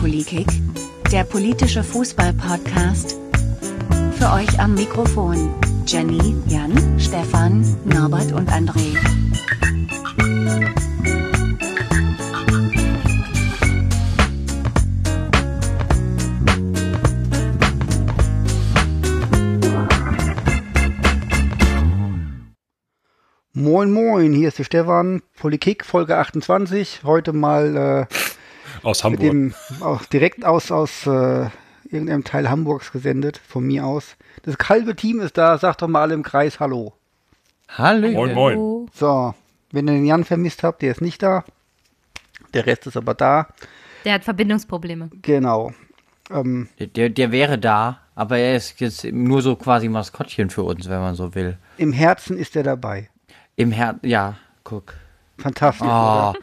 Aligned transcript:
Politik, 0.00 0.46
der 1.12 1.24
politische 1.24 1.82
Fußball-Podcast. 1.82 3.16
Für 4.18 4.32
euch 4.32 4.60
am 4.60 4.74
Mikrofon 4.74 5.54
Jenny, 5.86 6.36
Jan, 6.48 6.72
Stefan, 6.98 7.64
Norbert 7.84 8.32
und 8.32 8.50
André. 8.50 8.96
Moin 23.58 23.90
Moin, 23.90 24.32
hier 24.34 24.46
ist 24.46 24.60
der 24.60 24.64
Stefan, 24.64 25.20
Politik, 25.36 25.84
Folge 25.84 26.16
28. 26.16 27.00
Heute 27.02 27.32
mal 27.32 28.06
äh, 28.08 28.14
Aus 28.86 29.02
Hamburg. 29.02 29.20
dem, 29.20 29.52
auch 29.80 30.04
direkt 30.04 30.44
aus, 30.44 30.70
aus 30.70 31.04
äh, 31.08 31.48
irgendeinem 31.90 32.22
Teil 32.22 32.48
Hamburgs 32.48 32.92
gesendet, 32.92 33.36
von 33.44 33.66
mir 33.66 33.84
aus. 33.84 34.14
Das 34.44 34.54
halbe 34.68 34.94
Team 34.94 35.18
ist 35.18 35.36
da, 35.36 35.58
sagt 35.58 35.82
doch 35.82 35.88
mal 35.88 36.02
alle 36.02 36.14
im 36.14 36.22
Kreis 36.22 36.60
Hallo. 36.60 36.92
Hallo. 37.76 38.08
Moin, 38.12 38.32
moin. 38.32 38.88
So, 38.94 39.34
wenn 39.72 39.88
ihr 39.88 39.94
den 39.94 40.06
Jan 40.06 40.22
vermisst 40.24 40.62
habt, 40.62 40.80
der 40.80 40.92
ist 40.92 41.00
nicht 41.00 41.20
da. 41.20 41.42
Der 42.54 42.64
Rest 42.64 42.86
ist 42.86 42.96
aber 42.96 43.14
da. 43.14 43.48
Der 44.04 44.12
hat 44.14 44.22
Verbindungsprobleme. 44.22 45.10
Genau. 45.20 45.72
Ähm, 46.30 46.68
Der, 46.78 47.08
der 47.08 47.32
wäre 47.32 47.58
da, 47.58 48.02
aber 48.14 48.38
er 48.38 48.54
ist 48.54 48.78
jetzt 48.78 49.02
nur 49.02 49.42
so 49.42 49.56
quasi 49.56 49.88
Maskottchen 49.88 50.48
für 50.48 50.62
uns, 50.62 50.88
wenn 50.88 51.00
man 51.00 51.16
so 51.16 51.34
will. 51.34 51.58
Im 51.76 51.92
Herzen 51.92 52.38
ist 52.38 52.54
er 52.54 52.62
dabei. 52.62 53.08
Im 53.58 53.72
Herzen, 53.72 54.08
ja, 54.08 54.34
guck. 54.64 54.94
Fantastisch. 55.36 55.86
Oh, 55.86 56.32
oder? 56.32 56.34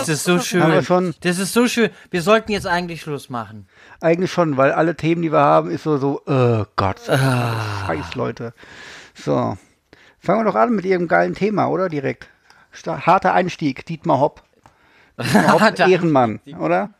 ist 0.00 0.08
das 0.08 0.24
so 0.24 0.38
schön. 0.38 0.82
Schon- 0.82 1.14
Das 1.20 1.38
ist 1.38 1.52
so 1.52 1.66
schön. 1.66 1.90
Wir 2.10 2.22
sollten 2.22 2.52
jetzt 2.52 2.66
eigentlich 2.66 3.02
Schluss 3.02 3.28
machen. 3.30 3.66
Eigentlich 4.00 4.30
schon, 4.32 4.56
weil 4.56 4.72
alle 4.72 4.94
Themen, 4.96 5.20
die 5.22 5.32
wir 5.32 5.38
haben, 5.40 5.70
ist 5.70 5.82
so, 5.84 5.98
so, 5.98 6.22
oh 6.26 6.64
Gott, 6.76 7.00
scheiß 7.06 8.14
Leute. 8.14 8.52
So, 9.14 9.56
fangen 10.18 10.40
wir 10.40 10.44
doch 10.44 10.54
an 10.54 10.74
mit 10.74 10.84
irgendeinem 10.84 11.08
geilen 11.08 11.34
Thema, 11.34 11.66
oder? 11.68 11.88
Direkt. 11.88 12.28
Harter 12.86 13.32
Einstieg, 13.34 13.84
Dietmar 13.86 14.20
Hopp. 14.20 14.42
Dietmar 15.18 15.52
Hopp, 15.60 15.78
Ehrenmann, 15.80 16.40
oder? 16.58 16.90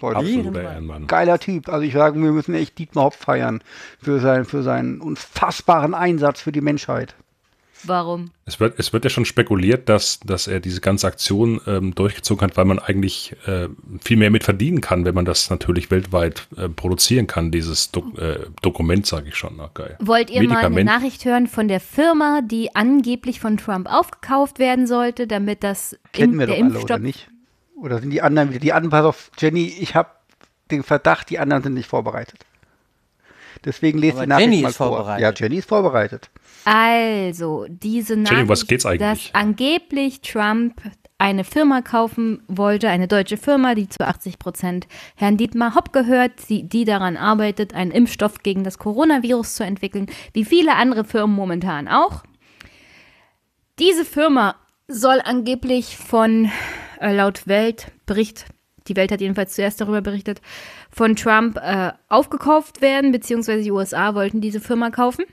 Leute, 0.00 0.16
Absoluter 0.18 0.62
Ehrenmann. 0.62 1.06
geiler 1.08 1.38
Typ. 1.38 1.68
Also 1.68 1.82
ich 1.82 1.92
sage, 1.92 2.20
wir 2.22 2.32
müssen 2.32 2.54
echt 2.54 2.78
Dietmar 2.78 3.04
Hopp 3.06 3.14
feiern 3.14 3.62
für, 4.00 4.20
sein, 4.20 4.44
für 4.44 4.62
seinen 4.62 5.00
unfassbaren 5.00 5.92
Einsatz 5.94 6.40
für 6.40 6.52
die 6.52 6.60
Menschheit. 6.60 7.14
Warum? 7.84 8.30
Es 8.44 8.60
wird, 8.60 8.78
es 8.78 8.92
wird 8.92 9.04
ja 9.04 9.10
schon 9.10 9.24
spekuliert, 9.24 9.88
dass, 9.88 10.20
dass 10.20 10.46
er 10.46 10.60
diese 10.60 10.80
ganze 10.80 11.06
Aktion 11.06 11.60
ähm, 11.66 11.94
durchgezogen 11.94 12.42
hat, 12.48 12.56
weil 12.56 12.64
man 12.64 12.78
eigentlich 12.78 13.36
äh, 13.46 13.68
viel 14.00 14.16
mehr 14.16 14.30
mit 14.30 14.44
verdienen 14.44 14.80
kann, 14.80 15.04
wenn 15.04 15.14
man 15.14 15.24
das 15.24 15.50
natürlich 15.50 15.90
weltweit 15.90 16.48
äh, 16.56 16.68
produzieren 16.68 17.26
kann, 17.26 17.50
dieses 17.50 17.90
Dok 17.90 18.18
äh, 18.18 18.40
Dokument, 18.62 19.06
sage 19.06 19.28
ich 19.28 19.36
schon. 19.36 19.54
Na, 19.56 19.70
geil. 19.72 19.96
Wollt 20.00 20.30
ihr 20.30 20.42
mal 20.48 20.64
eine. 20.64 20.84
Nachricht 20.84 21.24
hören 21.24 21.46
von 21.46 21.68
der 21.68 21.80
Firma, 21.80 22.40
die 22.42 22.74
angeblich 22.74 23.40
von 23.40 23.56
Trump 23.56 23.92
aufgekauft 23.92 24.58
werden 24.58 24.86
sollte, 24.86 25.26
damit 25.26 25.62
das 25.62 25.96
Kennen 26.12 26.34
Im- 26.34 26.38
wir 26.40 26.46
der 26.46 26.56
doch 26.56 26.62
alle, 26.62 26.70
oder 26.70 26.78
Impfstoff 26.80 27.00
nicht? 27.00 27.28
Oder 27.76 28.00
sind 28.00 28.10
die 28.10 28.22
anderen 28.22 28.50
wieder? 28.50 28.60
Die 28.60 28.72
anderen, 28.72 28.90
pass 28.90 29.04
auf, 29.04 29.30
Jenny, 29.38 29.66
ich 29.66 29.94
habe 29.94 30.10
den 30.70 30.82
Verdacht, 30.82 31.30
die 31.30 31.38
anderen 31.38 31.62
sind 31.62 31.74
nicht 31.74 31.88
vorbereitet. 31.88 32.44
Deswegen 33.64 33.98
lest 33.98 34.16
Aber 34.16 34.24
die 34.24 34.28
Nachricht 34.28 34.50
Jenny 34.50 34.62
mal 34.62 34.68
ist 34.68 34.76
vor. 34.76 34.88
vorbereitet. 34.88 35.22
Ja, 35.22 35.32
Jenny 35.34 35.58
ist 35.58 35.68
vorbereitet. 35.68 36.30
Also, 36.64 37.66
diese 37.68 38.16
Nachricht, 38.16 38.38
Jenny, 38.38 38.48
was 38.48 38.66
geht's 38.66 38.86
eigentlich? 38.86 39.00
dass 39.00 39.34
angeblich 39.34 40.20
Trump 40.20 40.80
eine 41.18 41.42
Firma 41.42 41.82
kaufen 41.82 42.42
wollte, 42.46 42.88
eine 42.88 43.08
deutsche 43.08 43.36
Firma, 43.36 43.74
die 43.74 43.88
zu 43.88 44.06
80 44.06 44.38
Prozent 44.38 44.86
Herrn 45.16 45.36
Dietmar 45.36 45.74
Hopp 45.74 45.92
gehört, 45.92 46.48
die, 46.48 46.68
die 46.68 46.84
daran 46.84 47.16
arbeitet, 47.16 47.74
einen 47.74 47.90
Impfstoff 47.90 48.42
gegen 48.44 48.62
das 48.62 48.78
Coronavirus 48.78 49.56
zu 49.56 49.64
entwickeln, 49.64 50.06
wie 50.32 50.44
viele 50.44 50.76
andere 50.76 51.04
Firmen 51.04 51.34
momentan 51.34 51.88
auch. 51.88 52.22
Diese 53.80 54.04
Firma 54.04 54.54
soll 54.86 55.20
angeblich 55.24 55.96
von, 55.96 56.50
äh, 57.00 57.12
laut 57.12 57.46
Weltbericht, 57.48 58.46
die 58.88 58.96
Welt 58.96 59.12
hat 59.12 59.20
jedenfalls 59.20 59.54
zuerst 59.54 59.80
darüber 59.80 60.00
berichtet, 60.00 60.40
von 60.90 61.16
Trump 61.16 61.58
äh, 61.58 61.92
aufgekauft 62.08 62.80
werden, 62.80 63.12
beziehungsweise 63.12 63.62
die 63.62 63.70
USA 63.70 64.14
wollten 64.14 64.40
diese 64.40 64.60
Firma 64.60 64.90
kaufen. 64.90 65.24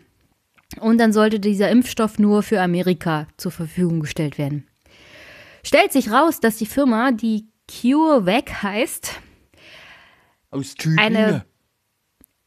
Und 0.80 0.98
dann 0.98 1.14
sollte 1.14 1.40
dieser 1.40 1.70
Impfstoff 1.70 2.20
nur 2.20 2.44
für 2.44 2.62
Amerika 2.62 3.28
zur 3.38 3.52
Verfügung 3.52 4.00
gestellt 4.02 4.38
werden. 4.38 4.68
Stellt 5.64 5.92
sich 5.92 6.12
raus, 6.12 6.40
dass 6.40 6.58
die 6.58 6.66
Firma, 6.66 7.12
die 7.12 7.48
CureVac 7.68 8.64
heißt, 8.64 9.20
Aus 10.52 10.76
eine, 10.98 11.46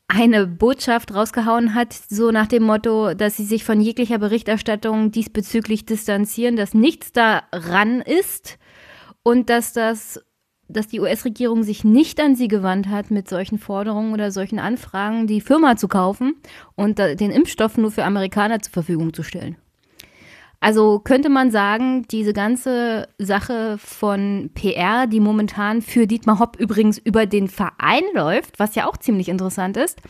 eine 0.09 0.47
Botschaft 0.47 1.15
rausgehauen 1.15 1.75
hat, 1.75 1.93
so 1.93 2.31
nach 2.31 2.47
dem 2.47 2.63
Motto, 2.63 3.15
dass 3.15 3.37
sie 3.37 3.45
sich 3.45 3.65
von 3.65 3.81
jeglicher 3.81 4.19
Berichterstattung 4.19 5.11
diesbezüglich 5.11 5.85
distanzieren, 5.85 6.57
dass 6.57 6.75
nichts 6.75 7.13
daran 7.13 8.01
ist 8.01 8.59
und 9.23 9.51
dass 9.51 9.73
das 9.73 10.21
dass 10.69 10.87
die 10.87 11.01
US-Regierung 11.01 11.63
sich 11.63 11.85
nicht 11.85 12.21
an 12.21 12.37
sie 12.37 12.49
gewandt 12.49 12.89
hat 12.89 13.11
mit 13.11 13.29
solchen 13.29 13.59
Forderungen 13.59 14.13
oder 14.13 14.31
solchen 14.31 14.59
Anfragen, 14.59 15.27
die 15.27 15.41
Firma 15.41 15.77
zu 15.77 15.89
kaufen 15.89 16.35
und 16.75 16.99
den 16.99 17.31
Impfstoff 17.31 17.79
nur 17.79 17.91
für 17.91 18.05
Amerikaner 18.05 18.61
zur 18.61 18.73
Verfügung 18.73 19.15
zu 19.15 19.23
stellen. 19.23 19.57
Also 20.61 20.99
könnte 20.99 21.29
man 21.29 21.51
sagen, 21.51 22.07
diese 22.11 22.33
ganze 22.33 23.09
Sache 23.19 23.79
von 23.79 24.51
PR, 24.55 25.07
die 25.07 25.21
momentan 25.21 25.83
für 25.83 26.07
Dietmar 26.07 26.41
Hopp 26.41 26.59
übrigens 26.59 26.99
über 26.99 27.27
den 27.27 27.49
Verein 27.49 28.03
läuft, 28.13 28.59
was 28.59 28.75
ja 28.75 28.87
auch 28.87 28.97
ziemlich 28.97 29.29
interessant 29.29 29.77
ist, 29.77 30.03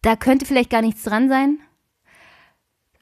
da 0.00 0.16
könnte 0.16 0.46
vielleicht 0.46 0.70
gar 0.70 0.80
nichts 0.80 1.02
dran 1.02 1.28
sein. 1.28 1.58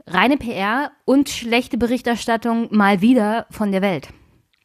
Reine 0.09 0.37
PR 0.37 0.93
und 1.05 1.29
schlechte 1.29 1.79
Berichterstattung 1.79 2.69
mal 2.71 3.01
wieder 3.01 3.47
von 3.51 3.71
der 3.71 3.83
Welt. 3.83 4.09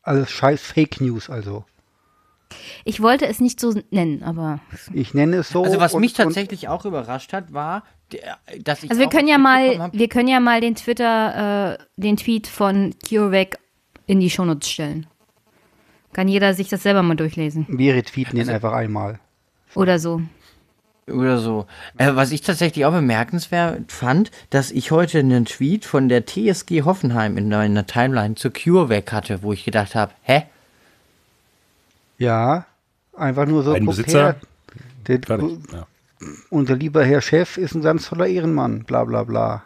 Alles 0.04 0.32
scheiß 0.32 0.62
Fake 0.62 1.00
News 1.02 1.30
also. 1.30 1.66
Ich 2.84 3.02
wollte 3.02 3.28
es 3.28 3.40
nicht 3.40 3.60
so 3.60 3.74
nennen, 3.92 4.24
aber 4.24 4.60
Ich 4.94 5.14
nenne 5.14 5.38
es 5.38 5.50
so. 5.50 5.64
Also 5.64 5.80
was 5.80 5.94
und- 5.94 6.02
mich 6.02 6.14
tatsächlich 6.14 6.68
auch 6.68 6.84
überrascht 6.86 7.32
hat, 7.34 7.54
war, 7.54 7.84
der- 8.12 8.38
dass 8.62 8.84
ich 8.84 8.90
also 8.90 9.00
wir 9.02 9.10
können 9.10 9.28
ja 9.30 9.38
mal, 9.38 9.90
wir 9.94 10.08
können 10.10 10.28
ja 10.28 10.40
mal 10.40 10.60
den 10.60 10.76
Twitter, 10.76 11.78
äh, 11.80 11.84
den 11.96 12.18
Tweet 12.18 12.48
von 12.48 12.94
CureVac 13.08 13.58
in 14.06 14.20
die 14.20 14.30
Shownotes 14.30 14.70
stellen. 14.70 15.08
Kann 16.12 16.28
jeder 16.28 16.54
sich 16.54 16.68
das 16.68 16.84
selber 16.84 17.04
mal 17.04 17.16
durchlesen 17.16 17.66
Wir 17.70 17.96
retweeten 17.96 18.38
Also 18.38 18.50
den 18.50 18.56
einfach 18.56 18.74
einmal. 18.74 19.20
oder 19.76 19.98
so. 19.98 20.22
Oder 21.08 21.40
so. 21.40 21.66
Äh, 21.98 22.16
was 22.16 22.32
ich 22.32 22.42
tatsächlich 22.42 22.86
auch 22.86 22.92
bemerkenswert 22.92 23.92
fand, 23.92 24.32
dass 24.50 24.72
ich 24.72 24.92
heute 24.92 25.20
einen 25.20 25.46
Tweet 25.46 25.86
von 25.86 26.10
der 26.10 26.26
TSG 26.26 26.84
Hoffenheim 26.84 27.38
in 27.38 27.50
meiner 27.50 27.86
Timeline 27.86 28.36
zur 28.36 28.52
CureVac 28.54 29.12
hatte, 29.12 29.42
wo 29.42 29.52
ich 29.52 29.66
gedacht 29.66 29.96
habe, 29.96 30.14
hä? 30.22 30.44
Ja, 32.18 32.66
einfach 33.18 33.48
nur 33.48 33.64
so. 33.64 33.74
Ein 33.74 33.86
Besitzer. 33.86 34.20
her, 34.20 34.36
der. 35.08 35.20
Ja. 35.74 35.88
unser 36.52 36.76
lieber 36.76 37.04
Herr 37.04 37.22
Chef 37.22 37.58
ist 37.58 37.74
ein 37.74 37.82
ganz 37.82 38.08
toller 38.08 38.28
Ehrenmann, 38.28 38.84
bla 38.84 39.04
bla 39.04 39.24
bla. 39.24 39.64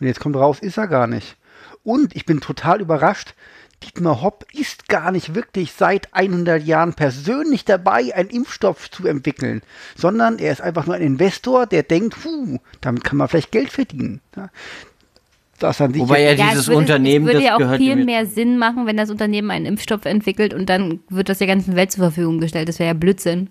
Und 0.00 0.06
jetzt 0.06 0.20
kommt 0.20 0.36
raus, 0.36 0.58
ist 0.60 0.78
er 0.78 0.88
gar 0.88 1.06
nicht. 1.06 1.36
Und 1.84 2.16
ich 2.16 2.26
bin 2.26 2.40
total 2.40 2.80
überrascht, 2.80 3.34
Dietmar 3.82 4.22
Hopp 4.22 4.46
ist 4.52 4.88
gar 4.88 5.12
nicht 5.12 5.34
wirklich 5.34 5.72
seit 5.72 6.12
100 6.14 6.62
Jahren 6.64 6.94
persönlich 6.94 7.64
dabei, 7.64 8.14
einen 8.14 8.30
Impfstoff 8.30 8.90
zu 8.90 9.06
entwickeln, 9.06 9.62
sondern 9.94 10.38
er 10.38 10.52
ist 10.52 10.62
einfach 10.62 10.86
nur 10.86 10.96
ein 10.96 11.02
Investor, 11.02 11.66
der 11.66 11.82
denkt, 11.82 12.16
puh, 12.22 12.58
damit 12.80 13.04
kann 13.04 13.18
man 13.18 13.28
vielleicht 13.28 13.52
Geld 13.52 13.70
verdienen. 13.70 14.20
Ja. 14.34 14.50
Das 15.58 15.80
an 15.80 15.92
sich 15.92 16.02
Wobei 16.02 16.22
er 16.22 16.34
Ja, 16.34 16.48
dieses 16.48 16.62
es 16.62 16.68
würde, 16.68 16.78
Unternehmen, 16.78 17.26
es 17.26 17.34
würde 17.34 17.46
das 17.46 17.60
ja 17.60 17.74
auch 17.74 17.76
viel 17.76 18.04
mehr 18.04 18.26
Sinn 18.26 18.58
machen, 18.58 18.86
wenn 18.86 18.96
das 18.96 19.10
Unternehmen 19.10 19.50
einen 19.50 19.66
Impfstoff 19.66 20.04
entwickelt 20.04 20.52
und 20.52 20.68
dann 20.68 21.00
wird 21.08 21.28
das 21.28 21.38
der 21.38 21.46
ganzen 21.46 21.76
Welt 21.76 21.92
zur 21.92 22.04
Verfügung 22.04 22.40
gestellt. 22.40 22.68
Das 22.68 22.78
wäre 22.78 22.88
ja 22.88 22.94
Blödsinn, 22.94 23.48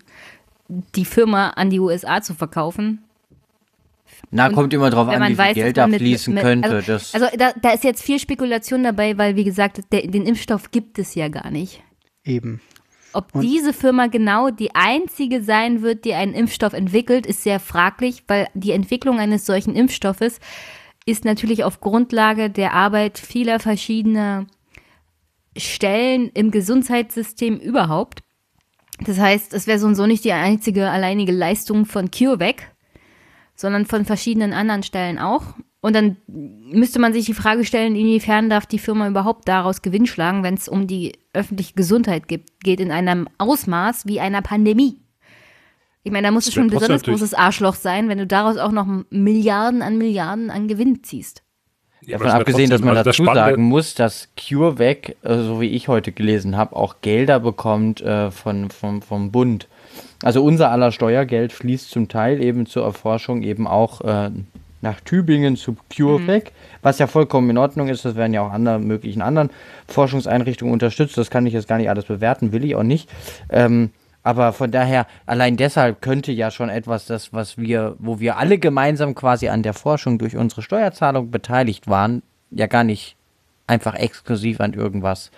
die 0.68 1.04
Firma 1.04 1.50
an 1.50 1.70
die 1.70 1.80
USA 1.80 2.20
zu 2.20 2.34
verkaufen. 2.34 3.02
Na, 4.30 4.46
Und 4.48 4.54
kommt 4.54 4.72
immer 4.74 4.90
drauf 4.90 5.08
an, 5.08 5.22
wie 5.22 5.26
viel 5.28 5.38
weiß, 5.38 5.54
Geld 5.54 5.76
dass 5.76 5.82
da 5.82 5.82
man 5.82 5.90
mit- 5.92 6.00
fließen 6.00 6.34
mit- 6.34 6.42
könnte. 6.42 6.68
Also, 6.70 6.86
das, 6.92 7.14
also 7.14 7.26
da, 7.38 7.52
da 7.60 7.70
ist 7.70 7.84
jetzt 7.84 8.02
viel 8.02 8.18
Spekulation 8.18 8.82
dabei, 8.82 9.16
weil 9.18 9.36
wie 9.36 9.44
gesagt, 9.44 9.80
der, 9.92 10.02
den 10.06 10.24
Impfstoff 10.26 10.70
gibt 10.70 10.98
es 10.98 11.14
ja 11.14 11.28
gar 11.28 11.50
nicht. 11.50 11.82
eben. 12.24 12.60
Ob 13.12 13.32
diese 13.40 13.72
Firma 13.72 14.08
genau 14.08 14.50
die 14.50 14.74
einzige 14.74 15.42
sein 15.42 15.80
wird, 15.80 16.04
die 16.04 16.12
einen 16.12 16.34
Impfstoff 16.34 16.74
entwickelt, 16.74 17.24
ist 17.24 17.42
sehr 17.44 17.60
fraglich, 17.60 18.24
weil 18.28 18.46
die 18.52 18.72
Entwicklung 18.72 19.18
eines 19.18 19.46
solchen 19.46 19.74
Impfstoffes 19.74 20.38
ist 21.06 21.24
natürlich 21.24 21.64
auf 21.64 21.80
Grundlage 21.80 22.50
der 22.50 22.74
Arbeit 22.74 23.16
vieler 23.18 23.58
verschiedener 23.58 24.46
Stellen 25.56 26.30
im 26.34 26.50
Gesundheitssystem 26.50 27.56
überhaupt. 27.58 28.20
Das 29.00 29.18
heißt, 29.18 29.54
es 29.54 29.66
wäre 29.66 29.78
so 29.78 29.86
und 29.86 29.94
so 29.94 30.06
nicht 30.06 30.24
die 30.24 30.32
einzige 30.32 30.90
alleinige 30.90 31.32
Leistung 31.32 31.86
von 31.86 32.10
CureVac, 32.10 32.70
sondern 33.56 33.86
von 33.86 34.04
verschiedenen 34.04 34.52
anderen 34.52 34.82
Stellen 34.82 35.18
auch. 35.18 35.42
Und 35.80 35.94
dann 35.94 36.16
müsste 36.26 36.98
man 36.98 37.12
sich 37.12 37.26
die 37.26 37.34
Frage 37.34 37.64
stellen, 37.64 37.96
inwiefern 37.96 38.50
darf 38.50 38.66
die 38.66 38.78
Firma 38.78 39.08
überhaupt 39.08 39.48
daraus 39.48 39.82
Gewinn 39.82 40.06
schlagen, 40.06 40.42
wenn 40.42 40.54
es 40.54 40.68
um 40.68 40.86
die 40.86 41.12
öffentliche 41.32 41.74
Gesundheit 41.74 42.28
gibt, 42.28 42.60
geht 42.60 42.80
in 42.80 42.90
einem 42.90 43.28
Ausmaß 43.38 44.06
wie 44.06 44.20
einer 44.20 44.42
Pandemie. 44.42 45.00
Ich 46.02 46.12
meine, 46.12 46.28
da 46.28 46.30
musst 46.30 46.46
du 46.46 46.52
schon 46.52 46.64
ein 46.64 46.70
besonders 46.70 47.02
großes 47.02 47.34
Arschloch 47.34 47.74
sein, 47.74 48.08
wenn 48.08 48.18
du 48.18 48.26
daraus 48.26 48.58
auch 48.58 48.70
noch 48.70 48.86
Milliarden 49.10 49.82
an 49.82 49.98
Milliarden 49.98 50.50
an 50.50 50.68
Gewinn 50.68 51.02
ziehst. 51.02 51.42
Ja, 52.02 52.18
Davon 52.18 52.32
abgesehen, 52.32 52.70
dass 52.70 52.80
man 52.80 52.96
also 52.96 53.10
das 53.10 53.16
dazu 53.16 53.34
sagen 53.34 53.64
muss, 53.64 53.94
dass 53.94 54.28
CureVac, 54.36 55.16
äh, 55.22 55.38
so 55.38 55.60
wie 55.60 55.70
ich 55.70 55.88
heute 55.88 56.12
gelesen 56.12 56.56
habe, 56.56 56.76
auch 56.76 56.96
Gelder 57.00 57.40
bekommt 57.40 58.00
äh, 58.02 58.30
von, 58.30 58.70
vom, 58.70 59.02
vom 59.02 59.32
Bund. 59.32 59.66
Also 60.22 60.42
unser 60.42 60.70
aller 60.70 60.92
Steuergeld 60.92 61.52
fließt 61.52 61.90
zum 61.90 62.08
Teil 62.08 62.42
eben 62.42 62.66
zur 62.66 62.84
Erforschung 62.84 63.42
eben 63.42 63.66
auch 63.66 64.00
äh, 64.00 64.30
nach 64.80 65.00
Tübingen 65.00 65.56
zu 65.56 65.76
CureVac, 65.94 66.52
was 66.82 66.98
ja 66.98 67.06
vollkommen 67.06 67.50
in 67.50 67.58
Ordnung 67.58 67.88
ist. 67.88 68.04
Das 68.04 68.14
werden 68.14 68.32
ja 68.32 68.42
auch 68.42 68.52
andere 68.52 68.78
möglichen 68.78 69.22
anderen 69.22 69.50
Forschungseinrichtungen 69.88 70.72
unterstützt. 70.72 71.18
Das 71.18 71.30
kann 71.30 71.46
ich 71.46 71.52
jetzt 71.52 71.68
gar 71.68 71.78
nicht 71.78 71.90
alles 71.90 72.04
bewerten, 72.04 72.52
will 72.52 72.64
ich 72.64 72.76
auch 72.76 72.82
nicht. 72.82 73.10
Ähm, 73.50 73.90
aber 74.22 74.52
von 74.52 74.70
daher, 74.70 75.06
allein 75.26 75.56
deshalb 75.56 76.02
könnte 76.02 76.32
ja 76.32 76.50
schon 76.50 76.68
etwas, 76.68 77.06
das, 77.06 77.32
was 77.32 77.58
wir, 77.58 77.94
wo 77.98 78.18
wir 78.18 78.38
alle 78.38 78.58
gemeinsam 78.58 79.14
quasi 79.14 79.48
an 79.48 79.62
der 79.62 79.72
Forschung 79.72 80.18
durch 80.18 80.36
unsere 80.36 80.62
Steuerzahlung 80.62 81.30
beteiligt 81.30 81.86
waren, 81.88 82.22
ja 82.50 82.66
gar 82.66 82.84
nicht 82.84 83.16
einfach 83.66 83.94
exklusiv 83.94 84.60
an 84.60 84.72
irgendwas 84.72 85.30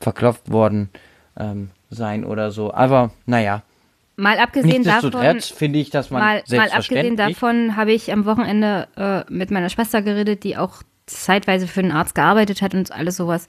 verklopft 0.00 0.50
worden 0.50 0.90
ähm, 1.36 1.70
sein 1.90 2.24
oder 2.24 2.50
so. 2.50 2.72
Aber 2.72 3.10
naja, 3.26 3.62
Mal 4.16 4.38
abgesehen 4.38 4.82
davon, 4.82 5.40
finde 5.40 5.78
ich, 5.78 5.90
dass 5.90 6.10
man 6.10 6.22
mal, 6.22 6.42
mal 6.50 6.70
abgesehen 6.70 7.16
davon 7.16 7.76
habe 7.76 7.92
ich 7.92 8.12
am 8.12 8.24
Wochenende 8.24 8.88
äh, 8.96 9.30
mit 9.30 9.50
meiner 9.50 9.68
Schwester 9.68 10.00
geredet, 10.00 10.42
die 10.42 10.56
auch 10.56 10.82
zeitweise 11.04 11.66
für 11.66 11.80
einen 11.80 11.92
Arzt 11.92 12.14
gearbeitet 12.14 12.62
hat 12.62 12.74
und 12.74 12.90
alles 12.92 13.16
sowas. 13.16 13.46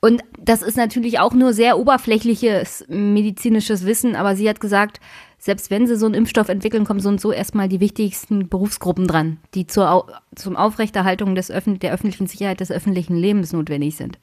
Und 0.00 0.22
das 0.38 0.62
ist 0.62 0.76
natürlich 0.76 1.18
auch 1.20 1.32
nur 1.32 1.52
sehr 1.52 1.78
oberflächliches 1.78 2.86
medizinisches 2.88 3.84
Wissen, 3.84 4.16
aber 4.16 4.34
sie 4.34 4.48
hat 4.48 4.58
gesagt, 4.58 4.98
selbst 5.38 5.70
wenn 5.70 5.86
sie 5.86 5.96
so 5.96 6.06
einen 6.06 6.14
Impfstoff 6.14 6.48
entwickeln, 6.48 6.84
kommen 6.84 7.00
so 7.00 7.08
und 7.08 7.20
so 7.20 7.32
erstmal 7.32 7.68
die 7.68 7.80
wichtigsten 7.80 8.48
Berufsgruppen 8.48 9.06
dran, 9.06 9.38
die 9.54 9.66
zur 9.66 10.06
zum 10.34 10.56
Aufrechterhaltung 10.56 11.34
des 11.34 11.50
Öffn 11.50 11.78
der 11.78 11.92
öffentlichen 11.92 12.26
Sicherheit 12.26 12.60
des 12.60 12.70
öffentlichen 12.72 13.16
Lebens 13.16 13.52
notwendig 13.52 13.96
sind. 13.96 14.18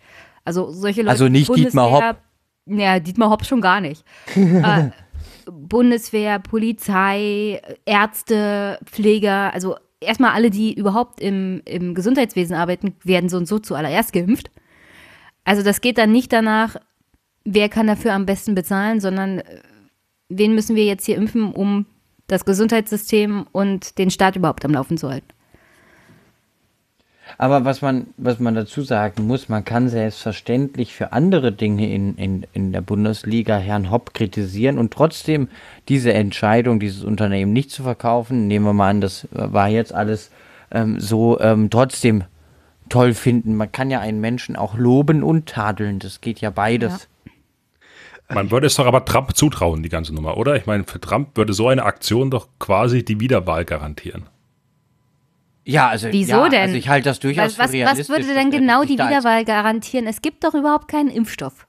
Also 0.45 0.71
solche 0.71 1.01
Leute. 1.01 1.11
Also 1.11 1.27
nicht 1.27 1.55
Dietmar 1.55 1.91
Hopp. 1.91 2.17
Ja, 2.65 2.99
Dietmar 2.99 3.29
Hopp 3.29 3.45
schon 3.45 3.61
gar 3.61 3.79
nicht. 3.79 4.03
äh, 4.35 4.89
Bundeswehr, 5.51 6.39
Polizei, 6.39 7.61
Ärzte, 7.85 8.79
Pfleger, 8.85 9.53
also 9.53 9.75
erstmal 9.99 10.31
alle, 10.31 10.49
die 10.49 10.73
überhaupt 10.73 11.21
im, 11.21 11.61
im 11.65 11.95
Gesundheitswesen 11.95 12.55
arbeiten, 12.55 12.95
werden 13.03 13.29
so 13.29 13.37
und 13.37 13.47
so 13.47 13.59
zuallererst 13.59 14.13
geimpft. 14.13 14.51
Also 15.43 15.63
das 15.63 15.81
geht 15.81 15.97
dann 15.97 16.11
nicht 16.11 16.33
danach, 16.33 16.75
wer 17.45 17.69
kann 17.69 17.87
dafür 17.87 18.13
am 18.13 18.25
besten 18.25 18.55
bezahlen, 18.55 18.99
sondern 18.99 19.39
äh, 19.39 19.61
wen 20.29 20.53
müssen 20.53 20.75
wir 20.75 20.85
jetzt 20.85 21.05
hier 21.05 21.15
impfen, 21.15 21.53
um 21.53 21.85
das 22.27 22.43
Gesundheitssystem 22.43 23.47
und 23.51 23.97
den 23.97 24.11
Staat 24.11 24.35
überhaupt 24.35 24.65
am 24.65 24.73
Laufen 24.73 24.97
zu 24.97 25.09
halten. 25.09 25.29
Aber 27.37 27.65
was 27.65 27.81
man, 27.81 28.07
was 28.17 28.39
man 28.39 28.55
dazu 28.55 28.81
sagen 28.81 29.27
muss, 29.27 29.49
man 29.49 29.65
kann 29.65 29.89
selbstverständlich 29.89 30.93
für 30.93 31.11
andere 31.11 31.51
Dinge 31.51 31.91
in, 31.91 32.15
in, 32.15 32.45
in 32.53 32.71
der 32.71 32.81
Bundesliga 32.81 33.57
Herrn 33.57 33.91
Hopp 33.91 34.13
kritisieren 34.13 34.77
und 34.77 34.91
trotzdem 34.91 35.47
diese 35.87 36.13
Entscheidung, 36.13 36.79
dieses 36.79 37.03
Unternehmen 37.03 37.53
nicht 37.53 37.71
zu 37.71 37.83
verkaufen, 37.83 38.47
nehmen 38.47 38.65
wir 38.65 38.73
mal 38.73 38.89
an, 38.89 39.01
das 39.01 39.27
war 39.31 39.69
jetzt 39.69 39.93
alles 39.93 40.31
ähm, 40.71 40.99
so, 40.99 41.39
ähm, 41.39 41.69
trotzdem 41.69 42.23
toll 42.89 43.13
finden. 43.13 43.55
Man 43.55 43.71
kann 43.71 43.91
ja 43.91 43.99
einen 43.99 44.21
Menschen 44.21 44.55
auch 44.55 44.77
loben 44.77 45.23
und 45.23 45.47
tadeln. 45.47 45.99
Das 45.99 46.21
geht 46.21 46.41
ja 46.41 46.49
beides. 46.49 47.07
Man 48.29 48.51
würde 48.51 48.67
es 48.67 48.75
doch 48.75 48.85
aber 48.85 49.05
Trump 49.05 49.35
zutrauen, 49.35 49.83
die 49.83 49.89
ganze 49.89 50.13
Nummer, 50.13 50.37
oder? 50.37 50.55
Ich 50.57 50.65
meine, 50.65 50.83
für 50.83 50.99
Trump 50.99 51.37
würde 51.37 51.53
so 51.53 51.69
eine 51.69 51.83
Aktion 51.83 52.29
doch 52.29 52.47
quasi 52.59 53.05
die 53.05 53.19
Wiederwahl 53.21 53.63
garantieren. 53.63 54.25
Ja, 55.67 55.89
also, 55.89 56.07
Wieso 56.11 56.31
ja, 56.43 56.49
denn? 56.49 56.61
also 56.61 56.75
ich 56.75 56.87
halte 56.87 57.09
das 57.09 57.19
durchaus 57.19 57.45
Was, 57.53 57.59
was, 57.59 57.71
für 57.71 57.77
realistisch. 57.77 58.09
was 58.09 58.25
würde 58.25 58.33
denn 58.33 58.51
genau 58.51 58.83
die 58.83 58.93
Wiederwahl 58.93 59.43
garantieren? 59.45 60.07
Es 60.07 60.21
gibt 60.21 60.43
doch 60.43 60.53
überhaupt 60.53 60.87
keinen 60.87 61.09
Impfstoff. 61.09 61.67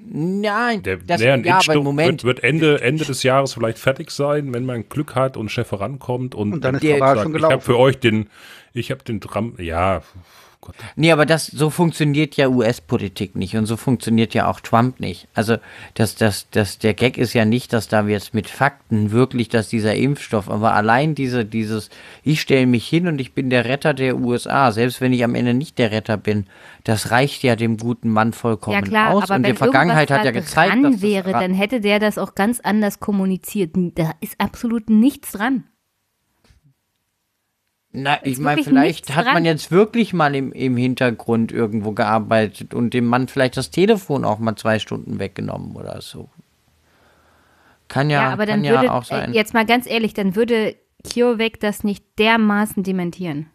Nein, 0.00 0.82
Der, 0.82 0.98
das, 0.98 1.20
ja, 1.22 1.34
Impfstoff 1.34 1.76
im 1.76 1.82
Moment, 1.84 2.24
wird, 2.24 2.42
wird 2.42 2.44
Ende, 2.44 2.80
Ende 2.82 3.04
des 3.04 3.22
Jahres 3.22 3.54
vielleicht 3.54 3.78
fertig 3.78 4.10
sein, 4.10 4.52
wenn 4.52 4.64
man 4.66 4.88
Glück 4.88 5.14
hat 5.14 5.36
und 5.36 5.50
Chef 5.50 5.66
vorankommt. 5.68 6.34
Und, 6.34 6.52
Und 6.54 6.64
dann 6.64 6.74
ist 6.76 6.82
Der- 6.84 6.98
schon 6.98 7.06
ich 7.08 7.18
habe 7.20 7.32
gelaufen. 7.32 7.60
für 7.60 7.78
euch 7.78 7.98
den, 7.98 8.28
ich 8.74 8.90
habe 8.90 9.02
den 9.04 9.20
Trump, 9.20 9.60
ja, 9.60 10.02
Gott. 10.62 10.76
Nee, 10.94 11.10
aber 11.10 11.26
das, 11.26 11.46
so 11.46 11.70
funktioniert 11.70 12.36
ja 12.36 12.48
US-Politik 12.48 13.34
nicht 13.34 13.56
und 13.56 13.66
so 13.66 13.76
funktioniert 13.76 14.32
ja 14.32 14.48
auch 14.48 14.60
Trump 14.60 15.00
nicht. 15.00 15.26
Also, 15.34 15.56
das, 15.94 16.14
das, 16.14 16.48
das, 16.50 16.78
der 16.78 16.94
Gag 16.94 17.18
ist 17.18 17.34
ja 17.34 17.44
nicht, 17.44 17.72
dass 17.72 17.88
da 17.88 18.06
jetzt 18.06 18.32
mit 18.32 18.48
Fakten 18.48 19.10
wirklich, 19.10 19.48
dass 19.48 19.68
dieser 19.68 19.96
Impfstoff, 19.96 20.48
aber 20.48 20.74
allein 20.74 21.16
diese, 21.16 21.44
dieses, 21.44 21.90
ich 22.22 22.40
stelle 22.40 22.66
mich 22.66 22.86
hin 22.86 23.08
und 23.08 23.20
ich 23.20 23.34
bin 23.34 23.50
der 23.50 23.64
Retter 23.64 23.92
der 23.92 24.16
USA, 24.16 24.70
selbst 24.70 25.00
wenn 25.00 25.12
ich 25.12 25.24
am 25.24 25.34
Ende 25.34 25.52
nicht 25.52 25.78
der 25.78 25.90
Retter 25.90 26.16
bin, 26.16 26.46
das 26.84 27.10
reicht 27.10 27.42
ja 27.42 27.56
dem 27.56 27.76
guten 27.76 28.08
Mann 28.08 28.32
vollkommen 28.32 28.74
Ja 28.74 28.82
klar, 28.82 29.14
aus. 29.14 29.24
aber 29.24 29.34
und 29.34 29.42
wenn 29.42 29.52
die 29.52 29.58
Vergangenheit 29.58 30.10
irgendwas 30.10 30.18
hat 30.18 30.34
ja 30.34 30.40
gezeigt, 30.40 30.72
dran 30.74 30.82
dass 30.84 30.92
das 30.92 31.02
wäre, 31.02 31.32
dann 31.32 31.54
hätte 31.54 31.80
der 31.80 31.98
das 31.98 32.18
auch 32.18 32.36
ganz 32.36 32.60
anders 32.60 33.00
kommuniziert. 33.00 33.72
Da 33.74 34.12
ist 34.20 34.40
absolut 34.40 34.90
nichts 34.90 35.32
dran. 35.32 35.64
Na, 37.94 38.24
ich 38.24 38.38
meine, 38.38 38.64
vielleicht 38.64 39.14
hat 39.14 39.26
dran. 39.26 39.34
man 39.34 39.44
jetzt 39.44 39.70
wirklich 39.70 40.14
mal 40.14 40.34
im, 40.34 40.50
im 40.52 40.78
Hintergrund 40.78 41.52
irgendwo 41.52 41.92
gearbeitet 41.92 42.72
und 42.72 42.94
dem 42.94 43.04
Mann 43.04 43.28
vielleicht 43.28 43.58
das 43.58 43.70
Telefon 43.70 44.24
auch 44.24 44.38
mal 44.38 44.56
zwei 44.56 44.78
Stunden 44.78 45.18
weggenommen 45.18 45.76
oder 45.76 46.00
so. 46.00 46.30
Kann 47.88 48.08
ja, 48.08 48.22
Ja, 48.22 48.32
aber 48.32 48.46
dann 48.46 48.62
kann 48.62 48.72
würde, 48.72 48.86
ja 48.86 48.92
auch 48.94 49.04
sein. 49.04 49.32
äh, 49.32 49.36
jetzt 49.36 49.52
mal 49.52 49.66
ganz 49.66 49.86
ehrlich, 49.86 50.14
dann 50.14 50.34
würde 50.34 50.74
CureVac 51.04 51.60
das 51.60 51.84
nicht 51.84 52.02
dermaßen 52.18 52.82
dementieren. 52.82 53.50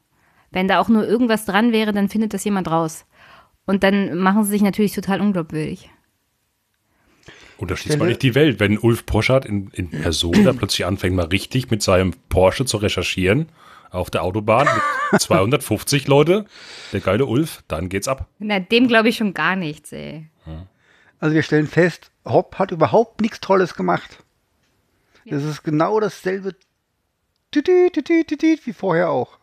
Wenn 0.52 0.68
da 0.68 0.80
auch 0.80 0.88
nur 0.88 1.08
irgendwas 1.08 1.46
dran 1.46 1.72
wäre, 1.72 1.92
dann 1.92 2.08
findet 2.08 2.36
das 2.36 2.44
jemand 2.44 2.70
raus. 2.70 3.06
Und 3.66 3.84
dann 3.84 4.18
machen 4.20 4.44
sie 4.44 4.52
sich 4.52 4.62
natürlich 4.62 4.94
total 4.94 5.20
unglaubwürdig. 5.20 5.90
Und 7.58 7.72
da 7.72 7.76
schließt 7.76 7.98
man 7.98 8.10
nicht 8.10 8.22
die 8.22 8.36
Welt, 8.36 8.60
wenn 8.60 8.78
Ulf 8.78 9.08
Poschardt 9.08 9.46
in, 9.46 9.72
in 9.74 9.90
Person 9.90 10.44
da 10.44 10.54
plötzlich 10.54 10.86
anfängt, 10.86 11.16
mal 11.16 11.26
richtig 11.26 11.72
mit 11.72 11.82
seinem 11.82 12.14
Porsche 12.30 12.66
zu 12.66 12.78
recherchieren 12.78 13.48
auf 13.90 14.10
der 14.10 14.24
Autobahn 14.24 14.68
mit 15.12 15.22
250 15.22 16.08
Leute, 16.08 16.46
der 16.94 17.00
geile 17.00 17.26
Ulf, 17.26 17.64
dann 17.68 17.90
geht's 17.90 18.08
ab. 18.08 18.28
Na, 18.40 18.60
dem 18.60 18.88
glaube 18.88 19.10
ich 19.10 19.18
schon 19.18 19.34
gar 19.34 19.56
nichts, 19.56 19.92
ey. 19.92 20.30
Also 21.20 21.34
wir 21.36 21.44
stellen 21.44 21.68
fest, 21.68 22.12
Hopp 22.26 22.60
hat 22.60 22.72
überhaupt 22.72 23.22
nichts 23.22 23.40
Tolles 23.40 23.74
gemacht. 23.76 24.24
Das 25.26 25.44
ist 25.44 25.64
genau 25.64 26.00
dasselbe 26.00 26.56
wie 27.54 28.74
vorher 28.74 29.10
auch. 29.10 29.40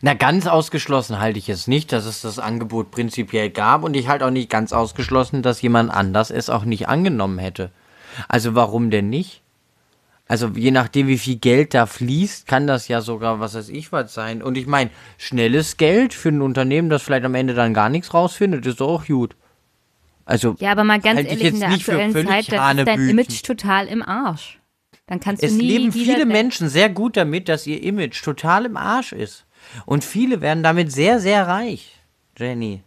Na, 0.00 0.14
ganz 0.14 0.46
ausgeschlossen 0.46 1.20
halte 1.20 1.38
ich 1.38 1.48
es 1.48 1.66
nicht, 1.66 1.92
dass 1.92 2.06
es 2.06 2.22
das 2.22 2.38
Angebot 2.38 2.90
prinzipiell 2.90 3.50
gab 3.50 3.84
und 3.84 3.94
ich 3.94 4.08
halte 4.08 4.26
auch 4.26 4.30
nicht 4.30 4.50
ganz 4.50 4.72
ausgeschlossen, 4.72 5.42
dass 5.42 5.62
jemand 5.62 5.90
anders 5.90 6.30
es 6.30 6.48
auch 6.48 6.64
nicht 6.64 6.88
angenommen 6.88 7.38
hätte. 7.38 7.70
Also 8.28 8.54
warum 8.54 8.90
denn 8.90 9.10
nicht? 9.10 9.42
Also 10.26 10.48
je 10.54 10.70
nachdem, 10.70 11.06
wie 11.06 11.18
viel 11.18 11.36
Geld 11.36 11.74
da 11.74 11.84
fließt, 11.84 12.46
kann 12.46 12.66
das 12.66 12.88
ja 12.88 13.02
sogar, 13.02 13.40
was 13.40 13.54
weiß 13.54 13.68
ich, 13.68 13.92
was 13.92 14.14
sein. 14.14 14.42
Und 14.42 14.56
ich 14.56 14.66
meine, 14.66 14.90
schnelles 15.18 15.76
Geld 15.76 16.14
für 16.14 16.30
ein 16.30 16.40
Unternehmen, 16.40 16.88
das 16.88 17.02
vielleicht 17.02 17.26
am 17.26 17.34
Ende 17.34 17.52
dann 17.52 17.74
gar 17.74 17.90
nichts 17.90 18.14
rausfindet, 18.14 18.64
ist 18.64 18.80
doch 18.80 18.88
auch 18.88 19.06
gut. 19.06 19.36
Also 20.24 20.56
Ja, 20.58 20.72
aber 20.72 20.84
mal 20.84 21.00
ganz 21.00 21.18
Halte 21.18 21.34
ich 21.34 21.44
ehrlich, 21.44 21.54
in 21.54 21.60
der 21.60 21.70
aktuellen 21.70 22.12
Zeit, 22.12 22.50
da 22.50 22.70
ist 22.70 22.86
dein. 22.86 23.08
Image 23.10 23.42
total 23.42 23.86
im 23.86 24.02
Arsch. 24.02 24.60
Dann 25.06 25.20
kannst 25.20 25.42
du 25.42 25.46
es 25.46 25.52
nie 25.52 25.68
leben 25.68 25.92
viele 25.92 26.24
Menschen 26.24 26.70
sehr 26.70 26.88
gut 26.88 27.18
damit, 27.18 27.50
dass 27.50 27.66
ihr 27.66 27.82
Image 27.82 28.22
total 28.24 28.64
im 28.64 28.78
Arsch 28.78 29.12
ist. 29.12 29.44
Und 29.84 30.04
viele 30.04 30.40
werden 30.40 30.62
damit 30.62 30.90
sehr, 30.90 31.20
sehr 31.20 31.46
reich, 31.46 32.00
Jenny. 32.38 32.82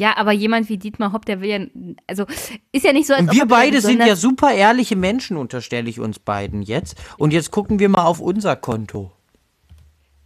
Ja, 0.00 0.16
aber 0.16 0.32
jemand 0.32 0.70
wie 0.70 0.78
Dietmar 0.78 1.12
Hopp, 1.12 1.26
der 1.26 1.42
will 1.42 1.50
ja, 1.50 1.60
also 2.06 2.24
ist 2.72 2.86
ja 2.86 2.94
nicht 2.94 3.06
so, 3.06 3.12
als 3.12 3.20
Und 3.20 3.34
wir 3.34 3.44
beide 3.44 3.82
sind 3.82 4.00
ja 4.00 4.16
super 4.16 4.50
ehrliche 4.50 4.96
Menschen, 4.96 5.36
unterstelle 5.36 5.90
ich 5.90 6.00
uns 6.00 6.18
beiden 6.18 6.62
jetzt. 6.62 6.96
Und 7.18 7.34
jetzt 7.34 7.50
gucken 7.50 7.78
wir 7.78 7.90
mal 7.90 8.04
auf 8.06 8.18
unser 8.18 8.56
Konto. 8.56 9.12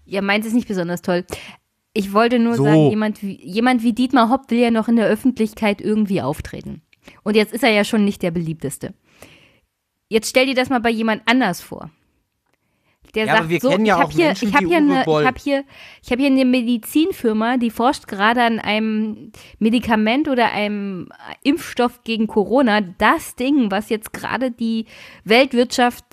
Ja, 0.07 0.23
meins 0.23 0.47
ist 0.47 0.53
nicht 0.53 0.69
besonders 0.69 1.03
toll. 1.03 1.25
Ich 1.93 2.13
wollte 2.13 2.39
nur 2.39 2.55
So. 2.55 2.63
sagen, 2.63 2.91
jemand 2.91 3.21
wie, 3.25 3.45
jemand 3.45 3.83
wie 3.83 3.93
Dietmar 3.93 4.31
Hopp 4.31 4.49
will 4.53 4.61
ja 4.61 4.71
noch 4.71 4.87
in 4.87 4.95
der 4.95 5.09
Öffentlichkeit 5.09 5.81
irgendwie 5.81 6.23
auftreten. 6.23 6.83
Und 7.25 7.35
jetzt 7.35 7.53
ist 7.53 7.65
er 7.65 7.71
ja 7.71 7.83
schon 7.83 8.05
nicht 8.05 8.23
der 8.23 8.31
beliebteste. 8.31 8.95
Jetzt 10.09 10.31
stell 10.31 10.47
dir 10.47 10.55
das 10.55 10.71
mal 10.71 10.81
bei 10.81 10.91
jemand 10.91 11.23
anders 11.27 11.61
vor. 11.61 11.91
Der 13.15 13.27
Ja, 13.27 13.33
sagt 13.33 13.41
aber 13.41 13.49
wir 13.51 13.61
so, 13.61 13.71
kennen 13.71 13.87
ja 13.87 13.97
ich 13.97 14.01
hab 14.01 14.09
auch 14.09 14.13
hier, 14.13 14.27
Menschen 14.27 14.49
ich 14.49 14.55
hab 14.55 14.63
wie 14.63 14.69
hier, 14.69 14.77
eine, 14.79 15.01
ich 15.03 15.27
habe 15.27 15.39
hier, 15.39 15.65
ich 16.03 16.11
hab 16.11 16.19
hier 16.19 16.27
eine 16.27 16.45
Medizinfirma, 16.45 17.57
die 17.57 17.71
forscht 17.71 18.09
gerade 18.09 18.43
an 18.43 18.59
einem 18.59 19.33
Medikament 19.59 20.29
oder 20.29 20.53
einem 20.53 21.09
Impfstoff 21.43 22.03
gegen 22.05 22.27
Corona. 22.27 22.81
Das 22.81 23.37
Ding, 23.37 23.71
was 23.71 23.89
jetzt 23.89 24.13
gerade 24.13 24.51
die 24.51 24.87
Weltwirtschaft 25.25 26.05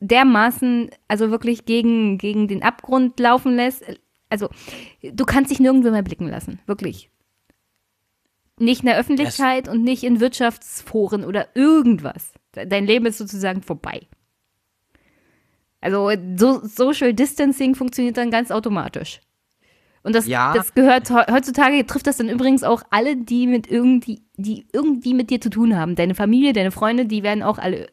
dermaßen, 0.00 0.90
also 1.08 1.30
wirklich 1.30 1.64
gegen, 1.64 2.18
gegen 2.18 2.48
den 2.48 2.62
Abgrund 2.62 3.18
laufen 3.20 3.54
lässt. 3.56 3.84
Also, 4.28 4.48
du 5.02 5.24
kannst 5.24 5.50
dich 5.50 5.60
nirgendwo 5.60 5.90
mehr 5.90 6.02
blicken 6.02 6.28
lassen, 6.28 6.60
wirklich. 6.66 7.10
Nicht 8.58 8.80
in 8.80 8.86
der 8.86 8.98
Öffentlichkeit 8.98 9.68
und 9.68 9.82
nicht 9.82 10.04
in 10.04 10.20
Wirtschaftsforen 10.20 11.24
oder 11.24 11.48
irgendwas. 11.54 12.32
Dein 12.52 12.86
Leben 12.86 13.06
ist 13.06 13.18
sozusagen 13.18 13.62
vorbei. 13.62 14.02
Also 15.84 16.10
so, 16.36 16.60
Social 16.64 17.12
Distancing 17.14 17.74
funktioniert 17.74 18.16
dann 18.16 18.30
ganz 18.30 18.50
automatisch. 18.50 19.20
Und 20.02 20.14
das, 20.14 20.26
Ja. 20.26 20.52
das 20.54 20.74
gehört 20.74 21.08
he- 21.08 21.32
heutzutage 21.32 21.86
trifft 21.86 22.06
das 22.06 22.16
dann 22.18 22.28
übrigens 22.28 22.62
auch 22.64 22.82
alle, 22.90 23.16
die 23.16 23.46
mit 23.46 23.66
irgendwie, 23.70 24.22
die 24.36 24.66
irgendwie 24.72 25.14
mit 25.14 25.30
dir 25.30 25.40
zu 25.40 25.50
tun 25.50 25.76
haben. 25.76 25.94
Deine 25.94 26.14
Familie, 26.14 26.52
deine 26.52 26.70
Freunde, 26.70 27.06
die 27.06 27.22
werden 27.22 27.42
auch 27.42 27.58
alle. 27.58 27.86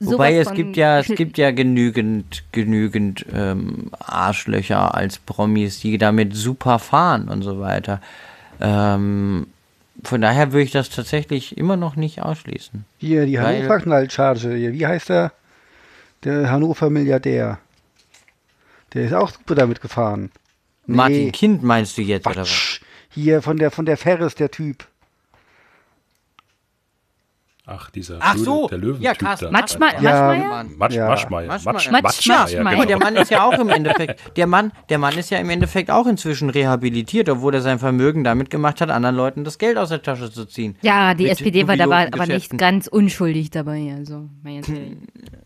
Wobei 0.00 0.36
es 0.36 0.52
gibt 0.52 0.76
ja, 0.76 0.98
es 0.98 1.06
gibt 1.06 1.38
ja 1.38 1.52
genügend, 1.52 2.42
genügend 2.50 3.24
ähm, 3.32 3.90
Arschlöcher 4.00 4.94
als 4.96 5.18
Promis, 5.18 5.78
die 5.78 5.96
damit 5.98 6.34
super 6.34 6.80
fahren 6.80 7.28
und 7.28 7.42
so 7.42 7.60
weiter. 7.60 8.00
Ähm, 8.60 9.46
von 10.02 10.20
daher 10.20 10.52
würde 10.52 10.64
ich 10.64 10.72
das 10.72 10.90
tatsächlich 10.90 11.56
immer 11.56 11.76
noch 11.76 11.94
nicht 11.94 12.20
ausschließen. 12.22 12.84
Hier, 12.98 13.26
die 13.26 13.38
Hannover-Knallcharge. 13.38 14.72
Wie 14.72 14.86
heißt 14.86 15.08
der? 15.10 15.32
Der 16.24 16.50
Hannover-Milliardär. 16.50 17.58
Der 18.94 19.04
ist 19.04 19.12
auch 19.14 19.30
super 19.30 19.54
damit 19.54 19.80
gefahren. 19.80 20.30
Nee, 20.86 20.96
Martin 20.96 21.32
Kind 21.32 21.62
meinst 21.62 21.96
du 21.96 22.02
jetzt, 22.02 22.26
oder 22.26 22.42
was? 22.42 22.80
Hier 23.10 23.42
von 23.42 23.56
der 23.56 23.70
von 23.70 23.86
der 23.86 23.96
Ferris, 23.96 24.34
der 24.34 24.50
Typ. 24.50 24.86
Ach, 27.64 27.90
dieser 27.90 28.18
Ach 28.20 28.36
so, 28.36 28.66
der 28.68 28.78
Löwen 28.78 29.00
ja, 29.00 29.14
Carsten 29.14 29.52
Matschmeier? 29.52 30.00
Ja. 30.02 30.26
Matschmeier? 30.26 30.64
Matsch, 30.76 30.94
Ja. 30.94 31.08
Maschmeier. 31.08 31.46
Maschmeier. 31.46 31.72
Matsch, 31.74 31.86
Matsch- 31.88 32.02
Matschmeier, 32.02 32.38
Matschmeier. 32.40 32.74
genau. 32.74 32.84
Der 32.86 32.98
Mann 32.98 33.16
ist 33.16 33.30
ja 33.30 33.44
auch 33.44 33.58
im 33.58 33.68
Endeffekt, 33.68 34.36
der 34.36 34.46
Mann, 34.48 34.72
der 34.88 34.98
Mann 34.98 35.16
ist 35.16 35.30
ja 35.30 35.38
im 35.38 35.48
Endeffekt 35.48 35.88
auch 35.90 36.06
inzwischen 36.08 36.50
rehabilitiert, 36.50 37.28
obwohl 37.28 37.54
er 37.54 37.60
sein 37.60 37.78
Vermögen 37.78 38.24
damit 38.24 38.50
gemacht 38.50 38.80
hat, 38.80 38.90
anderen 38.90 39.14
Leuten 39.14 39.44
das 39.44 39.58
Geld 39.58 39.78
aus 39.78 39.90
der 39.90 40.02
Tasche 40.02 40.30
zu 40.30 40.44
ziehen. 40.44 40.76
Ja, 40.82 41.14
die 41.14 41.22
Mit 41.24 41.32
SPD 41.34 41.68
war 41.68 41.76
dabei 41.76 42.12
aber 42.12 42.26
nicht 42.26 42.58
ganz 42.58 42.88
unschuldig 42.88 43.50
dabei. 43.50 43.94
Also. 43.96 44.28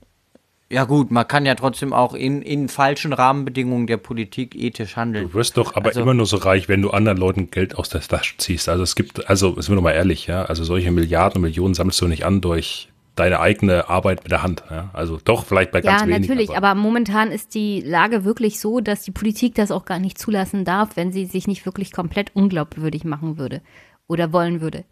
Ja 0.70 0.82
gut, 0.84 1.12
man 1.12 1.28
kann 1.28 1.46
ja 1.46 1.54
trotzdem 1.54 1.92
auch 1.92 2.12
in, 2.14 2.42
in 2.42 2.68
falschen 2.68 3.12
Rahmenbedingungen 3.12 3.86
der 3.86 3.98
Politik 3.98 4.56
ethisch 4.56 4.96
handeln. 4.96 5.28
Du 5.28 5.34
wirst 5.34 5.56
doch 5.56 5.76
aber 5.76 5.88
Also- 5.88 6.00
immer 6.00 6.14
nur 6.14 6.26
so 6.26 6.38
reich, 6.38 6.68
wenn 6.68 6.82
du 6.82 6.90
anderen 6.90 7.18
Leuten 7.18 7.50
Geld 7.52 7.76
aus 7.76 7.88
der 7.88 8.00
Tasche 8.00 8.34
ziehst. 8.38 8.68
Also 8.68 8.82
es 8.82 8.96
gibt, 8.96 9.28
also 9.30 9.54
sind 9.60 9.68
wir 9.68 9.76
doch 9.76 9.82
mal 9.82 9.92
ehrlich, 9.92 10.26
ja, 10.26 10.42
also 10.44 10.64
solche 10.64 10.90
Milliarden 10.90 11.36
und 11.36 11.42
Millionen 11.42 11.74
sammelst 11.74 12.00
du 12.00 12.08
nicht 12.08 12.24
an 12.26 12.40
durch 12.40 12.88
deine 13.14 13.38
eigene 13.40 13.88
Arbeit 13.88 14.24
mit 14.24 14.32
der 14.32 14.42
Hand. 14.42 14.64
Ja? 14.68 14.90
Also 14.92 15.18
doch 15.24 15.46
vielleicht 15.46 15.70
bei 15.70 15.80
ganz 15.80 16.00
Ja, 16.02 16.06
wenigen. 16.08 16.22
natürlich, 16.26 16.56
aber 16.56 16.74
momentan 16.74 17.30
ist 17.30 17.54
die 17.54 17.80
Lage 17.80 18.24
wirklich 18.24 18.58
so, 18.60 18.80
dass 18.80 19.02
die 19.02 19.12
Politik 19.12 19.54
das 19.54 19.70
auch 19.70 19.84
gar 19.84 20.00
nicht 20.00 20.18
zulassen 20.18 20.64
darf, 20.64 20.96
wenn 20.96 21.12
sie 21.12 21.26
sich 21.26 21.46
nicht 21.46 21.64
wirklich 21.64 21.92
komplett 21.92 22.32
unglaubwürdig 22.34 23.04
machen 23.04 23.38
würde 23.38 23.62
oder 24.08 24.32
wollen 24.32 24.60
würde. 24.60 24.84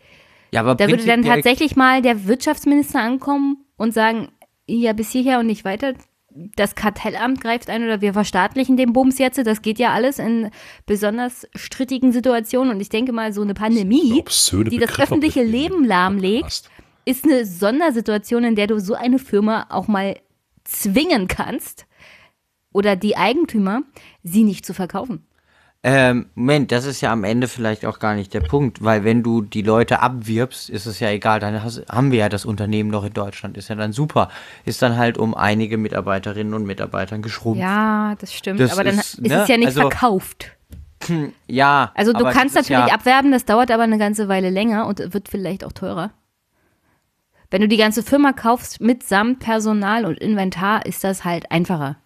Ja, 0.52 0.60
aber 0.60 0.76
Da 0.76 0.88
würde 0.88 1.04
dann 1.04 1.22
tatsächlich 1.24 1.74
mal 1.74 2.00
der 2.00 2.26
Wirtschaftsminister 2.28 3.00
ankommen 3.00 3.56
und 3.76 3.92
sagen, 3.92 4.28
ja, 4.66 4.92
bis 4.92 5.10
hierher 5.10 5.40
und 5.40 5.46
nicht 5.46 5.64
weiter. 5.64 5.94
Das 6.56 6.74
Kartellamt 6.74 7.40
greift 7.40 7.70
ein 7.70 7.84
oder 7.84 8.00
wir 8.00 8.12
verstaatlichen 8.12 8.76
den 8.76 8.92
Bums 8.92 9.18
jetzt. 9.18 9.38
Das 9.38 9.62
geht 9.62 9.78
ja 9.78 9.92
alles 9.92 10.18
in 10.18 10.50
besonders 10.84 11.46
strittigen 11.54 12.12
Situationen. 12.12 12.74
Und 12.74 12.80
ich 12.80 12.88
denke 12.88 13.12
mal, 13.12 13.32
so 13.32 13.42
eine 13.42 13.54
Pandemie, 13.54 14.14
obszöne 14.18 14.70
die 14.70 14.78
das 14.78 14.88
Begriffe 14.90 15.02
öffentliche 15.14 15.44
Leben 15.44 15.84
lahmlegt, 15.84 16.64
ist 17.04 17.24
eine 17.24 17.46
Sondersituation, 17.46 18.44
in 18.44 18.56
der 18.56 18.66
du 18.66 18.80
so 18.80 18.94
eine 18.94 19.18
Firma 19.18 19.66
auch 19.70 19.86
mal 19.86 20.16
zwingen 20.64 21.28
kannst 21.28 21.86
oder 22.72 22.96
die 22.96 23.16
Eigentümer, 23.16 23.82
sie 24.22 24.42
nicht 24.42 24.66
zu 24.66 24.74
verkaufen. 24.74 25.24
Ähm, 25.86 26.30
Moment, 26.34 26.72
das 26.72 26.86
ist 26.86 27.02
ja 27.02 27.12
am 27.12 27.24
Ende 27.24 27.46
vielleicht 27.46 27.84
auch 27.84 27.98
gar 27.98 28.14
nicht 28.14 28.32
der 28.32 28.40
Punkt, 28.40 28.82
weil 28.82 29.04
wenn 29.04 29.22
du 29.22 29.42
die 29.42 29.60
Leute 29.60 30.00
abwirbst, 30.00 30.70
ist 30.70 30.86
es 30.86 30.98
ja 30.98 31.10
egal, 31.10 31.40
dann 31.40 31.62
hast, 31.62 31.84
haben 31.90 32.10
wir 32.10 32.20
ja 32.20 32.30
das 32.30 32.46
Unternehmen 32.46 32.88
noch 32.88 33.04
in 33.04 33.12
Deutschland, 33.12 33.58
ist 33.58 33.68
ja 33.68 33.74
dann 33.74 33.92
super. 33.92 34.30
Ist 34.64 34.80
dann 34.80 34.96
halt 34.96 35.18
um 35.18 35.34
einige 35.34 35.76
Mitarbeiterinnen 35.76 36.54
und 36.54 36.64
Mitarbeitern 36.64 37.20
geschrumpft. 37.20 37.60
Ja, 37.60 38.14
das 38.18 38.32
stimmt. 38.32 38.60
Das 38.60 38.72
aber 38.72 38.84
dann 38.84 38.94
ist, 38.94 39.18
ist, 39.18 39.28
ne, 39.28 39.42
es 39.42 39.48
ja 39.48 39.58
nicht 39.58 39.66
also- 39.66 39.82
verkauft. 39.82 40.56
Ja, 41.46 41.92
Also 41.94 42.14
du 42.14 42.24
kannst 42.24 42.56
ist 42.56 42.62
natürlich 42.62 42.88
ja, 42.88 42.94
abwerben, 42.94 43.30
das 43.30 43.44
dauert 43.44 43.70
aber 43.70 43.82
eine 43.82 43.98
ganze 43.98 44.26
Weile 44.28 44.48
länger 44.48 44.86
und 44.86 45.12
wird 45.12 45.28
vielleicht 45.28 45.62
auch 45.62 45.72
teurer. 45.72 46.12
Wenn 47.50 47.60
du 47.60 47.68
die 47.68 47.76
ganze 47.76 48.02
Firma 48.02 48.32
kaufst 48.32 48.80
mitsamt 48.80 49.40
Personal 49.40 50.06
und 50.06 50.18
Inventar, 50.18 50.86
ist 50.86 51.04
das 51.04 51.26
halt 51.26 51.52
einfacher. 51.52 51.98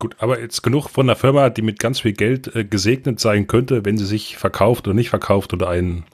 Gut, 0.00 0.16
aber 0.18 0.40
jetzt 0.40 0.62
genug 0.62 0.88
von 0.88 1.06
einer 1.08 1.14
Firma, 1.14 1.48
die 1.50 1.62
mit 1.62 1.78
ganz 1.78 2.00
viel 2.00 2.14
Geld 2.14 2.52
äh, 2.56 2.64
gesegnet 2.64 3.20
sein 3.20 3.46
könnte, 3.46 3.84
wenn 3.84 3.96
sie 3.98 4.06
sich 4.06 4.36
verkauft 4.36 4.88
oder 4.88 4.94
nicht 4.94 5.10
verkauft 5.10 5.52
oder 5.52 5.68
einen 5.68 6.04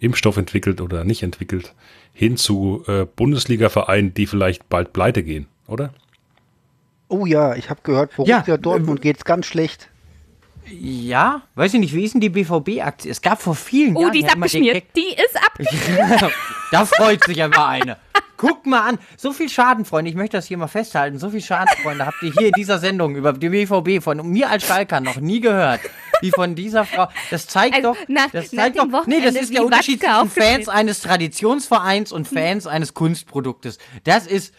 Impfstoff 0.00 0.36
entwickelt 0.36 0.80
oder 0.80 1.04
nicht 1.04 1.22
entwickelt, 1.22 1.74
hin 2.12 2.36
zu 2.36 2.84
äh, 2.86 3.06
Bundesliga-Vereinen, 3.06 4.12
die 4.14 4.26
vielleicht 4.26 4.68
bald 4.68 4.92
pleite 4.92 5.22
gehen, 5.22 5.46
oder? 5.66 5.94
Oh 7.08 7.24
ja, 7.24 7.54
ich 7.56 7.70
habe 7.70 7.80
gehört, 7.84 8.14
Borussia 8.16 8.44
Ja, 8.46 8.56
Dortmund 8.58 9.00
geht's 9.00 9.24
ganz 9.24 9.46
schlecht. 9.46 9.88
ja, 10.66 11.42
weiß 11.54 11.74
ich 11.74 11.80
nicht, 11.80 11.94
wie 11.94 12.04
ist 12.04 12.12
denn 12.14 12.20
die 12.20 12.28
BVB-Aktie? 12.28 13.10
Es 13.10 13.22
gab 13.22 13.40
vor 13.40 13.54
vielen 13.54 13.96
Oh, 13.96 14.02
Jahren 14.02 14.12
die 14.12 14.20
ist 14.20 14.30
abgeschmiert. 14.32 14.82
Die 14.96 15.14
ist 15.14 15.36
abgeschmiert. 15.36 16.32
Da 16.70 16.84
freut 16.84 17.24
sich 17.24 17.42
aber 17.42 17.66
eine. 17.66 17.96
Guck 18.38 18.64
mal 18.64 18.80
an, 18.88 18.98
so 19.18 19.32
viel 19.34 19.50
Schadenfreunde, 19.50 20.08
ich 20.10 20.16
möchte 20.16 20.38
das 20.38 20.46
hier 20.46 20.56
mal 20.56 20.68
festhalten, 20.68 21.18
so 21.18 21.28
viel 21.28 21.42
Schadenfreunde 21.42 22.06
habt 22.06 22.22
ihr 22.22 22.32
hier 22.32 22.46
in 22.46 22.52
dieser 22.56 22.78
Sendung 22.78 23.14
über 23.16 23.34
die 23.34 23.50
BVB 23.50 24.02
von 24.02 24.26
mir 24.30 24.48
als 24.48 24.64
Schalker 24.66 25.00
noch 25.00 25.16
nie 25.20 25.40
gehört, 25.40 25.80
wie 26.22 26.30
von 26.30 26.54
dieser 26.54 26.84
Frau. 26.86 27.08
Das 27.30 27.46
zeigt 27.48 27.74
Also, 27.74 27.92
doch, 27.94 27.98
nach- 28.08 28.30
das 28.30 28.52
nach 28.52 28.62
zeigt 28.62 28.78
doch, 28.78 28.84
nee, 28.84 28.90
das 28.90 29.34
Wochenende, 29.34 29.40
ist 29.40 29.52
der 29.52 29.64
Unterschied 29.64 30.00
zwischen 30.00 30.30
Fans 30.30 30.68
eines 30.68 31.00
Traditionsvereins 31.02 32.12
und 32.12 32.26
Fans 32.26 32.66
eines 32.66 32.94
Kunstproduktes. 32.94 33.78
Das 34.04 34.26
ist 34.26 34.54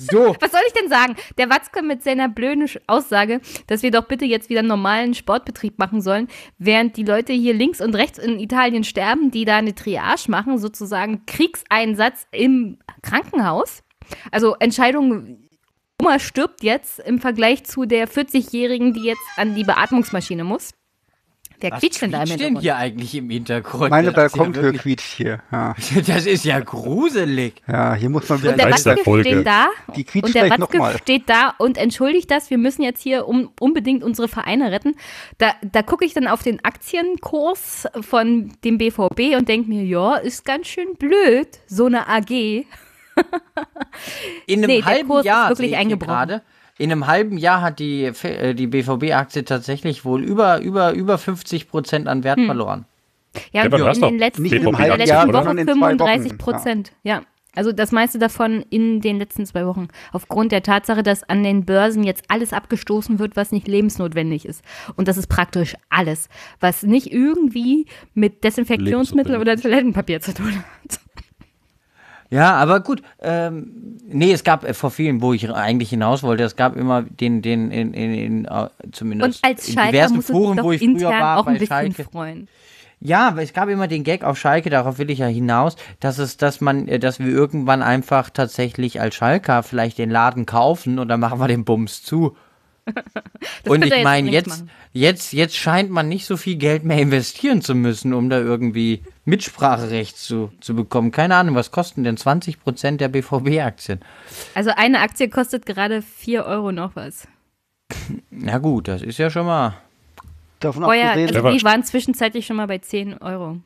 so. 0.00 0.36
Was 0.40 0.52
soll 0.52 0.60
ich 0.66 0.72
denn 0.72 0.88
sagen? 0.88 1.16
Der 1.38 1.50
Watzke 1.50 1.82
mit 1.82 2.02
seiner 2.02 2.28
blöden 2.28 2.68
Aussage, 2.86 3.40
dass 3.66 3.82
wir 3.82 3.90
doch 3.90 4.04
bitte 4.04 4.24
jetzt 4.24 4.48
wieder 4.48 4.60
einen 4.60 4.68
normalen 4.68 5.14
Sportbetrieb 5.14 5.78
machen 5.78 6.00
sollen, 6.00 6.28
während 6.58 6.96
die 6.96 7.04
Leute 7.04 7.32
hier 7.32 7.54
links 7.54 7.80
und 7.80 7.94
rechts 7.94 8.18
in 8.18 8.38
Italien 8.38 8.84
sterben, 8.84 9.30
die 9.30 9.44
da 9.44 9.56
eine 9.56 9.74
Triage 9.74 10.30
machen, 10.30 10.58
sozusagen 10.58 11.24
Kriegseinsatz 11.26 12.26
im 12.32 12.78
Krankenhaus. 13.02 13.82
Also 14.30 14.56
Entscheidung, 14.58 15.48
Oma 16.00 16.18
stirbt 16.18 16.62
jetzt 16.62 16.98
im 17.00 17.18
Vergleich 17.18 17.64
zu 17.64 17.84
der 17.84 18.08
40-Jährigen, 18.08 18.94
die 18.94 19.04
jetzt 19.04 19.22
an 19.36 19.54
die 19.54 19.64
Beatmungsmaschine 19.64 20.44
muss. 20.44 20.72
Wer 21.60 21.72
Was 21.72 21.80
quietscht 21.80 22.02
denn 22.02 22.10
da 22.12 22.18
im 22.18 22.24
quietscht 22.24 22.40
denn 22.40 22.46
Hintergrund? 22.56 22.62
hier 22.62 22.76
eigentlich 22.76 23.14
im 23.14 23.30
Hintergrund? 23.30 23.90
Meine 23.90 24.12
Das 24.12 24.26
ist 24.26 24.32
ja 24.32 24.38
Balkontür 24.38 24.62
wirklich- 24.62 24.82
quietscht 24.82 25.16
hier. 25.16 25.38
Ja. 25.52 25.74
Das 26.06 26.26
ist 26.26 26.44
ja 26.44 26.60
gruselig. 26.60 27.54
ja, 27.68 27.94
hier 27.94 28.08
muss 28.10 28.28
man 28.28 28.38
Und 28.38 28.44
der 28.44 28.52
der 28.56 28.70
Watzke 28.70 28.96
Folge. 29.04 29.28
steht 29.30 29.46
da 29.46 29.68
Die 29.94 30.04
quietscht 30.04 30.26
und 30.26 30.34
der 30.34 30.46
gleich 30.46 30.60
Watzke 30.60 30.98
steht 31.02 31.28
da 31.28 31.54
und 31.58 31.76
entschuldigt 31.78 32.30
das, 32.30 32.50
wir 32.50 32.58
müssen 32.58 32.82
jetzt 32.82 33.02
hier 33.02 33.26
um, 33.28 33.50
unbedingt 33.60 34.02
unsere 34.04 34.28
Vereine 34.28 34.72
retten. 34.72 34.94
Da, 35.38 35.52
da 35.62 35.82
gucke 35.82 36.04
ich 36.04 36.14
dann 36.14 36.26
auf 36.26 36.42
den 36.42 36.64
Aktienkurs 36.64 37.86
von 38.00 38.52
dem 38.64 38.78
BVB 38.78 39.36
und 39.36 39.48
denke 39.48 39.68
mir, 39.68 39.84
ja, 39.84 40.16
ist 40.16 40.44
ganz 40.44 40.66
schön 40.68 40.94
blöd, 40.98 41.48
so 41.66 41.86
eine 41.86 42.08
AG. 42.08 42.30
In 44.46 44.58
einem 44.58 44.66
Nee, 44.70 44.76
der 44.78 44.84
halben 44.86 45.08
Kurs 45.08 45.20
ist 45.20 45.26
Jahr 45.26 45.48
wirklich 45.50 45.56
sehe 45.58 45.66
ich 45.66 45.70
hier 45.72 45.78
eingebrochen. 45.80 46.08
gerade. 46.14 46.42
In 46.80 46.90
einem 46.90 47.06
halben 47.06 47.36
Jahr 47.36 47.60
hat 47.60 47.78
die, 47.78 48.04
äh, 48.04 48.54
die 48.54 48.66
BVB-Aktie 48.66 49.44
tatsächlich 49.44 50.06
wohl 50.06 50.24
über, 50.24 50.60
über, 50.60 50.92
über 50.94 51.18
50 51.18 51.68
Prozent 51.68 52.08
an 52.08 52.18
Hm. 52.18 52.24
Wert 52.24 52.40
verloren. 52.40 52.86
Ja, 53.52 53.68
du 53.68 53.76
in 53.76 54.00
den 54.00 54.18
letzten, 54.18 54.42
Nicht 54.42 54.54
in 54.54 54.62
der 54.64 54.96
letzten 54.96 55.08
Jahr, 55.08 55.28
Woche 55.28 55.44
sondern 55.44 55.58
in 55.58 55.66
zwei 55.66 55.74
Wochen. 55.74 55.98
35 55.98 56.38
Prozent. 56.38 56.92
Ja. 57.02 57.20
Also 57.54 57.72
das 57.72 57.92
meiste 57.92 58.18
davon 58.18 58.64
in 58.70 59.02
den 59.02 59.18
letzten 59.18 59.44
zwei 59.44 59.66
Wochen. 59.66 59.88
Aufgrund 60.12 60.52
der 60.52 60.62
Tatsache, 60.62 61.02
dass 61.02 61.22
an 61.28 61.42
den 61.42 61.66
Börsen 61.66 62.02
jetzt 62.02 62.24
alles 62.28 62.54
abgestoßen 62.54 63.18
wird, 63.18 63.36
was 63.36 63.52
nicht 63.52 63.68
lebensnotwendig 63.68 64.46
ist. 64.46 64.64
Und 64.96 65.06
das 65.06 65.18
ist 65.18 65.26
praktisch 65.26 65.74
alles, 65.90 66.30
was 66.60 66.82
nicht 66.82 67.12
irgendwie 67.12 67.86
mit 68.14 68.42
Desinfektionsmittel 68.42 69.36
oder 69.36 69.56
Toilettenpapier 69.56 70.20
zu 70.22 70.32
tun 70.32 70.54
hat. 70.56 70.99
Ja, 72.30 72.54
aber 72.54 72.80
gut. 72.80 73.02
Ähm, 73.20 73.98
nee, 74.06 74.32
es 74.32 74.44
gab 74.44 74.64
äh, 74.64 74.72
vor 74.72 74.90
vielen, 74.90 75.20
wo 75.20 75.32
ich 75.32 75.50
eigentlich 75.50 75.90
hinaus 75.90 76.22
wollte, 76.22 76.44
es 76.44 76.56
gab 76.56 76.76
immer 76.76 77.02
den, 77.02 77.42
den, 77.42 77.70
in, 77.70 77.92
in, 77.92 78.14
in 78.14 78.46
Und 78.46 78.70
zumindest 78.92 79.44
als 79.44 79.68
in 79.68 79.76
diversen 79.76 80.22
Foren, 80.22 80.62
wo 80.62 80.72
ich 80.72 80.80
früher 80.80 81.10
war, 81.10 81.38
auch 81.38 81.46
ein 81.46 81.58
bei 81.58 81.66
Schalke. 81.66 82.04
freuen. 82.04 82.48
Ja, 83.02 83.28
aber 83.28 83.42
es 83.42 83.54
gab 83.54 83.68
immer 83.70 83.88
den 83.88 84.04
Gag 84.04 84.24
auf 84.24 84.38
Schalke, 84.38 84.68
darauf 84.68 84.98
will 84.98 85.10
ich 85.10 85.20
ja 85.20 85.26
hinaus, 85.26 85.76
dass 86.00 86.18
es, 86.18 86.36
dass 86.36 86.60
man, 86.60 86.86
äh, 86.86 86.98
dass 86.98 87.18
wir 87.18 87.28
irgendwann 87.28 87.82
einfach 87.82 88.30
tatsächlich 88.30 89.00
als 89.00 89.14
Schalker 89.14 89.62
vielleicht 89.62 89.98
den 89.98 90.10
Laden 90.10 90.46
kaufen 90.46 90.98
und 90.98 91.08
dann 91.08 91.18
machen 91.18 91.40
wir 91.40 91.48
den 91.48 91.64
Bums 91.64 92.02
zu. 92.02 92.36
Und 93.66 93.84
ich 93.84 94.02
meine, 94.02 94.30
jetzt, 94.30 94.64
jetzt, 94.92 95.32
jetzt 95.32 95.56
scheint 95.56 95.90
man 95.90 96.08
nicht 96.08 96.26
so 96.26 96.36
viel 96.36 96.56
Geld 96.56 96.84
mehr 96.84 96.98
investieren 96.98 97.62
zu 97.62 97.74
müssen, 97.74 98.12
um 98.12 98.30
da 98.30 98.38
irgendwie 98.38 99.02
Mitspracherecht 99.24 100.16
zu, 100.16 100.52
zu 100.60 100.74
bekommen. 100.74 101.10
Keine 101.10 101.36
Ahnung, 101.36 101.54
was 101.54 101.70
kosten 101.70 102.04
denn 102.04 102.16
20% 102.16 102.96
der 102.96 103.08
BVB-Aktien? 103.08 104.00
Also 104.54 104.70
eine 104.76 105.00
Aktie 105.00 105.28
kostet 105.28 105.66
gerade 105.66 106.02
4 106.02 106.44
Euro 106.44 106.72
noch 106.72 106.96
was. 106.96 107.28
Na 108.30 108.58
gut, 108.58 108.88
das 108.88 109.02
ist 109.02 109.18
ja 109.18 109.30
schon 109.30 109.46
mal. 109.46 109.74
Davon 110.60 110.84
Vorher, 110.84 111.10
abgesehen, 111.10 111.36
also 111.36 111.58
die 111.58 111.64
waren 111.64 111.82
zwischenzeitlich 111.84 112.46
schon 112.46 112.56
mal 112.56 112.66
bei 112.66 112.78
10 112.78 113.18
Euro. 113.18 113.58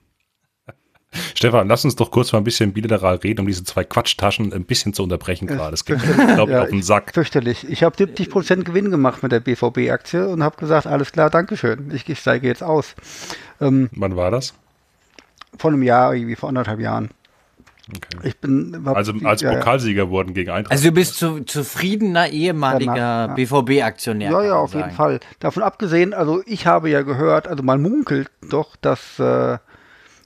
Stefan, 1.34 1.68
lass 1.68 1.84
uns 1.84 1.96
doch 1.96 2.10
kurz 2.10 2.32
mal 2.32 2.38
ein 2.38 2.44
bisschen 2.44 2.72
bilateral 2.72 3.16
reden, 3.16 3.40
um 3.40 3.46
diese 3.46 3.64
zwei 3.64 3.84
Quatschtaschen 3.84 4.52
ein 4.52 4.64
bisschen 4.64 4.94
zu 4.94 5.02
unterbrechen 5.02 5.46
gerade. 5.46 5.72
Das 5.72 5.84
geht, 5.84 6.00
glaube 6.02 6.50
ich, 6.52 6.56
Ja, 6.56 6.62
auf 6.62 6.68
den 6.70 6.82
Sack. 6.82 7.12
fürchterlich. 7.12 7.68
Ich 7.68 7.82
habe 7.82 7.96
70% 7.96 8.62
Gewinn 8.64 8.90
gemacht 8.90 9.22
mit 9.22 9.32
der 9.32 9.40
BVB-Aktie 9.40 10.28
und 10.28 10.42
habe 10.42 10.56
gesagt, 10.56 10.86
alles 10.86 11.12
klar, 11.12 11.30
Dankeschön. 11.30 11.90
Ich, 11.92 12.08
ich 12.08 12.18
steige 12.18 12.46
jetzt 12.46 12.62
aus. 12.62 12.94
Ähm, 13.60 13.90
Wann 13.92 14.16
war 14.16 14.30
das? 14.30 14.54
vor 15.56 15.70
einem 15.70 15.82
Jahr, 15.82 16.14
irgendwie 16.14 16.34
vor 16.36 16.48
anderthalb 16.48 16.80
Jahren. 16.80 17.10
Okay. 17.90 18.28
Ich 18.28 18.38
bin 18.38 18.82
Also 18.86 19.12
als 19.24 19.42
ja, 19.42 19.52
ja. 19.52 19.58
Pokalsieger 19.58 20.08
wurden 20.08 20.32
gegen 20.32 20.50
Eintracht. 20.50 20.72
Also 20.72 20.88
du 20.88 20.92
bist 20.94 21.16
zu, 21.16 21.40
zufriedener 21.44 22.28
ehemaliger 22.30 22.96
ja. 22.96 23.26
BVB-Aktionär. 23.34 24.30
Ja, 24.30 24.42
ja, 24.42 24.54
auf 24.54 24.74
jeden. 24.74 24.90
Fall. 24.90 25.20
Davon 25.40 25.62
abgesehen, 25.62 26.14
also 26.14 26.42
ich 26.46 26.66
habe 26.66 26.88
ja 26.88 27.02
gehört, 27.02 27.46
also 27.46 27.62
man 27.62 27.82
munkelt 27.82 28.30
doch, 28.48 28.76
dass 28.76 29.18
äh, 29.18 29.58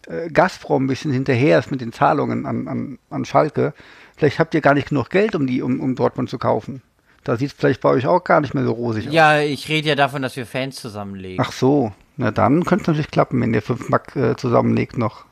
äh, 0.07 0.29
Gazprom 0.29 0.85
ein 0.85 0.87
bisschen 0.87 1.13
hinterher 1.13 1.59
ist 1.59 1.71
mit 1.71 1.81
den 1.81 1.93
Zahlungen 1.93 2.47
an, 2.47 2.69
an, 2.69 2.99
an 3.11 3.25
Schalke. 3.25 3.75
Vielleicht 4.17 4.39
habt 4.39 4.55
ihr 4.55 4.61
gar 4.61 4.75
nicht 4.75 4.89
genug 4.89 5.11
Geld, 5.11 5.35
um 5.35 5.47
die, 5.47 5.63
um, 5.63 5.81
um 5.81 5.95
Dortmund 5.95 6.31
zu 6.31 6.39
kaufen. 6.39 6.83
Da 7.25 7.37
sieht 7.37 7.51
es 7.51 7.57
vielleicht 7.57 7.81
bei 7.81 7.91
euch 7.91 8.07
auch 8.07 8.25
gar 8.25 8.41
nicht 8.41 8.55
mehr 8.55 8.65
so 8.65 8.73
rosig 8.73 9.09
aus. 9.09 9.15
Ja, 9.15 9.41
ich 9.41 9.69
rede 9.69 9.89
ja 9.89 9.95
davon, 9.95 10.23
dass 10.23 10.37
wir 10.37 10.47
Fans 10.47 10.77
zusammenlegen. 10.77 11.45
Ach 11.45 11.53
so, 11.53 11.93
na 12.17 12.31
dann 12.31 12.65
könnte 12.65 12.83
es 12.83 12.89
natürlich 12.89 13.11
klappen, 13.11 13.41
wenn 13.41 13.53
ihr 13.53 13.63
5 13.63 13.89
Mark 13.91 14.17
äh, 14.17 14.37
zusammenlegt 14.37 14.99
noch. 14.99 15.25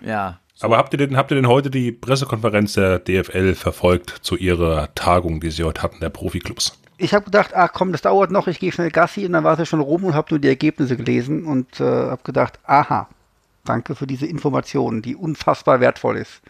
Ja. 0.00 0.38
Aber 0.60 0.76
habt 0.76 0.94
ihr, 0.94 0.98
denn, 0.98 1.16
habt 1.16 1.30
ihr 1.30 1.36
denn 1.36 1.48
heute 1.48 1.70
die 1.70 1.92
Pressekonferenz 1.92 2.74
der 2.74 2.98
DFL 2.98 3.54
verfolgt 3.54 4.10
zu 4.22 4.36
ihrer 4.36 4.94
Tagung, 4.94 5.40
die 5.40 5.50
sie 5.50 5.64
heute 5.64 5.82
hatten, 5.82 6.00
der 6.00 6.10
Profiklubs? 6.10 6.78
Ich 6.98 7.14
habe 7.14 7.24
gedacht, 7.24 7.52
ach 7.54 7.72
komm, 7.72 7.90
das 7.90 8.02
dauert 8.02 8.30
noch, 8.30 8.46
ich 8.46 8.60
gehe 8.60 8.70
schnell 8.70 8.90
Gassi 8.90 9.26
und 9.26 9.32
dann 9.32 9.42
war 9.42 9.54
es 9.54 9.58
ja 9.58 9.64
schon 9.64 9.80
rum 9.80 10.04
und 10.04 10.14
habe 10.14 10.28
nur 10.30 10.38
die 10.38 10.48
Ergebnisse 10.48 10.96
gelesen 10.96 11.46
und 11.46 11.80
äh, 11.80 11.84
habe 11.84 12.22
gedacht, 12.22 12.60
aha, 12.64 13.08
danke 13.64 13.94
für 13.94 14.06
diese 14.06 14.26
Information, 14.26 15.02
die 15.02 15.16
unfassbar 15.16 15.80
wertvoll 15.80 16.18
ist. 16.18 16.42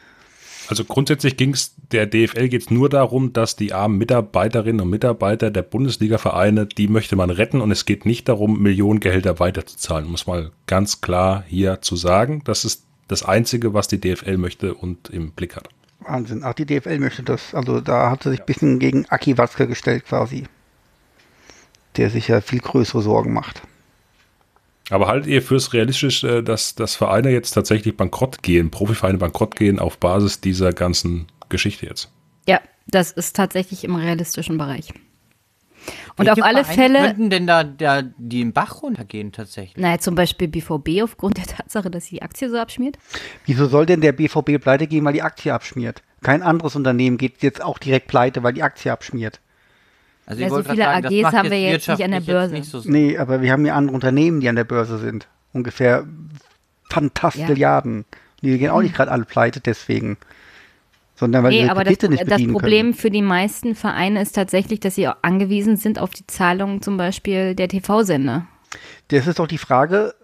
Also 0.69 0.85
grundsätzlich 0.85 1.37
ging 1.37 1.53
es 1.55 1.75
der 1.93 2.07
DFL 2.07 2.49
geht 2.49 2.63
es 2.63 2.71
nur 2.71 2.89
darum, 2.89 3.33
dass 3.33 3.57
die 3.57 3.73
armen 3.75 3.99
Mitarbeiterinnen 3.99 4.81
und 4.81 4.91
Mitarbeiter 4.91 5.51
der 5.51 5.63
Bundesliga-Vereine, 5.63 6.67
die 6.67 6.89
möchte 6.89 7.17
man 7.17 7.31
retten 7.31 7.61
und 7.61 7.71
es 7.71 7.85
geht 7.85 8.07
nicht 8.07 8.29
darum, 8.29 8.63
Millionengehälter 8.63 9.39
weiterzuzahlen. 9.39 10.11
Muss 10.11 10.27
mal 10.27 10.53
ganz 10.67 11.01
klar 11.03 11.45
hier 11.47 11.83
zu 11.83 11.97
sagen. 11.97 12.43
Das 12.45 12.65
ist 12.65 12.85
das 13.09 13.23
Einzige, 13.23 13.75
was 13.75 13.89
die 13.89 14.01
DFL 14.01 14.39
möchte 14.39 14.75
und 14.75 15.11
im 15.11 15.33
Blick 15.33 15.57
hat. 15.57 15.69
Wahnsinn. 16.01 16.43
Ach, 16.45 16.55
die 16.55 16.67
DFL 16.67 16.99
möchte 16.99 17.23
das. 17.23 17.55
Also 17.55 17.81
da 17.81 18.11
hat 18.11 18.23
sie 18.23 18.31
sich 18.31 18.41
ein 18.41 18.47
bisschen 18.47 18.79
gegen 18.79 19.07
Aki 19.09 19.39
Watzke 19.39 19.67
gestellt 19.67 20.07
quasi. 20.07 20.45
Der 21.97 22.09
sich 22.09 22.29
ja 22.29 22.41
viel 22.41 22.61
größere 22.61 23.03
Sorgen 23.03 23.35
macht. 23.35 23.63
Aber 24.93 25.07
haltet 25.07 25.29
ihr 25.29 25.41
fürs 25.41 25.73
realistisch, 25.73 26.23
äh, 26.23 26.43
dass, 26.43 26.75
dass 26.75 26.95
Vereine 26.95 27.31
jetzt 27.31 27.53
tatsächlich 27.53 27.97
bankrott 27.97 28.43
gehen, 28.43 28.71
Profivereine 28.71 29.17
bankrott 29.17 29.57
gehen 29.57 29.79
auf 29.79 29.97
Basis 29.97 30.43
dieser 30.43 30.73
ganzen 30.73 31.29
Geschichte 31.49 31.87
jetzt? 31.87 32.13
Ja, 32.47 32.61
das 32.87 33.11
ist 33.11 33.35
tatsächlich 33.35 33.85
im 33.85 33.97
realistischen 33.97 34.59
Bereich. 34.59 34.93
Und 36.17 36.27
Welche 36.27 36.33
auf 36.33 36.43
alle 36.43 36.65
Vereine 36.65 36.83
Fälle, 36.83 37.07
könnten 37.07 37.31
denn 37.31 37.47
da, 37.47 37.65
da 37.65 38.03
die 38.03 38.43
im 38.43 38.53
Bach 38.53 38.83
runtergehen 38.83 39.33
tatsächlich? 39.33 39.83
naja, 39.83 39.99
zum 39.99 40.15
Beispiel 40.15 40.47
BVB 40.47 41.03
aufgrund 41.03 41.39
der 41.39 41.47
Tatsache, 41.47 41.91
dass 41.91 42.07
die 42.07 42.21
Aktie 42.21 42.51
so 42.51 42.59
abschmiert. 42.59 42.99
Wieso 43.47 43.67
soll 43.67 43.87
denn 43.87 44.03
der 44.03 44.13
BVB 44.13 44.61
pleite 44.61 44.87
gehen, 44.87 45.07
weil 45.07 45.15
die 45.15 45.23
Aktie 45.23 45.55
abschmiert? 45.55 46.03
Kein 46.21 46.43
anderes 46.43 46.77
Unternehmen 46.77 47.17
geht 47.17 47.43
jetzt 47.43 47.63
auch 47.63 47.79
direkt 47.79 48.09
pleite, 48.09 48.43
weil 48.43 48.53
die 48.53 48.63
Aktie 48.63 48.93
abschmiert. 48.93 49.41
Also 50.27 50.41
Ja, 50.41 50.47
ich 50.47 50.53
so 50.53 50.63
viele 50.63 50.85
das 50.85 51.05
AGs 51.05 51.33
haben 51.37 51.51
wir 51.51 51.61
jetzt 51.61 51.89
nicht 51.89 52.05
an 52.05 52.11
der 52.11 52.21
Börse. 52.21 52.55
Nicht 52.55 52.71
so 52.71 52.83
Nee, 52.85 53.19
aber 53.19 53.43
wir 53.43 53.53
haben 53.53 53.67
ja 53.67 53.75
andere 53.75 53.95
Unternehmen, 53.95 54.41
die 54.41 54.49
an 54.49 54.57
der 54.57 54.65
Börse 54.65 54.99
sind. 54.99 55.27
Ungefähr 55.53 56.07
Fantastilliarden. 56.91 58.05
Die 58.43 58.59
gehen 58.59 58.71
auch 58.71 58.83
nicht 58.83 58.95
gerade 58.95 59.11
alle 59.11 59.25
pleite 59.25 59.61
deswegen. 59.61 60.17
Sondern 61.15 61.45
weil 61.45 61.51
Nee, 61.51 61.69
aber 61.69 61.85
das, 61.85 61.99
Kredite 61.99 62.09
nicht 62.09 62.31
das 62.31 62.43
Problem 62.47 62.87
können. 62.87 62.95
für 62.95 63.11
die 63.11 63.23
meisten 63.23 63.75
Vereine 63.75 64.23
ist 64.23 64.33
tatsächlich, 64.33 64.81
dass 64.81 64.95
sie 64.95 65.09
auch 65.09 65.17
angewiesen 65.23 65.77
sind 65.77 65.99
auf 65.99 66.11
die 66.11 66.27
Zahlung 66.27 66.83
zum 66.83 66.97
Beispiel 66.97 67.55
der 67.55 67.69
TV-Sender. 67.69 68.47
Das 69.09 69.27
ist 69.27 69.39
doch 69.39 69.47
die 69.47 69.59
Frage, 69.59 70.15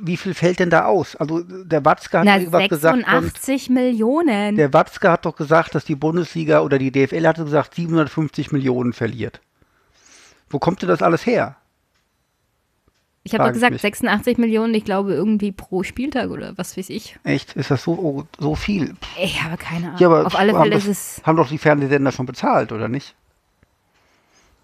wie 0.00 0.16
viel 0.16 0.34
fällt 0.34 0.58
denn 0.58 0.70
da 0.70 0.86
aus? 0.86 1.14
Also 1.16 1.40
der 1.42 1.84
Watzke 1.84 2.18
hat 2.18 2.24
Na, 2.24 2.38
irgendwas 2.38 2.68
gesagt. 2.68 2.94
von- 3.04 3.04
86 3.04 3.70
Millionen. 3.70 4.56
Der 4.56 4.72
Watzke 4.72 5.10
hat 5.10 5.24
doch 5.24 5.36
gesagt, 5.36 5.74
dass 5.74 5.84
die 5.84 5.94
Bundesliga 5.94 6.60
oder 6.60 6.78
die 6.78 6.90
DFL 6.90 7.26
hatte 7.26 7.44
gesagt, 7.44 7.74
750 7.74 8.50
Millionen 8.52 8.92
verliert. 8.92 9.40
Wo 10.50 10.58
kommt 10.58 10.82
denn 10.82 10.88
das 10.88 11.02
alles 11.02 11.26
her? 11.26 11.56
ich 13.26 13.32
habe 13.32 13.44
doch 13.44 13.52
gesagt, 13.54 13.72
mich. 13.72 13.80
86 13.80 14.36
Millionen, 14.36 14.74
ich 14.74 14.84
glaube 14.84 15.14
irgendwie 15.14 15.50
pro 15.50 15.82
Spieltag 15.82 16.28
oder 16.30 16.58
was 16.58 16.76
weiß 16.76 16.90
ich. 16.90 17.16
Echt? 17.24 17.54
Ist 17.56 17.70
das 17.70 17.82
so, 17.84 17.92
oh, 17.92 18.24
so 18.38 18.54
viel? 18.54 18.94
Ich 19.18 19.42
habe 19.42 19.56
keine 19.56 19.86
Ahnung. 19.86 19.98
Ja, 19.98 20.08
aber 20.08 20.26
auf 20.26 20.36
alle 20.38 20.52
haben, 20.52 20.62
Fälle 20.64 20.74
das, 20.74 20.84
ist 20.84 21.18
es, 21.18 21.26
haben 21.26 21.36
doch 21.36 21.48
die 21.48 21.56
Fernsehsender 21.56 22.12
schon 22.12 22.26
bezahlt, 22.26 22.70
oder 22.72 22.88
nicht? 22.88 23.14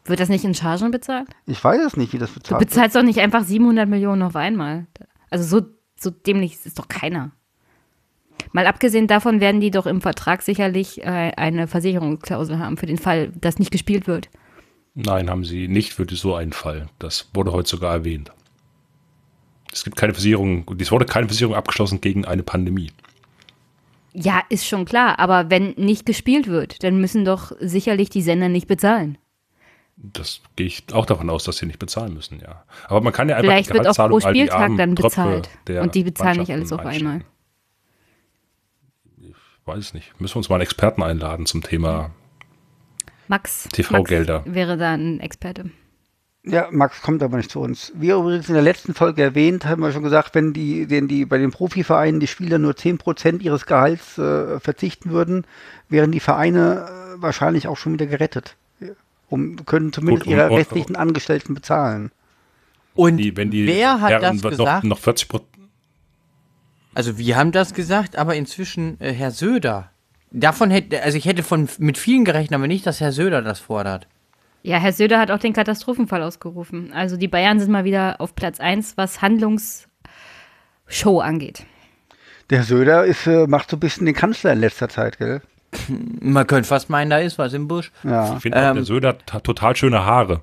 wird 0.06 0.18
das 0.18 0.28
nicht 0.28 0.44
in 0.44 0.54
Chargen 0.54 0.90
bezahlt? 0.90 1.28
Ich 1.46 1.62
weiß 1.62 1.80
es 1.82 1.96
nicht, 1.96 2.12
wie 2.12 2.18
das 2.18 2.30
Du 2.34 2.40
bezahlt 2.40 2.60
wird. 2.60 2.70
bezahlst 2.70 2.96
doch 2.96 3.02
nicht 3.02 3.20
einfach 3.20 3.44
700 3.44 3.88
Millionen 3.88 4.22
auf 4.22 4.34
einmal. 4.34 4.86
Also 5.30 5.44
so, 5.44 5.66
so 5.96 6.10
dämlich 6.10 6.58
ist 6.64 6.78
doch 6.78 6.88
keiner. 6.88 7.32
Mal 8.52 8.66
abgesehen 8.66 9.06
davon 9.06 9.40
werden 9.40 9.60
die 9.60 9.70
doch 9.70 9.86
im 9.86 10.00
Vertrag 10.00 10.42
sicherlich 10.42 11.02
äh, 11.02 11.32
eine 11.36 11.66
Versicherungsklausel 11.66 12.58
haben 12.58 12.76
für 12.76 12.86
den 12.86 12.98
Fall, 12.98 13.32
dass 13.40 13.58
nicht 13.58 13.70
gespielt 13.70 14.06
wird. 14.06 14.28
Nein, 14.94 15.30
haben 15.30 15.44
sie 15.44 15.68
nicht 15.68 15.92
für 15.92 16.06
so 16.10 16.34
einen 16.34 16.52
Fall. 16.52 16.88
Das 16.98 17.28
wurde 17.32 17.52
heute 17.52 17.68
sogar 17.68 17.92
erwähnt. 17.94 18.32
Es 19.72 19.84
gibt 19.84 19.96
keine 19.96 20.14
Versicherung, 20.14 20.64
es 20.78 20.90
wurde 20.90 21.06
keine 21.06 21.26
Versicherung 21.26 21.54
abgeschlossen 21.54 22.00
gegen 22.00 22.24
eine 22.24 22.42
Pandemie. 22.42 22.90
Ja, 24.12 24.42
ist 24.48 24.66
schon 24.66 24.84
klar, 24.84 25.20
aber 25.20 25.50
wenn 25.50 25.70
nicht 25.76 26.04
gespielt 26.04 26.48
wird, 26.48 26.82
dann 26.82 27.00
müssen 27.00 27.24
doch 27.24 27.52
sicherlich 27.60 28.10
die 28.10 28.22
Sender 28.22 28.48
nicht 28.48 28.66
bezahlen. 28.66 29.16
Das 30.02 30.40
gehe 30.56 30.66
ich 30.66 30.84
auch 30.92 31.04
davon 31.04 31.28
aus, 31.28 31.44
dass 31.44 31.58
sie 31.58 31.66
nicht 31.66 31.78
bezahlen 31.78 32.14
müssen, 32.14 32.40
ja. 32.40 32.64
Aber 32.86 33.02
man 33.02 33.12
kann 33.12 33.28
ja 33.28 33.36
einfach 33.36 33.50
Vielleicht 33.50 33.70
die 33.70 33.74
wird 33.74 33.86
auch 33.86 34.08
pro 34.08 34.20
Spieltag 34.20 34.70
dann 34.76 34.94
bezahlt. 34.94 35.50
Und 35.68 35.94
die 35.94 36.04
bezahlen 36.04 36.38
nicht 36.38 36.50
alles 36.50 36.72
auf 36.72 36.86
einmal. 36.86 37.20
Ich 39.18 39.34
weiß 39.66 39.92
nicht. 39.92 40.18
Müssen 40.18 40.34
wir 40.34 40.38
uns 40.38 40.48
mal 40.48 40.56
einen 40.56 40.62
Experten 40.62 41.02
einladen 41.02 41.44
zum 41.44 41.62
Thema. 41.62 42.12
Max, 43.28 43.68
TV-Gelder. 43.72 44.40
Max 44.40 44.54
wäre 44.54 44.78
da 44.78 44.94
ein 44.94 45.20
Experte. 45.20 45.70
Ja, 46.42 46.68
Max 46.70 47.02
kommt 47.02 47.22
aber 47.22 47.36
nicht 47.36 47.50
zu 47.50 47.60
uns. 47.60 47.92
Wie 47.94 48.10
übrigens 48.10 48.48
in 48.48 48.54
der 48.54 48.62
letzten 48.62 48.94
Folge 48.94 49.22
erwähnt, 49.22 49.66
haben 49.66 49.82
wir 49.82 49.92
schon 49.92 50.02
gesagt, 50.02 50.34
wenn 50.34 50.54
die, 50.54 50.88
wenn 50.88 51.06
die 51.06 51.26
bei 51.26 51.36
den 51.36 51.50
Profivereinen 51.50 52.18
die 52.18 52.26
Spieler 52.26 52.58
nur 52.58 52.72
10% 52.72 53.40
ihres 53.42 53.66
Gehalts 53.66 54.16
äh, 54.16 54.58
verzichten 54.58 55.10
würden, 55.10 55.46
wären 55.90 56.10
die 56.10 56.20
Vereine 56.20 56.86
äh, 56.88 57.22
wahrscheinlich 57.22 57.68
auch 57.68 57.76
schon 57.76 57.92
wieder 57.92 58.06
gerettet. 58.06 58.56
Um, 59.30 59.64
können 59.64 59.92
zumindest 59.92 60.24
Gut, 60.24 60.32
und- 60.32 60.38
ihre 60.38 60.50
und- 60.50 60.58
restlichen 60.58 60.96
Angestellten 60.96 61.54
bezahlen. 61.54 62.10
Und 62.94 63.16
Die, 63.16 63.36
wenn 63.36 63.50
die 63.50 63.66
wer 63.66 64.00
hat 64.00 64.10
Herren 64.10 64.22
das 64.36 64.42
noch, 64.42 64.50
gesagt? 64.50 64.84
noch 64.84 64.98
40 64.98 65.28
Prozent. 65.28 65.48
Also 66.94 67.16
wir 67.18 67.36
haben 67.36 67.52
das 67.52 67.72
gesagt, 67.72 68.16
aber 68.16 68.34
inzwischen 68.34 69.00
äh, 69.00 69.12
Herr 69.12 69.30
Söder. 69.30 69.90
Davon 70.32 70.70
hätte, 70.70 71.02
also 71.02 71.16
ich 71.16 71.24
hätte 71.24 71.42
von 71.44 71.68
mit 71.78 71.96
vielen 71.98 72.24
gerechnet, 72.24 72.52
aber 72.54 72.66
nicht, 72.66 72.84
dass 72.86 73.00
Herr 73.00 73.12
Söder 73.12 73.42
das 73.42 73.60
fordert. 73.60 74.08
Ja, 74.62 74.78
Herr 74.78 74.92
Söder 74.92 75.18
hat 75.20 75.30
auch 75.30 75.38
den 75.38 75.52
Katastrophenfall 75.52 76.22
ausgerufen. 76.22 76.92
Also 76.92 77.16
die 77.16 77.28
Bayern 77.28 77.60
sind 77.60 77.70
mal 77.70 77.84
wieder 77.84 78.20
auf 78.20 78.34
Platz 78.34 78.58
1, 78.60 78.96
was 78.96 79.22
Handlungsshow 79.22 81.20
angeht. 81.20 81.64
Der 82.50 82.64
Söder 82.64 83.04
ist, 83.04 83.26
äh, 83.28 83.46
macht 83.46 83.70
so 83.70 83.76
ein 83.76 83.80
bisschen 83.80 84.06
den 84.06 84.14
Kanzler 84.14 84.52
in 84.52 84.58
letzter 84.60 84.88
Zeit, 84.88 85.18
gell? 85.18 85.40
Man 86.20 86.46
könnte 86.46 86.68
fast 86.68 86.90
meinen, 86.90 87.10
da 87.10 87.18
ist 87.18 87.38
was 87.38 87.52
im 87.52 87.68
Busch. 87.68 87.92
Ja. 88.02 88.34
Ich 88.36 88.42
finde 88.42 88.58
auch, 88.58 88.70
Ähm, 88.70 88.74
der 88.76 88.84
Söder 88.84 89.16
hat 89.30 89.44
total 89.44 89.76
schöne 89.76 90.04
Haare. 90.04 90.42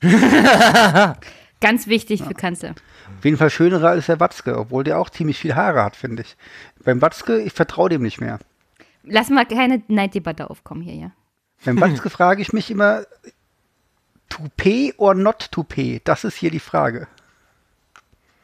Ganz 1.60 1.86
wichtig 1.88 2.22
für 2.22 2.34
Kanzler. 2.34 2.74
Auf 3.18 3.24
jeden 3.24 3.36
Fall 3.36 3.50
schönerer 3.50 3.88
als 3.88 4.06
der 4.06 4.20
Watzke, 4.20 4.56
obwohl 4.56 4.84
der 4.84 4.98
auch 4.98 5.10
ziemlich 5.10 5.38
viel 5.38 5.56
Haare 5.56 5.82
hat, 5.82 5.96
finde 5.96 6.22
ich. 6.22 6.36
Beim 6.84 7.02
Watzke, 7.02 7.40
ich 7.40 7.52
vertraue 7.52 7.88
dem 7.88 8.02
nicht 8.02 8.20
mehr. 8.20 8.38
Lass 9.02 9.28
mal 9.30 9.46
keine 9.46 9.82
Neiddebatte 9.88 10.50
aufkommen 10.50 10.82
hier, 10.82 10.94
ja. 10.94 11.10
Beim 11.64 11.80
Watzke 11.80 12.10
frage 12.10 12.42
ich 12.42 12.52
mich 12.52 12.70
immer, 12.70 13.02
Toupet 14.28 14.94
or 14.98 15.14
not 15.14 15.50
Toupet? 15.50 16.02
Das 16.04 16.22
ist 16.24 16.36
hier 16.36 16.50
die 16.50 16.60
Frage. 16.60 17.08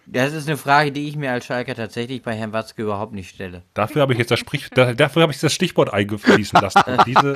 Das 0.06 0.32
ist 0.34 0.46
eine 0.48 0.56
Frage, 0.58 0.92
die 0.92 1.08
ich 1.08 1.16
mir 1.16 1.32
als 1.32 1.46
Schalker 1.46 1.74
tatsächlich 1.74 2.22
bei 2.22 2.34
Herrn 2.34 2.52
Watzke 2.52 2.82
überhaupt 2.82 3.12
nicht 3.14 3.30
stelle. 3.30 3.62
Dafür 3.72 4.02
habe 4.02 4.12
ich 4.12 4.18
jetzt 4.18 4.30
das 4.30 4.38
Sprich, 4.38 4.68
da, 4.70 4.92
dafür 4.92 5.22
habe 5.22 5.32
ich 5.32 5.40
das 5.40 5.52
Stichwort 5.52 5.92
eingefließen 5.92 6.60
lassen. 6.60 6.82
Und 6.86 7.02
diese, 7.06 7.32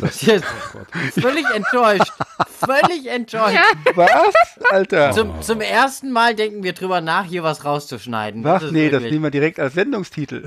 das, 0.00 0.22
Jetzt 0.22 0.46
völlig 1.12 1.44
enttäuscht. 1.54 2.10
Völlig 2.48 3.06
enttäuscht. 3.10 3.58
Was? 3.94 4.10
Alter. 4.70 5.12
Zum, 5.12 5.42
zum 5.42 5.60
ersten 5.60 6.10
Mal 6.10 6.34
denken 6.34 6.62
wir 6.62 6.72
drüber 6.72 7.00
nach, 7.02 7.24
hier 7.26 7.42
was 7.42 7.64
rauszuschneiden. 7.64 8.42
Was? 8.44 8.62
ist 8.62 8.72
Nee, 8.72 8.84
das 8.88 8.92
wirklich- 9.02 9.12
nehmen 9.12 9.24
wir 9.24 9.30
direkt 9.30 9.60
als 9.60 9.74
Sendungstitel. 9.74 10.46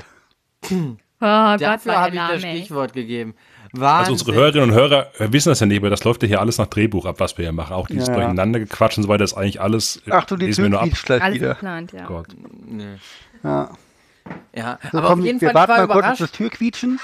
Oh 0.72 0.96
Dafür 1.22 1.98
habe 2.00 2.16
ich 2.16 2.22
das. 2.22 2.42
Stichwort 2.42 2.94
gegeben. 2.94 3.36
Also 3.74 3.82
Wahnsinn. 3.82 4.12
unsere 4.14 4.34
Hörerinnen 4.34 4.70
und 4.70 4.76
Hörer 4.76 5.08
äh, 5.20 5.32
wissen 5.32 5.50
das 5.50 5.60
ja 5.60 5.66
nicht, 5.66 5.78
aber 5.80 5.90
das 5.90 6.04
läuft 6.04 6.22
ja 6.24 6.28
hier 6.28 6.40
alles 6.42 6.58
nach 6.58 6.68
Drehbuch 6.68 7.06
ab, 7.06 7.16
was 7.20 7.38
wir 7.38 7.46
hier 7.46 7.52
machen. 7.52 7.74
Auch 7.74 7.88
dieses 7.88 8.08
Ja. 8.08 8.16
Durcheinandergequatsch 8.16 8.98
und 8.98 9.04
so 9.04 9.10
weiter 9.10 9.24
ist 9.24 9.34
eigentlich 9.36 9.62
alles. 9.62 9.98
äh, 10.08 10.12
Ach 10.12 10.26
du, 10.26 10.36
die 10.38 10.50
Tür 10.52 10.74
ab. 10.80 10.84
quietscht 10.86 11.06
gleich 11.06 11.22
Alles 11.22 11.36
wieder. 11.36 11.50
geplant, 11.54 11.92
ja. 11.94 12.06
Gott. 12.06 12.28
Ja. 13.44 13.70
Ja, 14.56 14.78
So, 14.92 14.98
aber 15.00 15.08
komm, 15.10 15.20
auf 15.22 15.26
jeden 15.26 15.42
wir 15.42 15.48
Fall 15.52 15.54
ich 15.64 15.68
warten 15.70 15.70
war 15.72 15.78
mal 15.78 15.86
kurz 15.88 15.96
auf 15.96 16.00
überrascht. 16.02 16.22
das 16.22 16.32
Türquietschen. 16.32 17.00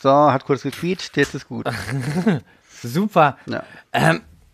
So, 0.00 0.10
hat 0.10 0.44
kurz 0.44 0.62
gequietscht, 0.62 1.16
jetzt 1.16 1.34
ist 1.34 1.48
gut. 1.48 1.66
Super. 2.82 3.36
Ja. 3.46 3.62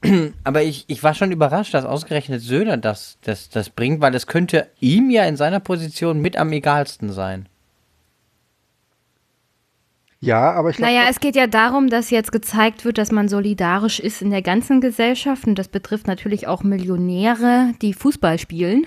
Aber 0.45 0.63
ich, 0.63 0.85
ich 0.89 1.03
war 1.03 1.15
schon 1.15 1.33
überrascht, 1.33 1.75
dass 1.75 1.85
ausgerechnet 1.85 2.41
Söder 2.41 2.77
das, 2.77 3.19
das, 3.23 3.49
das 3.49 3.71
bringt, 3.71 4.01
weil 4.01 4.15
es 4.15 4.27
könnte 4.27 4.69
ihm 4.81 5.11
ja 5.11 5.25
in 5.25 5.37
seiner 5.37 5.59
Position 5.61 6.21
mit 6.21 6.37
am 6.37 6.53
egalsten 6.53 7.13
sein. 7.13 7.49
Ja, 10.21 10.53
aber 10.53 10.71
ich 10.71 10.77
glaube, 10.77 10.93
Naja, 10.93 11.07
es 11.09 11.21
geht 11.21 11.37
ja 11.37 11.47
darum, 11.47 11.89
dass 11.89 12.11
jetzt 12.11 12.33
gezeigt 12.33 12.85
wird, 12.85 12.99
dass 12.99 13.13
man 13.13 13.29
solidarisch 13.29 14.01
ist 14.01 14.21
in 14.21 14.31
der 14.31 14.43
ganzen 14.43 14.81
Gesellschaft. 14.81 15.47
Und 15.47 15.57
das 15.59 15.69
betrifft 15.69 16.07
natürlich 16.09 16.49
auch 16.49 16.63
Millionäre, 16.65 17.73
die 17.83 17.95
Fußball 17.95 18.39
spielen. 18.39 18.87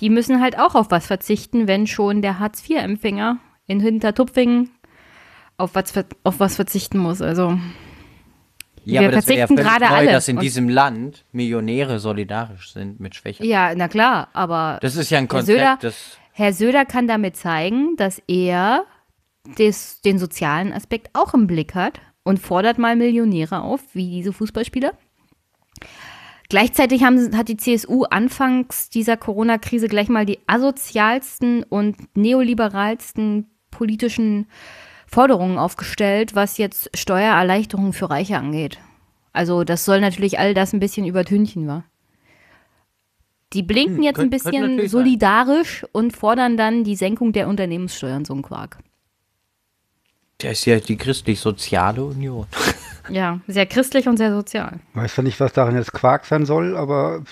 Die 0.00 0.10
müssen 0.10 0.42
halt 0.42 0.58
auch 0.58 0.74
auf 0.74 0.90
was 0.90 1.06
verzichten, 1.06 1.66
wenn 1.68 1.86
schon 1.86 2.20
der 2.20 2.38
Hartz-IV-Empfänger 2.38 3.38
in 3.66 3.80
Hintertupfingen 3.80 4.70
auf 5.56 5.74
was, 5.74 5.94
auf 6.22 6.38
was 6.38 6.56
verzichten 6.56 6.98
muss. 6.98 7.22
Also, 7.22 7.58
Ja, 8.84 9.00
Wir 9.00 9.08
aber 9.08 9.16
das 9.16 9.24
verzichten 9.24 9.56
völlig 9.56 9.70
gerade 9.72 9.84
neu, 9.86 9.90
alle. 9.96 10.12
dass 10.12 10.28
in 10.28 10.36
Und- 10.36 10.42
diesem 10.42 10.68
Land 10.68 11.24
Millionäre 11.32 11.98
solidarisch 11.98 12.72
sind 12.74 13.00
mit 13.00 13.14
Schwächeren. 13.14 13.48
ja, 13.48 13.72
na 13.74 13.88
klar, 13.88 14.28
aber 14.34 14.78
Das 14.82 14.96
ist 14.96 15.08
ja 15.10 15.16
ein 15.18 15.22
Herr 15.24 15.28
Konzept, 15.28 15.58
Söder, 15.58 15.78
das 15.80 16.18
Herr 16.32 16.52
Söder 16.52 16.84
kann 16.84 17.08
damit 17.08 17.36
zeigen, 17.36 17.96
dass 17.96 18.20
er 18.28 18.84
des, 19.58 20.00
den 20.02 20.18
sozialen 20.18 20.72
Aspekt 20.72 21.10
auch 21.14 21.34
im 21.34 21.46
Blick 21.46 21.74
hat 21.74 22.00
und 22.22 22.38
fordert 22.38 22.78
mal 22.78 22.96
Millionäre 22.96 23.62
auf, 23.62 23.82
wie 23.94 24.10
diese 24.10 24.32
Fußballspieler. 24.32 24.92
Gleichzeitig 26.48 27.02
haben, 27.02 27.36
hat 27.36 27.48
die 27.48 27.56
CSU 27.56 28.04
anfangs 28.04 28.88
dieser 28.88 29.16
Corona-Krise 29.16 29.88
gleich 29.88 30.08
mal 30.08 30.26
die 30.26 30.38
asozialsten 30.46 31.64
und 31.64 31.96
neoliberalsten 32.16 33.46
politischen 33.70 34.46
Forderungen 35.06 35.58
aufgestellt, 35.58 36.34
was 36.34 36.58
jetzt 36.58 36.90
Steuererleichterungen 36.96 37.92
für 37.92 38.10
Reiche 38.10 38.38
angeht. 38.38 38.78
Also 39.32 39.64
das 39.64 39.84
soll 39.84 40.00
natürlich 40.00 40.38
all 40.38 40.54
das 40.54 40.72
ein 40.72 40.80
bisschen 40.80 41.06
übertünchen, 41.06 41.66
wa? 41.66 41.84
Die 43.52 43.62
blinken 43.62 43.98
Hm, 43.98 44.02
jetzt 44.02 44.18
ein 44.18 44.30
bisschen 44.30 44.52
natürlich 44.62 44.90
sein. 44.90 45.00
solidarisch 45.04 45.84
und 45.92 46.16
fordern 46.16 46.56
dann 46.56 46.84
die 46.84 46.96
Senkung 46.96 47.32
der 47.32 47.48
Unternehmenssteuern, 47.48 48.24
so 48.24 48.34
ein 48.34 48.42
Quark. 48.42 48.78
Das 50.38 50.52
ist 50.52 50.64
ja 50.66 50.78
die 50.80 50.96
christlich-soziale 50.96 52.02
Union. 52.04 52.46
Ja, 53.08 53.38
sehr 53.46 53.66
christlich 53.66 54.08
und 54.08 54.16
sehr 54.16 54.32
sozial. 54.34 54.80
weiß 54.94 55.14
ja 55.18 55.22
nicht, 55.22 55.38
was 55.38 55.52
darin 55.52 55.76
jetzt 55.76 55.92
Quark 55.92 56.26
sein 56.26 56.44
soll, 56.44 56.76
aber 56.76 57.22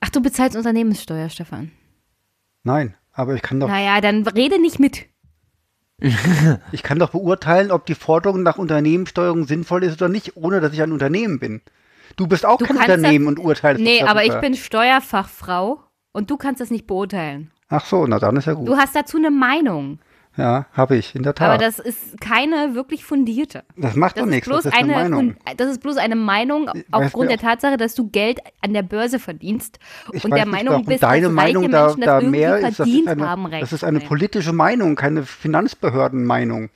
Ach, 0.00 0.08
du 0.08 0.22
bezahlst 0.22 0.56
Unternehmenssteuer, 0.56 1.28
Stefan. 1.28 1.70
nein. 2.62 2.94
Aber 3.12 3.34
ich 3.34 3.42
kann 3.42 3.60
doch, 3.60 3.68
Naja, 3.68 4.00
dann 4.00 4.26
rede 4.26 4.58
nicht 4.60 4.80
mit. 4.80 5.04
ich 6.72 6.82
kann 6.82 6.98
doch 6.98 7.10
beurteilen, 7.10 7.70
ob 7.70 7.84
die 7.84 7.94
Forderung 7.94 8.42
nach 8.42 8.56
Unternehmenssteuerung 8.56 9.46
sinnvoll 9.46 9.84
ist 9.84 10.00
oder 10.00 10.08
nicht, 10.08 10.36
ohne 10.38 10.62
dass 10.62 10.72
ich 10.72 10.80
ein 10.82 10.92
Unternehmen 10.92 11.38
bin. 11.38 11.60
Du 12.16 12.26
bist 12.26 12.46
auch 12.46 12.56
Du 12.56 12.64
kein 12.64 12.76
kannst 12.76 12.88
das- 12.88 12.96
Unternehmen 12.96 13.26
und 13.26 13.38
urteilst. 13.38 13.82
Nee, 13.82 13.98
darüber. 13.98 14.10
aber 14.10 14.24
ich 14.24 14.34
bin 14.40 14.54
Steuerfachfrau 14.54 15.80
und 16.12 16.30
du 16.30 16.38
kannst 16.38 16.62
das 16.62 16.70
nicht 16.70 16.86
beurteilen. 16.86 17.50
Ach 17.68 17.84
so, 17.84 18.06
na 18.06 18.18
dann 18.18 18.36
ist 18.36 18.46
ja 18.46 18.54
gut. 18.54 18.66
Du 18.66 18.76
hast 18.76 18.96
dazu 18.96 19.18
eine 19.18 19.30
Meinung, 19.30 19.98
Ja, 20.36 20.66
habe 20.72 20.96
ich, 20.96 21.14
in 21.14 21.22
der 21.22 21.34
Tat. 21.34 21.48
aber 21.48 21.58
das 21.58 21.78
ist 21.78 22.20
keine 22.20 22.74
wirklich 22.74 23.04
fundierte. 23.04 23.62
Das 23.76 23.94
macht 23.94 24.16
Das 24.16 24.24
doch 24.24 24.30
nichts, 24.30 24.48
bloß 24.48 24.64
das 24.64 24.72
ist 24.72 24.78
eine, 24.78 24.96
eine, 24.96 25.10
Meinung. 25.10 25.36
das 25.56 25.70
ist 25.70 25.80
bloß 25.80 25.96
eine 25.96 26.16
Meinung 26.16 26.68
aufgrund 26.90 27.30
der 27.30 27.38
Tatsache, 27.38 27.76
dass 27.76 27.94
du 27.94 28.08
Geld 28.08 28.40
an 28.60 28.74
der 28.74 28.82
Börse 28.82 29.20
verdienst 29.20 29.78
Ich 30.12 30.24
und 30.24 30.32
der 30.32 30.44
nicht, 30.44 30.52
Meinung 30.52 30.72
warum 30.72 30.86
bist, 30.86 31.04
deine 31.04 31.26
dass 31.26 31.32
Meinung 31.32 31.70
da, 31.70 31.84
Menschen 31.84 32.00
das 32.00 32.06
da 32.06 32.18
irgendwie 32.18 32.38
mehr 32.38 32.56
ist. 32.56 32.62
Das 32.62 32.70
ist, 32.70 32.76
verdient 32.76 33.08
eine, 33.08 33.28
haben, 33.28 33.46
recht 33.46 33.62
das 33.62 33.72
ist 33.72 33.84
eine 33.84 34.00
politische 34.00 34.52
Meinung, 34.52 34.96
keine 34.96 35.22
Finanzbehördenmeinung. 35.24 36.70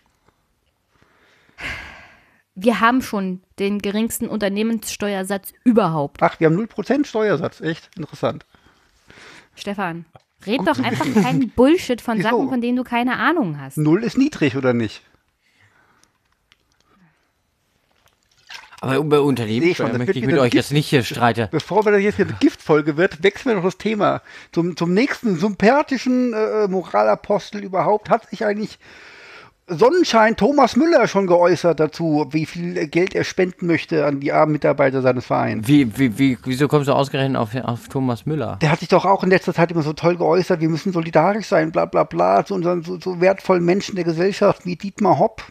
Wir 2.55 2.81
haben 2.81 3.03
schon 3.03 3.42
den 3.59 3.81
geringsten 3.81 4.29
Unternehmenssteuersatz 4.29 5.53
überhaupt. 5.64 6.23
Ach, 6.23 6.38
wir 6.38 6.47
haben 6.47 6.59
0% 6.59 7.07
Steuersatz. 7.07 7.61
Echt 7.61 7.90
interessant. 7.97 8.47
Stefan, 9.55 10.05
red 10.46 10.61
doch 10.66 10.79
einfach 10.79 11.07
keinen 11.22 11.51
Bullshit 11.57 12.01
von 12.01 12.18
Wieso? 12.18 12.29
Sachen, 12.29 12.48
von 12.48 12.61
denen 12.61 12.77
du 12.77 12.85
keine 12.85 13.16
Ahnung 13.16 13.61
hast. 13.61 13.77
Null 13.77 14.03
ist 14.05 14.18
niedrig, 14.18 14.57
oder 14.57 14.72
nicht? 14.72 15.03
Aber 18.81 18.96
über 18.96 19.22
Unternehmenssteuer 19.22 19.88
schon, 19.88 19.98
das 19.98 20.07
möchte 20.07 20.18
ich 20.20 20.27
mit 20.27 20.38
euch 20.38 20.53
Gift. 20.53 20.55
jetzt 20.55 20.72
nicht 20.72 20.88
hier 20.88 21.03
streiten. 21.03 21.48
Bevor 21.51 21.85
wir 21.85 21.92
das 21.92 22.03
jetzt 22.03 22.20
eine 22.20 22.33
Giftfolge 22.38 22.96
wird, 22.96 23.22
wechseln 23.24 23.51
wir 23.51 23.57
noch 23.57 23.64
das 23.64 23.77
Thema. 23.79 24.22
Zum, 24.53 24.77
zum 24.77 24.94
nächsten 24.94 25.37
sympathischen 25.37 26.33
äh, 26.33 26.68
Moralapostel 26.68 27.64
überhaupt 27.64 28.09
hat 28.09 28.31
sich 28.31 28.44
eigentlich 28.44 28.79
Sonnenschein 29.68 30.35
Thomas 30.35 30.76
Müller 30.76 31.07
schon 31.09 31.26
geäußert 31.26 31.78
dazu, 31.78 32.26
wie 32.31 32.46
viel 32.46 32.88
Geld 32.88 33.14
er 33.14 33.24
spenden 33.24 33.66
möchte 33.66 34.07
an 34.07 34.18
die 34.18 34.33
armen 34.33 34.52
Mitarbeiter 34.52 35.02
seines 35.02 35.26
Vereins. 35.26 35.68
Wie, 35.68 35.98
wie, 35.98 36.18
wie, 36.18 36.38
wieso 36.44 36.68
kommst 36.68 36.88
du 36.88 36.92
ausgerechnet 36.92 37.37
auf, 37.37 37.54
auf 37.54 37.88
Thomas 37.88 38.24
Müller? 38.24 38.59
Der 38.62 38.72
hat 38.72 38.81
sich 38.81 38.88
doch 38.88 39.04
auch 39.04 39.22
in 39.22 39.31
letzter 39.31 39.52
Zeit 39.52 39.70
immer 39.70 39.83
so 39.83 39.92
toll 39.92 40.16
geäußert, 40.16 40.61
wir 40.61 40.70
müssen 40.70 40.92
solidarisch 40.92 41.46
sein, 41.46 41.70
bla 41.70 41.85
bla 41.85 42.04
bla, 42.04 42.46
zu 42.46 42.54
unseren 42.54 42.83
so, 42.83 42.98
so 42.98 43.20
wertvollen 43.20 43.64
Menschen 43.64 43.94
der 43.94 44.04
Gesellschaft 44.04 44.64
wie 44.64 44.76
Dietmar 44.76 45.18
Hopp. 45.18 45.42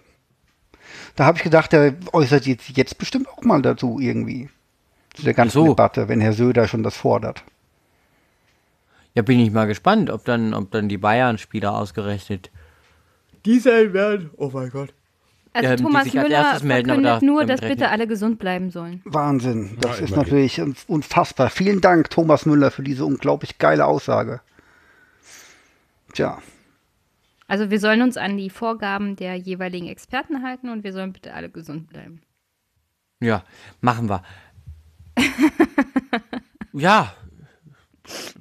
Da 1.16 1.26
habe 1.26 1.38
ich 1.38 1.44
gedacht, 1.44 1.72
der 1.72 1.94
äußert 2.12 2.48
jetzt, 2.48 2.76
jetzt 2.76 2.98
bestimmt 2.98 3.28
auch 3.30 3.44
mal 3.44 3.62
dazu 3.62 4.00
irgendwie. 4.00 4.50
Zu 5.14 5.24
der 5.24 5.34
ganzen 5.36 5.54
so. 5.54 5.68
Debatte, 5.68 6.08
wenn 6.08 6.22
Herr 6.22 6.34
Söder 6.34 6.68
schon 6.68 6.84
das 6.84 6.98
fordert. 6.98 7.44
Ja, 9.14 9.22
bin 9.22 9.40
ich 9.40 9.52
mal 9.52 9.66
gespannt, 9.66 10.10
ob 10.10 10.26
dann, 10.26 10.54
ob 10.54 10.72
dann 10.72 10.90
die 10.90 10.98
Bayern-Spieler 10.98 11.76
ausgerechnet 11.76 12.52
die 13.48 13.60
sein 13.60 13.94
werden. 13.94 14.30
Oh 14.38 14.50
mein 14.54 14.70
Gott. 14.70 14.94
Also 15.54 15.70
Ähm, 15.70 15.78
Thomas 15.78 16.14
Müller 16.14 16.60
melden, 16.62 16.88
verkündet 16.88 17.22
nur, 17.24 17.46
dass 17.46 17.62
bitte 17.62 17.90
alle 17.90 18.06
gesund 18.06 18.38
bleiben 18.38 18.70
sollen. 18.70 19.02
Wahnsinn, 19.06 19.78
das 19.82 19.98
Ja, 20.00 20.06
ist 20.06 20.16
natürlich 20.16 20.62
unfassbar. 20.88 21.50
Vielen 21.50 21.82
Dank, 21.82 22.10
Thomas 22.12 22.46
Müller, 22.46 22.70
für 22.70 22.84
diese 22.84 23.06
unglaublich 23.06 23.58
geile 23.58 23.86
Aussage. 23.86 24.42
Tja, 26.14 26.40
Also 27.48 27.70
wir 27.72 27.80
sollen 27.80 28.02
uns 28.02 28.18
an 28.18 28.38
die 28.38 28.50
Vorgaben 28.50 29.16
der 29.16 29.36
jeweiligen 29.36 29.88
Experten 29.88 30.44
halten 30.44 30.70
und 30.70 30.84
wir 30.84 30.94
sollen 30.94 31.14
bitte 31.14 31.34
alle 31.34 31.50
gesund 31.50 31.90
bleiben. 31.90 32.22
Ja, 33.20 33.44
machen 33.82 34.10
wir. 34.10 34.22
ja. 36.74 37.14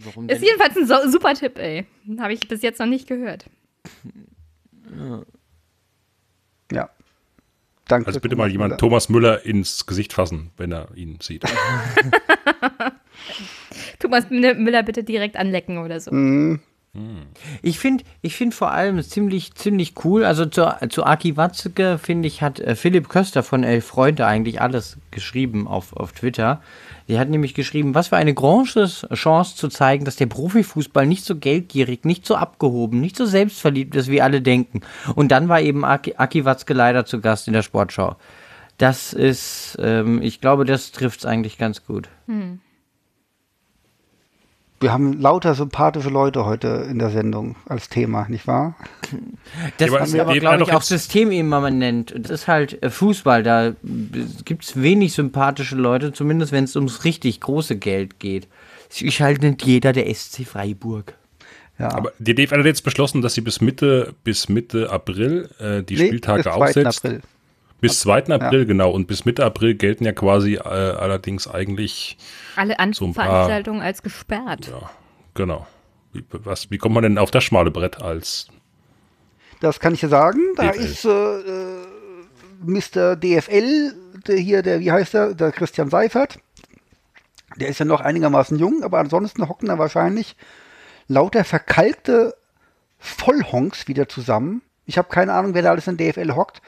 Warum 0.04 0.28
Ist 0.28 0.40
denn? 0.42 0.48
jedenfalls 0.48 0.76
ein 0.76 0.86
so 0.86 1.10
super 1.10 1.34
Tipp, 1.34 1.58
ey. 1.58 1.86
Habe 2.18 2.34
ich 2.34 2.46
bis 2.46 2.62
jetzt 2.62 2.78
noch 2.78 2.86
nicht 2.86 3.08
gehört. 3.08 3.46
Ja. 6.72 6.90
Danke. 7.88 8.08
Also 8.08 8.18
bitte 8.20 8.34
Thomas 8.34 8.46
mal 8.46 8.50
jemand 8.50 8.70
Müller. 8.70 8.78
Thomas 8.78 9.08
Müller 9.08 9.46
ins 9.46 9.86
Gesicht 9.86 10.12
fassen, 10.12 10.50
wenn 10.56 10.72
er 10.72 10.88
ihn 10.96 11.18
sieht. 11.20 11.44
Thomas 14.00 14.28
Müller 14.30 14.82
bitte 14.82 15.04
direkt 15.04 15.36
anlecken 15.36 15.78
oder 15.78 16.00
so. 16.00 16.12
Mhm. 16.12 16.58
Ich 17.62 17.78
finde 17.78 18.04
ich 18.22 18.36
find 18.36 18.54
vor 18.54 18.70
allem 18.70 19.02
ziemlich, 19.02 19.54
ziemlich 19.54 19.94
cool. 20.04 20.24
Also 20.24 20.46
zu, 20.46 20.72
zu 20.88 21.04
Aki 21.04 21.36
Watzke, 21.36 21.98
finde 21.98 22.28
ich, 22.28 22.42
hat 22.42 22.60
äh, 22.60 22.74
Philipp 22.74 23.08
Köster 23.08 23.42
von 23.42 23.64
Elf 23.64 23.86
Freunde 23.86 24.26
eigentlich 24.26 24.60
alles 24.60 24.98
geschrieben 25.10 25.66
auf, 25.66 25.92
auf 25.94 26.12
Twitter. 26.12 26.60
Die 27.08 27.18
hat 27.18 27.28
nämlich 27.28 27.54
geschrieben, 27.54 27.94
was 27.94 28.08
für 28.08 28.16
eine 28.16 28.34
große 28.34 29.08
Chance 29.14 29.56
zu 29.56 29.68
zeigen, 29.68 30.04
dass 30.04 30.16
der 30.16 30.26
Profifußball 30.26 31.06
nicht 31.06 31.24
so 31.24 31.36
geldgierig, 31.36 32.04
nicht 32.04 32.26
so 32.26 32.34
abgehoben, 32.34 33.00
nicht 33.00 33.16
so 33.16 33.26
selbstverliebt 33.26 33.94
ist, 33.94 34.08
wie 34.08 34.22
alle 34.22 34.42
denken. 34.42 34.80
Und 35.14 35.30
dann 35.30 35.48
war 35.48 35.60
eben 35.60 35.84
Aki, 35.84 36.14
Aki 36.16 36.44
Watzke 36.44 36.74
leider 36.74 37.04
zu 37.04 37.20
Gast 37.20 37.46
in 37.46 37.52
der 37.52 37.62
Sportschau. 37.62 38.16
Das 38.78 39.12
ist, 39.12 39.78
ähm, 39.80 40.20
ich 40.20 40.40
glaube, 40.40 40.64
das 40.64 40.92
trifft 40.92 41.20
es 41.20 41.26
eigentlich 41.26 41.58
ganz 41.58 41.86
gut. 41.86 42.08
Ja, 42.26 42.65
Wir 44.86 44.92
haben 44.92 45.20
lauter 45.20 45.56
sympathische 45.56 46.10
Leute 46.10 46.44
heute 46.46 46.86
in 46.88 47.00
der 47.00 47.10
Sendung 47.10 47.56
als 47.68 47.88
Thema, 47.88 48.26
nicht 48.28 48.46
wahr? 48.46 48.76
Das 49.78 49.88
Ja, 49.88 49.94
aber 49.96 50.04
ist 50.04 50.14
es 50.14 50.20
aber, 50.20 50.38
glaube 50.38 50.56
ja 50.58 50.62
ich, 50.62 50.68
auch 50.72 50.74
jetzt- 50.80 50.86
systemimmanent. 50.88 52.14
Das 52.16 52.30
ist 52.30 52.46
halt 52.48 52.80
äh, 52.84 52.88
Fußball. 52.90 53.42
Da 53.42 53.72
gibt 54.44 54.62
es 54.64 54.80
wenig 54.80 55.12
sympathische 55.14 55.74
Leute, 55.74 56.12
zumindest 56.12 56.52
wenn 56.52 56.62
es 56.64 56.76
ums 56.76 57.04
richtig 57.04 57.40
große 57.40 57.76
Geld 57.78 58.20
geht. 58.20 58.46
Es 58.88 59.02
ist 59.02 59.18
halt 59.18 59.42
nicht 59.42 59.64
jeder 59.66 59.92
der 59.92 60.06
SC 60.14 60.44
Freiburg. 60.46 61.14
Ja. 61.80 61.90
Aber 61.92 62.12
die 62.20 62.36
DFL 62.36 62.58
hat 62.60 62.66
jetzt 62.66 62.84
beschlossen, 62.84 63.22
dass 63.22 63.34
sie 63.34 63.40
bis 63.40 63.60
Mitte, 63.60 64.14
bis 64.22 64.48
Mitte 64.48 64.90
April 64.90 65.50
äh, 65.58 65.82
die 65.82 65.96
Nee, 65.96 66.06
Spieltage 66.06 66.44
bis 66.44 66.52
2. 66.54 66.62
aufsetzt. 66.62 67.04
April. 67.04 67.20
Bis 67.80 68.00
2. 68.00 68.26
April, 68.28 68.64
genau. 68.66 68.90
Und 68.90 69.06
bis 69.06 69.24
Mitte 69.24 69.44
April 69.44 69.74
gelten 69.74 70.04
ja 70.04 70.12
quasi 70.12 70.54
äh, 70.54 70.60
allerdings 70.60 71.46
eigentlich, 71.46 72.16
Alle 72.56 72.76
So 72.92 73.12
paar- 73.12 73.24
Veranstaltungen 73.26 73.82
als 73.82 74.02
gesperrt. 74.02 74.68
ja, 74.68 74.90
genau. 75.34 75.66
Wie, 76.12 76.24
was, 76.30 76.70
wie 76.70 76.78
kommt 76.78 76.94
man 76.94 77.02
denn 77.02 77.18
auf 77.18 77.30
das 77.30 77.44
schmale 77.44 77.70
Brett 77.70 78.00
als 78.00 78.48
Das 79.60 79.78
kann 79.80 79.92
ich 79.94 80.00
dir 80.00 80.08
sagen. 80.08 80.40
Da 80.56 80.70
DFL. 80.72 80.80
ist 80.84 81.04
äh, 81.04 81.10
äh, 81.10 81.86
Mr. 82.64 83.16
DFL, 83.16 83.92
der 84.26 84.36
hier, 84.38 84.62
der, 84.62 84.80
wie 84.80 84.90
heißt 84.90 85.14
er, 85.14 85.34
der 85.34 85.52
Christian 85.52 85.90
Seifert. 85.90 86.38
Der 87.56 87.68
ist 87.68 87.78
ja 87.78 87.84
noch 87.84 88.00
einigermaßen 88.00 88.58
jung, 88.58 88.82
aber 88.82 88.98
ansonsten 88.98 89.48
hocken 89.48 89.68
da 89.68 89.78
wahrscheinlich 89.78 90.36
lauter 91.08 91.44
verkalkte 91.44 92.34
Vollhonks 92.98 93.86
wieder 93.88 94.08
zusammen. 94.08 94.62
Ich 94.86 94.98
habe 94.98 95.08
keine 95.08 95.32
Ahnung, 95.34 95.54
wer 95.54 95.62
da 95.62 95.70
alles 95.70 95.86
in 95.86 95.96
DFL 95.96 96.34
hockt 96.34 96.62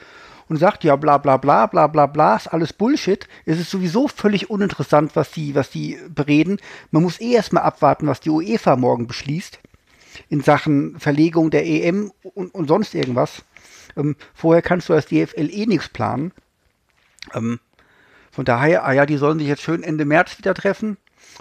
und 0.49 0.57
sagt, 0.57 0.83
ja, 0.83 0.95
bla 0.95 1.17
bla 1.17 1.37
bla 1.37 1.67
bla 1.67 1.87
bla 1.87 2.07
bla, 2.07 2.35
ist 2.35 2.47
alles 2.47 2.73
Bullshit. 2.73 3.27
Es 3.45 3.59
ist 3.59 3.69
sowieso 3.69 4.07
völlig 4.07 4.49
uninteressant, 4.49 5.15
was 5.15 5.31
die, 5.31 5.55
was 5.55 5.69
die 5.69 5.97
bereden. 6.09 6.57
Man 6.91 7.03
muss 7.03 7.21
eh 7.21 7.33
erstmal 7.33 7.63
abwarten, 7.63 8.07
was 8.07 8.19
die 8.19 8.31
UEFA 8.31 8.75
morgen 8.75 9.07
beschließt 9.07 9.59
in 10.27 10.41
Sachen 10.41 10.99
Verlegung 10.99 11.49
der 11.51 11.65
EM 11.65 12.11
und, 12.21 12.53
und 12.53 12.67
sonst 12.67 12.93
irgendwas. 12.95 13.43
Ähm, 13.95 14.15
vorher 14.33 14.61
kannst 14.61 14.89
du 14.89 14.93
als 14.93 15.05
DFL 15.05 15.49
eh 15.49 15.65
nichts 15.65 15.89
planen. 15.89 16.31
Ähm, 17.33 17.59
von 18.31 18.45
daher, 18.45 18.85
ah 18.85 18.91
ja, 18.91 19.05
die 19.05 19.17
sollen 19.17 19.39
sich 19.39 19.47
jetzt 19.47 19.61
schön 19.61 19.83
Ende 19.83 20.05
März 20.05 20.37
wieder 20.37 20.53
treffen 20.53 20.97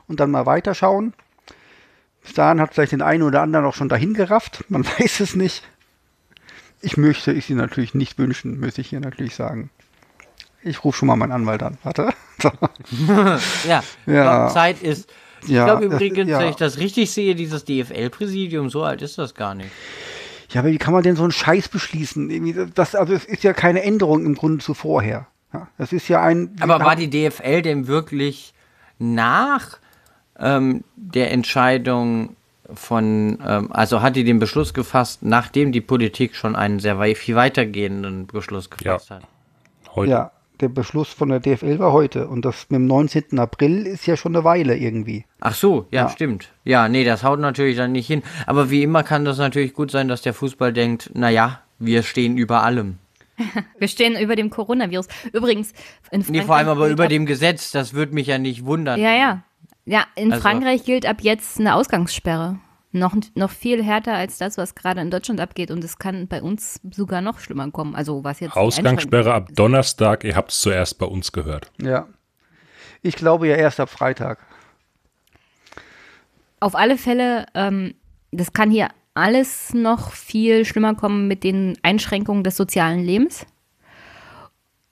und 0.06 0.20
dann 0.20 0.30
mal 0.30 0.46
weiterschauen. 0.46 1.14
Bis 2.22 2.34
dahin 2.34 2.60
hat 2.60 2.74
vielleicht 2.74 2.92
den 2.92 3.02
einen 3.02 3.22
oder 3.22 3.42
anderen 3.42 3.66
auch 3.66 3.74
schon 3.74 3.88
dahin 3.88 4.14
gerafft. 4.14 4.64
Man 4.68 4.84
weiß 4.98 5.20
es 5.20 5.34
nicht. 5.34 5.62
Ich 6.80 6.96
möchte 6.96 7.32
ich 7.32 7.46
sie 7.46 7.54
natürlich 7.54 7.94
nicht 7.94 8.18
wünschen, 8.18 8.60
muss 8.60 8.78
ich 8.78 8.88
hier 8.88 9.00
natürlich 9.00 9.34
sagen. 9.34 9.70
Ich 10.62 10.84
rufe 10.84 10.98
schon 10.98 11.08
mal 11.08 11.16
meinen 11.16 11.32
Anwalt 11.32 11.62
an. 11.62 11.78
Warte. 11.82 12.10
Ja, 13.66 13.82
Ja. 14.06 14.48
Zeit 14.48 14.82
ist. 14.82 15.10
Ich 15.42 15.50
Ja, 15.50 15.64
glaube 15.64 15.86
übrigens, 15.86 16.28
ja. 16.28 16.40
wenn 16.40 16.48
ich 16.48 16.56
das 16.56 16.78
richtig 16.78 17.10
sehe, 17.10 17.34
dieses 17.34 17.64
DFL-Präsidium, 17.64 18.70
so 18.70 18.82
alt 18.82 19.02
ist 19.02 19.18
das 19.18 19.34
gar 19.34 19.54
nicht. 19.54 19.70
Ja, 20.50 20.60
aber 20.62 20.70
wie 20.70 20.78
kann 20.78 20.94
man 20.94 21.02
denn 21.02 21.16
so 21.16 21.22
einen 21.22 21.32
Scheiß 21.32 21.68
beschließen? 21.68 22.72
Das, 22.74 22.94
also 22.94 23.12
es 23.12 23.24
ist 23.24 23.42
ja 23.42 23.52
keine 23.52 23.82
Änderung 23.82 24.24
im 24.24 24.34
Grunde 24.34 24.64
zu 24.64 24.74
vorher. 24.74 25.26
Das 25.78 25.92
ist 25.92 26.08
ja 26.08 26.22
ein. 26.22 26.56
Aber 26.60 26.80
war 26.80 26.96
die 26.96 27.10
DFL 27.10 27.62
denn 27.62 27.86
wirklich 27.86 28.52
nach 28.98 29.78
ähm, 30.38 30.84
der 30.96 31.30
Entscheidung 31.32 32.36
von, 32.74 33.38
ähm, 33.46 33.68
also 33.72 34.02
hat 34.02 34.16
die 34.16 34.24
den 34.24 34.38
Beschluss 34.38 34.74
gefasst, 34.74 35.22
nachdem 35.22 35.72
die 35.72 35.80
Politik 35.80 36.34
schon 36.34 36.54
einen 36.56 36.80
sehr 36.80 36.98
wei 36.98 37.14
viel 37.14 37.34
weitergehenden 37.36 38.26
Beschluss 38.26 38.70
gefasst 38.70 39.10
Ja. 39.10 39.16
hat? 39.16 39.22
heute? 39.94 40.10
Ja, 40.10 40.30
der 40.60 40.68
Beschluss 40.68 41.08
von 41.08 41.28
der 41.30 41.40
DFL 41.40 41.78
war 41.78 41.92
heute. 41.92 42.28
Und 42.28 42.44
das 42.44 42.66
mit 42.68 42.78
dem 42.80 42.86
19. 42.86 43.38
April 43.38 43.86
ist 43.86 44.06
ja 44.06 44.16
schon 44.16 44.34
eine 44.34 44.44
Weile 44.44 44.76
irgendwie. 44.76 45.24
Ach 45.40 45.54
so, 45.54 45.86
ja, 45.90 46.02
Ja. 46.02 46.08
stimmt. 46.08 46.50
Ja, 46.64 46.88
nee, 46.88 47.04
das 47.04 47.22
haut 47.24 47.40
natürlich 47.40 47.76
dann 47.76 47.92
nicht 47.92 48.06
hin. 48.06 48.22
Aber 48.46 48.68
wie 48.70 48.82
immer 48.82 49.02
kann 49.02 49.24
das 49.24 49.38
natürlich 49.38 49.72
gut 49.72 49.90
sein, 49.90 50.08
dass 50.08 50.22
der 50.22 50.34
Fußball 50.34 50.72
denkt, 50.72 51.10
naja, 51.14 51.60
wir 51.78 52.02
stehen 52.02 52.36
über 52.36 52.62
allem. 52.64 52.98
Wir 53.78 53.86
stehen 53.86 54.20
über 54.20 54.34
dem 54.34 54.50
Coronavirus. 54.50 55.06
Übrigens, 55.32 55.70
in 56.10 56.22
Frankreich 56.24 56.28
Nee, 56.28 56.42
vor 56.42 56.56
allem 56.56 56.66
aber 56.68 56.88
über 56.88 57.06
dem 57.06 57.24
Gesetz, 57.24 57.70
das 57.70 57.94
würde 57.94 58.12
mich 58.12 58.26
ja 58.26 58.36
nicht 58.36 58.64
wundern. 58.64 58.98
Ja, 59.00 59.14
ja. 59.14 59.42
Ja, 59.88 60.04
in 60.16 60.30
Also- 60.32 60.42
Frankreich 60.42 60.84
gilt 60.84 61.06
ab 61.06 61.18
jetzt 61.22 61.58
eine 61.58 61.74
Ausgangssperre. 61.74 62.58
Noch, 62.92 63.14
noch 63.34 63.50
viel 63.50 63.82
härter 63.82 64.14
als 64.14 64.38
das, 64.38 64.56
was 64.56 64.74
gerade 64.74 65.00
in 65.00 65.10
Deutschland 65.10 65.40
abgeht. 65.40 65.70
Und 65.70 65.84
es 65.84 65.98
kann 65.98 66.26
bei 66.26 66.42
uns 66.42 66.80
sogar 66.90 67.20
noch 67.20 67.38
schlimmer 67.38 67.70
kommen. 67.70 67.94
Also 67.94 68.24
was 68.24 68.40
jetzt 68.40 68.56
Ausgangssperre 68.56 69.32
ab 69.32 69.48
Donnerstag, 69.54 70.24
ihr 70.24 70.36
habt 70.36 70.52
es 70.52 70.60
zuerst 70.60 70.98
bei 70.98 71.06
uns 71.06 71.32
gehört. 71.32 71.70
Ja. 71.80 72.06
Ich 73.02 73.16
glaube 73.16 73.48
ja 73.48 73.56
erst 73.56 73.80
ab 73.80 73.88
Freitag. 73.90 74.38
Auf 76.60 76.74
alle 76.74 76.96
Fälle, 76.98 77.46
ähm, 77.54 77.94
das 78.30 78.52
kann 78.52 78.70
hier 78.70 78.88
alles 79.14 79.72
noch 79.74 80.12
viel 80.12 80.64
schlimmer 80.64 80.94
kommen 80.94 81.28
mit 81.28 81.44
den 81.44 81.78
Einschränkungen 81.82 82.42
des 82.42 82.56
sozialen 82.56 83.00
Lebens. 83.00 83.46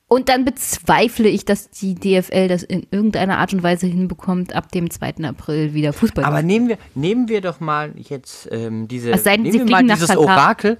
Und 0.08 0.28
dann 0.28 0.44
bezweifle 0.44 1.28
ich, 1.28 1.44
dass 1.44 1.68
die 1.70 1.96
DFL 1.96 2.46
das 2.46 2.62
in 2.62 2.86
irgendeiner 2.92 3.38
Art 3.38 3.52
und 3.52 3.64
Weise 3.64 3.88
hinbekommt, 3.88 4.54
ab 4.54 4.70
dem 4.70 4.88
2. 4.88 5.24
April 5.24 5.74
wieder 5.74 5.92
Fußball 5.92 6.24
Aber 6.24 6.40
zu 6.40 6.46
nehmen 6.46 6.68
wir, 6.68 6.78
nehmen 6.94 7.28
wir 7.28 7.40
doch 7.40 7.58
mal 7.58 7.92
jetzt 7.96 8.48
ähm, 8.52 8.86
diese, 8.86 9.10
denn, 9.10 9.42
nehmen 9.42 9.66
wir 9.68 9.82
mal 9.82 9.82
dieses 9.82 10.08
Katar. 10.08 10.22
Orakel. 10.22 10.78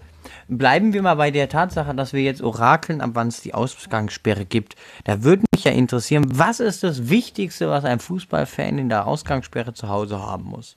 Bleiben 0.48 0.92
wir 0.92 1.02
mal 1.02 1.14
bei 1.14 1.32
der 1.32 1.48
Tatsache, 1.48 1.92
dass 1.94 2.12
wir 2.12 2.22
jetzt 2.22 2.40
orakeln, 2.40 3.00
ab 3.00 3.10
wann 3.14 3.28
es 3.28 3.40
die 3.40 3.52
Ausgangssperre 3.52 4.44
gibt. 4.44 4.76
Da 5.04 5.24
würde 5.24 5.42
mich 5.52 5.64
ja 5.64 5.72
interessieren, 5.72 6.26
was 6.28 6.60
ist 6.60 6.84
das 6.84 7.08
Wichtigste, 7.08 7.68
was 7.68 7.84
ein 7.84 7.98
Fußballfan 7.98 8.78
in 8.78 8.88
der 8.88 9.08
Ausgangssperre 9.08 9.74
zu 9.74 9.88
Hause 9.88 10.20
haben 10.20 10.44
muss? 10.44 10.76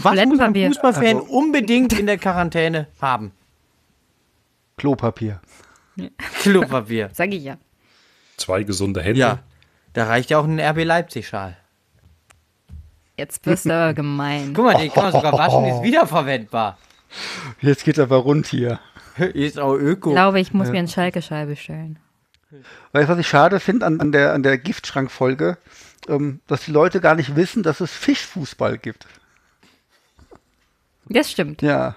Was 0.00 0.26
muss 0.26 0.40
ein. 0.40 0.54
Fußballfan 0.54 1.04
Also- 1.04 1.22
unbedingt 1.24 1.98
in 1.98 2.06
der 2.06 2.18
Quarantäne 2.18 2.86
haben? 3.00 3.32
Klopapier. 4.78 5.40
Klopapier. 6.42 7.10
Sag 7.12 7.32
ich 7.32 7.42
ja. 7.44 7.58
Zwei 8.36 8.62
gesunde 8.62 9.02
Hände. 9.02 9.20
Ja, 9.20 9.38
da 9.92 10.04
reicht 10.04 10.30
ja 10.30 10.38
auch 10.38 10.44
ein 10.44 10.60
RB 10.60 10.84
Leipzig-Schal. 10.84 11.56
Jetzt 13.16 13.44
wirst 13.46 13.66
du 13.66 13.74
aber 13.74 13.94
gemein. 13.94 14.54
Guck 14.54 14.64
mal, 14.64 14.76
den 14.76 14.92
kann 14.92 15.04
man 15.04 15.12
sogar 15.12 15.32
waschen, 15.32 15.64
die 15.64 15.70
ist 15.70 15.82
wiederverwendbar. 15.82 16.78
Jetzt 17.60 17.84
geht's 17.84 17.98
aber 17.98 18.16
rund 18.18 18.46
hier. 18.46 18.78
Ist 19.34 19.58
auch 19.58 19.74
Ich 19.74 19.82
öko. 19.82 20.10
glaube, 20.12 20.38
ich 20.38 20.52
muss 20.52 20.68
mir 20.68 20.78
einen 20.78 20.86
Schalke-Schal 20.86 21.46
bestellen. 21.46 21.98
Weißt 22.92 23.08
du, 23.08 23.12
was 23.14 23.18
ich 23.18 23.26
schade 23.26 23.58
finde 23.58 23.84
an, 23.86 23.98
an 24.00 24.12
der, 24.12 24.32
an 24.32 24.44
der 24.44 24.56
Giftschrankfolge? 24.58 25.58
Ähm, 26.06 26.40
dass 26.46 26.64
die 26.66 26.70
Leute 26.70 27.00
gar 27.00 27.16
nicht 27.16 27.34
wissen, 27.34 27.64
dass 27.64 27.80
es 27.80 27.90
Fischfußball 27.90 28.78
gibt. 28.78 29.08
Das 31.06 31.30
stimmt. 31.30 31.62
Ja. 31.62 31.96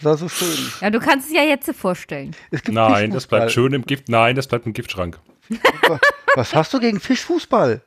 Das 0.00 0.04
war 0.04 0.16
so 0.16 0.28
schön. 0.28 0.56
Ja, 0.80 0.88
du 0.88 0.98
kannst 0.98 1.28
es 1.28 1.34
ja 1.34 1.42
jetzt 1.42 1.70
vorstellen. 1.74 2.34
Es 2.50 2.62
gibt 2.62 2.74
Nein, 2.74 3.10
das 3.10 3.26
bleibt 3.26 3.52
schön 3.52 3.74
im 3.74 3.82
Gift. 3.82 4.08
Nein, 4.08 4.34
das 4.34 4.46
bleibt 4.46 4.64
im 4.64 4.72
Giftschrank. 4.72 5.18
Was 6.34 6.54
hast 6.54 6.72
du 6.72 6.80
gegen 6.80 7.00
Fischfußball? 7.00 7.82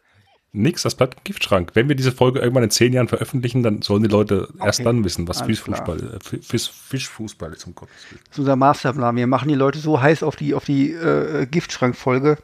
Nix, 0.51 0.83
das 0.83 0.93
bleibt 0.93 1.15
im 1.15 1.23
Giftschrank. 1.23 1.71
Wenn 1.73 1.89
wir 1.89 1.95
diese 1.95 2.11
Folge 2.11 2.39
irgendwann 2.39 2.63
in 2.63 2.69
zehn 2.69 2.93
Jahren 2.93 3.07
veröffentlichen, 3.07 3.63
dann 3.63 3.81
sollen 3.81 4.03
die 4.03 4.09
Leute 4.09 4.49
erst 4.63 4.85
dann 4.85 5.03
wissen, 5.03 5.27
was 5.27 5.41
Fischfußball, 5.41 6.19
äh, 6.21 6.39
Fisch, 6.43 6.69
Fischfußball 6.69 7.51
ist, 7.53 7.65
um 7.65 7.73
Gottes 7.73 7.95
Willen. 8.11 8.21
Das 8.25 8.33
ist 8.33 8.39
unser 8.39 8.55
Masterplan. 8.55 9.15
Wir 9.15 9.25
machen 9.25 9.47
die 9.47 9.55
Leute 9.55 9.79
so 9.79 9.99
heiß 9.99 10.21
auf 10.21 10.35
die, 10.35 10.53
auf 10.53 10.65
die 10.65 10.91
äh, 10.91 11.47
Giftschrankfolge, 11.47 12.37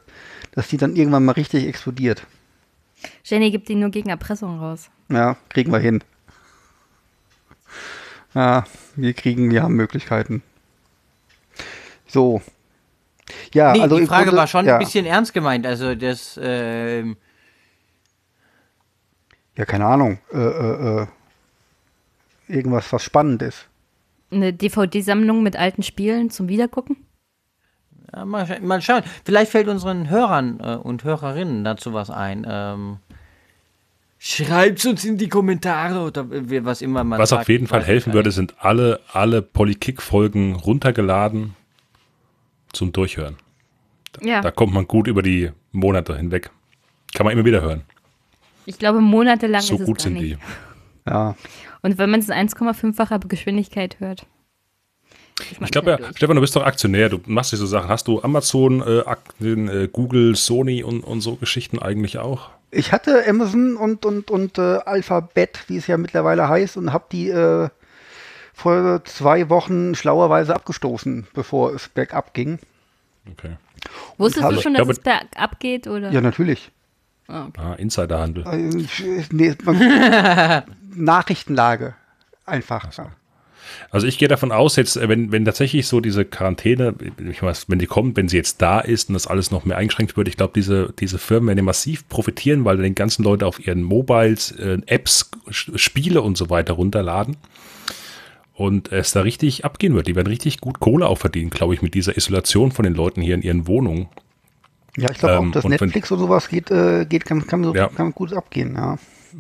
dass 0.54 0.70
die 0.70 0.78
dann 0.78 0.96
irgendwann 0.96 1.24
mal 1.24 1.34
richtig 1.34 1.68
explodiert. 1.68 2.26
Jenny 3.24 3.52
gibt 3.52 3.70
die 3.70 3.76
nur 3.76 3.92
gegen 3.92 4.10
Erpressung 4.10 4.58
raus. 4.58 4.90
Ja, 5.12 5.38
kriegen 5.50 5.72
wir 5.72 5.80
hin. 5.80 6.04
Ja, 8.34 8.66
wir 8.96 9.14
kriegen, 9.14 9.52
wir 9.52 9.64
haben 9.64 9.76
Möglichkeiten. 9.76 10.44
So. 12.08 12.42
Ja, 13.54 13.74
Nee, 13.74 13.82
also 13.82 13.98
die 14.00 14.06
Frage 14.08 14.26
Grunde- 14.26 14.38
war 14.40 14.48
schon 14.48 14.66
ja. 14.66 14.74
ein 14.76 14.80
bisschen 14.80 15.06
ernst 15.06 15.34
gemeint. 15.34 15.66
Also 15.66 15.96
das, 15.96 16.40
ähm, 16.42 17.18
Ja, 19.56 19.66
keine 19.66 19.86
Ahnung. 19.86 20.20
Äh, 20.32 20.38
äh, 20.38 21.02
äh, 21.04 21.08
irgendwas, 22.48 22.92
was 22.94 23.04
spannend 23.04 23.42
ist. 23.42 23.68
Eine 24.32 24.54
DVD-Sammlung 24.54 25.44
mit 25.44 25.56
alten 25.58 25.84
Spielen 25.84 26.30
zum 26.30 26.48
Wiedergucken? 26.50 26.98
ja, 28.14 28.26
mal, 28.26 28.46
scha- 28.46 28.62
mal 28.62 28.82
schauen. 28.82 29.04
Vielleicht 29.26 29.52
fällt 29.52 29.68
unseren 29.68 30.10
Hörern 30.10 30.60
äh, 30.60 30.76
und 30.78 31.04
Hörerinnen 31.04 31.64
dazu 31.64 31.94
was 31.94 32.10
ein. 32.10 32.46
Ähm, 32.50 32.98
Schreibt 34.22 34.86
uns 34.86 35.06
in 35.06 35.18
die 35.18 35.30
Kommentare 35.30 36.02
oder 36.02 36.28
was 36.30 36.82
immer 36.82 37.06
man 37.06 37.20
Was 37.20 37.30
sagt. 37.30 37.44
auf 37.44 37.50
jeden 37.50 37.68
Fall 37.68 37.84
helfen 37.84 38.12
würde, 38.12 38.32
sind 38.32 38.54
alle, 38.60 39.00
alle 39.14 39.42
Polykick-Folgen 39.42 40.56
runtergeladen 40.56 41.56
zum 42.74 42.92
Durchhören. 42.92 43.38
Ja. 44.22 44.42
Da 44.42 44.52
kommt 44.52 44.74
man 44.74 44.88
gut 44.88 45.08
über 45.08 45.22
die 45.22 45.52
Monate 45.72 46.18
hinweg. 46.18 46.52
Kann 47.14 47.26
man 47.26 47.34
immer 47.34 47.46
wieder 47.46 47.62
hören. 47.62 47.84
Ich 48.66 48.78
glaube, 48.78 49.00
monatelang 49.00 49.62
So 49.62 49.76
ist 49.76 49.80
es 49.82 49.86
gut 49.86 49.98
gar 50.00 50.04
sind 50.04 50.14
nicht. 50.16 50.36
die. 50.36 51.10
Ja. 51.10 51.36
Und 51.82 51.98
wenn 51.98 52.10
man 52.10 52.20
es 52.20 52.28
in 52.28 52.36
1,5-facher 52.36 53.20
Geschwindigkeit 53.20 54.02
hört. 54.02 54.26
Ich 55.62 55.72
glaube 55.72 55.92
ja, 55.92 56.00
Stefan, 56.14 56.36
du 56.36 56.42
bist 56.42 56.58
doch 56.58 56.64
Aktionär, 56.66 57.08
du 57.08 57.22
machst 57.26 57.54
diese 57.54 57.68
Sachen. 57.68 57.88
Hast 57.88 58.10
du 58.10 58.22
Amazon, 58.22 58.82
äh, 58.82 59.00
äh, 59.42 59.88
Google, 59.88 60.36
Sony 60.36 60.84
und, 60.84 61.00
und 61.06 61.22
so 61.22 61.38
Geschichten 61.38 61.80
eigentlich 61.80 62.18
auch? 62.18 62.50
Ich 62.72 62.92
hatte 62.92 63.24
Amazon 63.28 63.76
und, 63.78 64.06
und, 64.06 64.30
und 64.30 64.58
äh, 64.58 64.78
Alphabet, 64.86 65.64
wie 65.68 65.78
es 65.78 65.88
ja 65.88 65.98
mittlerweile 65.98 66.48
heißt, 66.50 66.78
und 66.78 66.94
habe 66.94 67.06
die 67.12 67.30
äh, 67.30 67.70
vor 68.54 69.04
zwei 69.06 69.50
Wochen 69.50 69.96
schlauerweise 69.96 70.54
abgestoßen, 70.54 71.28
bevor 71.34 71.74
es 71.74 71.90
bergab 71.90 72.34
ging. 72.34 72.60
Okay. 73.32 73.58
Wusstest 74.18 74.44
habe- 74.44 74.56
du 74.56 74.62
schon, 74.62 74.74
dass 74.74 74.80
glaube- 74.82 74.92
es 74.92 75.00
bergab 75.00 75.60
geht? 75.60 75.88
Oder? 75.88 76.12
Ja, 76.12 76.22
natürlich. 76.22 76.72
Ah, 77.28 77.46
okay. 77.48 77.62
Ah, 77.62 77.74
Insiderhandel. 77.74 78.44
Äh, 78.48 78.86
nee, 79.32 79.56
man, 79.64 80.64
Nachrichtenlage. 80.96 81.96
Einfach. 82.46 82.92
Ja. 82.98 83.12
Also 83.92 84.08
ich 84.08 84.18
gehe 84.18 84.28
davon 84.28 84.52
aus, 84.52 84.76
jetzt, 84.76 84.96
äh, 84.98 85.10
wenn, 85.10 85.32
wenn 85.32 85.46
tatsächlich 85.46 85.88
so 85.88 86.00
diese 86.00 86.26
Quarantäne, 86.26 86.94
ich 87.30 87.42
weiß, 87.42 87.66
wenn 87.70 87.80
die 87.80 87.86
kommt, 87.88 88.18
wenn 88.18 88.28
sie 88.30 88.38
jetzt 88.38 88.62
da 88.62 88.80
ist 88.80 89.10
und 89.10 89.14
das 89.14 89.28
alles 89.28 89.52
noch 89.52 89.66
mehr 89.66 89.78
eingeschränkt 89.78 90.16
wird, 90.18 90.28
ich 90.28 90.38
glaube, 90.38 90.54
diese, 90.56 90.94
diese 91.00 91.18
Firmen 91.18 91.48
werden 91.50 91.66
massiv 91.66 92.08
profitieren, 92.10 92.66
weil 92.66 92.78
den 92.78 92.96
ganzen 92.96 93.24
Leute 93.24 93.46
auf 93.48 93.66
ihren 93.66 93.84
Mobiles, 93.84 94.52
äh, 94.52 94.78
Apps, 94.86 95.32
Spiele 95.50 96.22
und 96.22 96.38
so 96.38 96.50
weiter 96.50 96.74
runterladen. 96.74 97.38
Und 98.54 98.92
es 98.92 99.12
da 99.14 99.22
richtig 99.22 99.64
abgehen 99.64 99.96
wird. 99.96 100.08
Die 100.08 100.16
werden 100.16 100.28
richtig 100.28 100.60
gut 100.60 100.82
Kohle 100.82 101.08
auch 101.08 101.18
verdienen, 101.18 101.50
glaube 101.50 101.74
ich, 101.74 101.82
mit 101.82 101.94
dieser 101.94 102.18
Isolation 102.18 102.72
von 102.74 102.84
den 102.84 102.94
Leuten 102.94 103.22
hier 103.22 103.36
in 103.36 103.42
ihren 103.42 103.68
Wohnungen. 103.68 104.10
Ja, 104.98 105.12
ich 105.12 105.18
glaube 105.20 105.36
Ähm, 105.36 105.50
auch, 105.50 105.54
dass 105.54 105.64
wenn- 105.64 105.72
Netflix 105.72 106.12
und 106.12 106.20
sowas 106.20 106.50
geht, 106.50 106.70
äh, 106.70 107.06
geht 107.06 107.24
kann, 107.24 107.48
kann, 107.48 107.64
so, 107.64 107.74
Ja. 107.74 107.88
kann 107.88 108.12
gut 108.12 108.34
abgehen, 108.34 108.74
ja. 108.76 108.98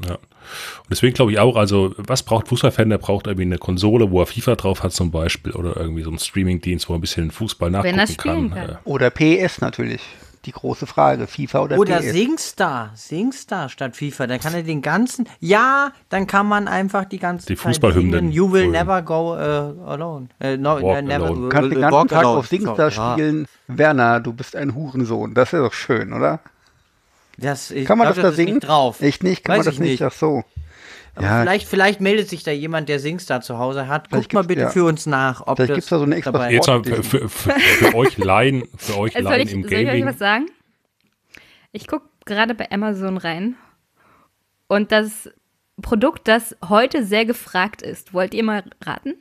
Ja. 0.07 0.15
Und 0.15 0.89
deswegen 0.89 1.13
glaube 1.13 1.31
ich 1.31 1.39
auch, 1.39 1.55
also 1.55 1.93
was 1.97 2.23
braucht 2.23 2.47
Fußballfan? 2.47 2.89
Der 2.89 2.97
braucht 2.97 3.27
irgendwie 3.27 3.43
eine 3.45 3.57
Konsole, 3.57 4.09
wo 4.11 4.21
er 4.21 4.25
FIFA 4.25 4.55
drauf 4.55 4.83
hat 4.83 4.93
zum 4.93 5.11
Beispiel 5.11 5.53
oder 5.53 5.77
irgendwie 5.77 6.03
so 6.03 6.09
einen 6.09 6.19
Streamingdienst, 6.19 6.89
wo 6.89 6.93
er 6.93 6.97
ein 6.97 7.01
bisschen 7.01 7.31
Fußball 7.31 7.69
nachgucken 7.71 8.17
kann. 8.17 8.51
kann. 8.51 8.77
Oder 8.85 9.09
PS 9.09 9.61
natürlich. 9.61 10.01
Die 10.45 10.53
große 10.53 10.87
Frage. 10.87 11.27
FIFA 11.27 11.59
oder, 11.63 11.77
Oder 11.77 11.97
PS? 11.99 12.13
Singstar, 12.13 12.91
Singstar 12.95 13.67
statt 13.67 13.97
FIFA. 13.97 14.25
Dann 14.25 14.39
kann 14.39 14.53
er 14.53 14.63
den 14.63 14.81
ganzen, 14.81 15.27
ja, 15.41 15.91
dann 16.07 16.27
kann 16.27 16.47
man 16.47 16.69
einfach 16.69 17.03
die 17.03 17.19
ganze 17.19 17.45
Die 17.47 17.57
Fußballhymnen 17.57 18.31
You 18.31 18.49
will 18.49 18.69
never 18.69 19.01
go 19.01 19.33
uh, 19.33 19.83
alone. 19.85 20.29
Äh, 20.39 20.55
no, 20.55 20.81
Walk 20.81 21.03
never 21.03 21.25
alone. 21.25 21.41
Du 21.41 21.49
kannst 21.49 21.71
den 21.73 21.81
ganzen 21.81 21.93
walk 21.93 22.07
Tag 22.07 22.19
alone. 22.19 22.37
auf 22.39 22.47
Singstar 22.47 22.89
So, 22.89 23.01
ja. 23.01 23.13
spielen. 23.13 23.47
Werner, 23.67 24.21
du 24.21 24.31
bist 24.31 24.55
ein 24.55 24.73
Hurensohn. 24.73 25.33
Das 25.33 25.51
ist 25.51 25.59
doch 25.59 25.73
schön, 25.73 26.13
oder? 26.13 26.39
Das, 27.39 27.71
ich 27.71 27.85
Kann 27.85 27.97
man 27.97 28.07
glaub, 28.07 28.15
das 28.15 28.23
da 28.23 28.31
singen? 28.31 28.55
Nicht 28.55 28.67
drauf. 28.67 29.01
Echt 29.01 29.23
nicht? 29.23 29.43
Kann 29.43 29.57
Weiß 29.57 29.65
man 29.65 29.65
das 29.65 29.73
ich 29.75 29.79
nicht? 29.79 29.91
nicht. 29.91 30.03
Ach 30.03 30.11
so. 30.11 30.43
Ja, 31.19 31.41
vielleicht, 31.41 31.67
vielleicht 31.67 32.01
meldet 32.01 32.29
sich 32.29 32.43
da 32.43 32.51
jemand, 32.51 32.87
der 32.87 32.99
Singstar 32.99 33.41
zu 33.41 33.57
Hause 33.57 33.87
hat. 33.87 34.07
Vielleicht 34.07 34.25
Guckt 34.29 34.33
mal 34.33 34.43
bitte 34.43 34.61
ja. 34.61 34.69
für 34.69 34.85
uns 34.85 35.05
nach, 35.05 35.41
ob 35.47 35.57
Vielleicht 35.57 35.71
das 35.71 35.75
gibt's 35.75 35.89
da 35.89 35.97
so 35.97 36.05
eine 36.05 36.15
extra 36.15 36.31
dabei 36.31 36.53
Jetzt 36.53 36.67
mal 36.67 36.83
für, 36.83 37.03
für, 37.03 37.29
für, 37.29 37.51
für 37.59 37.95
euch 37.95 38.17
Laien, 38.17 38.63
für 38.77 38.97
euch 38.97 39.15
Äh, 39.15 39.23
Soll 39.23 39.31
Laien 39.31 39.47
ich, 39.47 39.53
im 39.53 39.63
soll 39.63 39.73
ich 39.73 39.79
euch 39.79 39.85
Gaming. 39.85 40.05
was 40.05 40.17
sagen? 40.17 40.45
Ich 41.71 41.87
gucke 41.87 42.07
gerade 42.25 42.55
bei 42.55 42.71
Amazon 42.71 43.17
rein 43.17 43.55
und 44.67 44.91
das 44.91 45.29
Produkt, 45.81 46.27
das 46.27 46.55
heute 46.67 47.03
sehr 47.05 47.25
gefragt 47.25 47.81
ist, 47.81 48.13
wollt 48.13 48.33
ihr 48.33 48.43
mal 48.43 48.63
raten? 48.83 49.15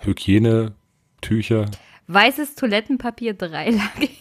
Hygiene, 0.00 0.74
Tücher. 1.20 1.66
Weißes 2.08 2.54
Toilettenpapier 2.54 3.34
dreilagig. 3.34 4.18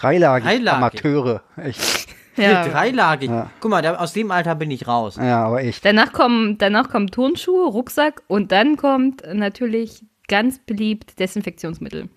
Dreilagig. 0.00 0.44
Dreilagig. 0.44 1.04
Amateure. 1.04 1.42
Echt. 1.56 2.08
Hier, 2.36 2.62
dreilagig. 2.64 3.30
Ja. 3.30 3.50
Guck 3.60 3.70
mal, 3.70 3.82
da, 3.82 3.96
aus 3.96 4.12
dem 4.12 4.30
Alter 4.30 4.54
bin 4.54 4.70
ich 4.70 4.86
raus. 4.86 5.16
Ja, 5.16 5.46
aber 5.46 5.62
echt. 5.62 5.84
Danach 5.84 6.12
kommen, 6.12 6.56
danach 6.58 6.88
kommen 6.88 7.08
Turnschuhe, 7.08 7.66
Rucksack 7.68 8.22
und 8.28 8.52
dann 8.52 8.76
kommt 8.76 9.22
natürlich 9.32 10.04
ganz 10.28 10.60
beliebt 10.60 11.18
Desinfektionsmittel. 11.18 12.08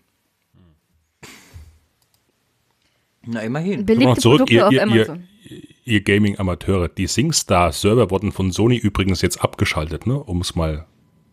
Na, 3.25 3.41
immerhin. 3.41 3.85
Beliebte 3.85 4.09
Noch 4.09 4.17
zurück, 4.17 4.37
Produkte 4.39 4.53
ihr, 4.55 4.67
auf 4.67 4.73
ihr, 4.73 4.79
ihr, 4.79 4.83
Amazon. 4.83 5.27
ihr 5.85 6.03
Gaming-Amateure. 6.03 6.87
Die 6.89 7.07
SingStar-Server 7.07 8.09
wurden 8.11 8.31
von 8.31 8.51
Sony 8.51 8.77
übrigens 8.77 9.21
jetzt 9.21 9.43
abgeschaltet, 9.43 10.07
ne? 10.07 10.21
um 10.21 10.41
es 10.41 10.55
mal 10.55 10.85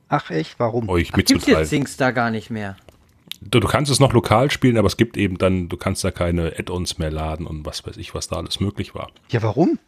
Ach 0.08 0.30
echt, 0.30 0.58
warum? 0.58 0.88
euch 0.88 1.12
Gibt's 1.12 1.32
mitzuteilen. 1.32 1.60
jetzt 1.60 1.70
Singstar 1.70 2.12
gar 2.12 2.30
nicht 2.30 2.50
mehr? 2.50 2.76
Du, 3.40 3.60
du 3.60 3.68
kannst 3.68 3.90
es 3.90 4.00
noch 4.00 4.12
lokal 4.12 4.50
spielen, 4.50 4.76
aber 4.78 4.86
es 4.86 4.96
gibt 4.96 5.16
eben 5.16 5.38
dann, 5.38 5.68
du 5.68 5.76
kannst 5.76 6.02
da 6.04 6.10
keine 6.10 6.54
Add-ons 6.58 6.98
mehr 6.98 7.10
laden 7.10 7.46
und 7.46 7.64
was 7.64 7.86
weiß 7.86 7.96
ich, 7.96 8.14
was 8.14 8.28
da 8.28 8.36
alles 8.36 8.60
möglich 8.60 8.94
war. 8.94 9.10
Ja, 9.30 9.42
warum? 9.42 9.78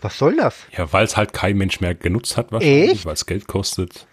Was 0.00 0.18
soll 0.18 0.36
das? 0.36 0.56
Ja, 0.76 0.92
weil 0.92 1.04
es 1.04 1.16
halt 1.16 1.32
kein 1.32 1.56
Mensch 1.56 1.80
mehr 1.80 1.94
genutzt 1.94 2.36
hat, 2.36 2.52
wahrscheinlich, 2.52 3.06
weil 3.06 3.14
es 3.14 3.24
Geld 3.24 3.46
kostet. 3.46 4.06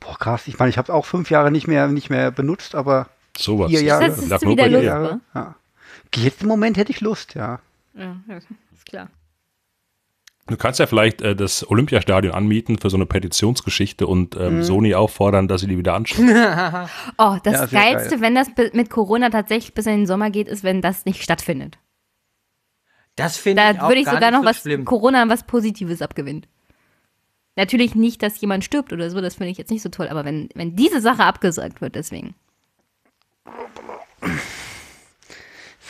Boah, 0.00 0.16
krass. 0.18 0.48
Ich 0.48 0.58
meine, 0.58 0.70
ich 0.70 0.78
habe 0.78 0.86
es 0.86 0.90
auch 0.90 1.04
fünf 1.04 1.30
Jahre 1.30 1.50
nicht 1.50 1.66
mehr, 1.66 1.88
nicht 1.88 2.08
mehr 2.10 2.30
benutzt, 2.30 2.74
aber 2.74 3.08
Sowas. 3.38 3.70
Vier 3.70 3.82
Jahre. 3.82 4.08
Das 4.08 4.18
ist 4.18 4.28
Lag 4.28 4.42
nur 4.42 4.52
wieder 4.52 4.64
bei 4.64 4.68
Lust. 4.68 4.84
Jahre. 4.84 5.20
wa? 5.32 5.40
Ja. 5.40 5.54
Jetzt 6.16 6.42
im 6.42 6.48
Moment 6.48 6.76
hätte 6.76 6.90
ich 6.90 7.00
Lust, 7.00 7.34
ja. 7.34 7.60
Ja, 7.94 8.16
ja, 8.28 8.36
ist 8.36 8.86
klar. 8.86 9.08
Du 10.48 10.56
kannst 10.56 10.80
ja 10.80 10.86
vielleicht 10.86 11.20
äh, 11.20 11.36
das 11.36 11.68
Olympiastadion 11.68 12.32
anmieten 12.34 12.78
für 12.78 12.90
so 12.90 12.96
eine 12.96 13.06
Petitionsgeschichte 13.06 14.06
und 14.06 14.34
Mhm. 14.34 14.40
ähm, 14.42 14.62
Sony 14.62 14.94
auffordern, 14.94 15.46
dass 15.48 15.60
sie 15.60 15.66
die 15.66 15.78
wieder 15.78 15.94
anschauen. 15.94 16.28
Oh, 17.18 17.36
das 17.44 17.52
Ja, 17.54 17.66
Geilste, 17.66 18.10
geil. 18.16 18.20
wenn 18.20 18.34
das 18.34 18.48
mit 18.72 18.90
Corona 18.90 19.30
tatsächlich 19.30 19.74
bis 19.74 19.86
in 19.86 19.92
den 19.98 20.06
Sommer 20.06 20.30
geht, 20.30 20.48
ist, 20.48 20.64
wenn 20.64 20.80
das 20.82 21.04
nicht 21.04 21.22
stattfindet. 21.22 21.78
Das 23.16 23.36
finde 23.36 23.62
ich 23.72 23.76
Da 23.78 23.84
auch 23.84 23.88
würde 23.88 24.00
ich 24.00 24.06
gar 24.06 24.14
sogar 24.14 24.30
noch 24.30 24.40
so 24.40 24.46
was 24.46 24.60
schlimm. 24.60 24.84
Corona 24.84 25.28
was 25.28 25.44
Positives 25.44 26.02
abgewinnen. 26.02 26.46
Natürlich 27.56 27.94
nicht, 27.96 28.22
dass 28.22 28.40
jemand 28.40 28.64
stirbt 28.64 28.92
oder 28.92 29.10
so, 29.10 29.20
das 29.20 29.34
finde 29.34 29.50
ich 29.50 29.58
jetzt 29.58 29.70
nicht 29.72 29.82
so 29.82 29.88
toll, 29.88 30.08
aber 30.08 30.24
wenn, 30.24 30.48
wenn 30.54 30.76
diese 30.76 31.00
Sache 31.00 31.24
abgesagt 31.24 31.80
wird, 31.80 31.96
deswegen. 31.96 32.34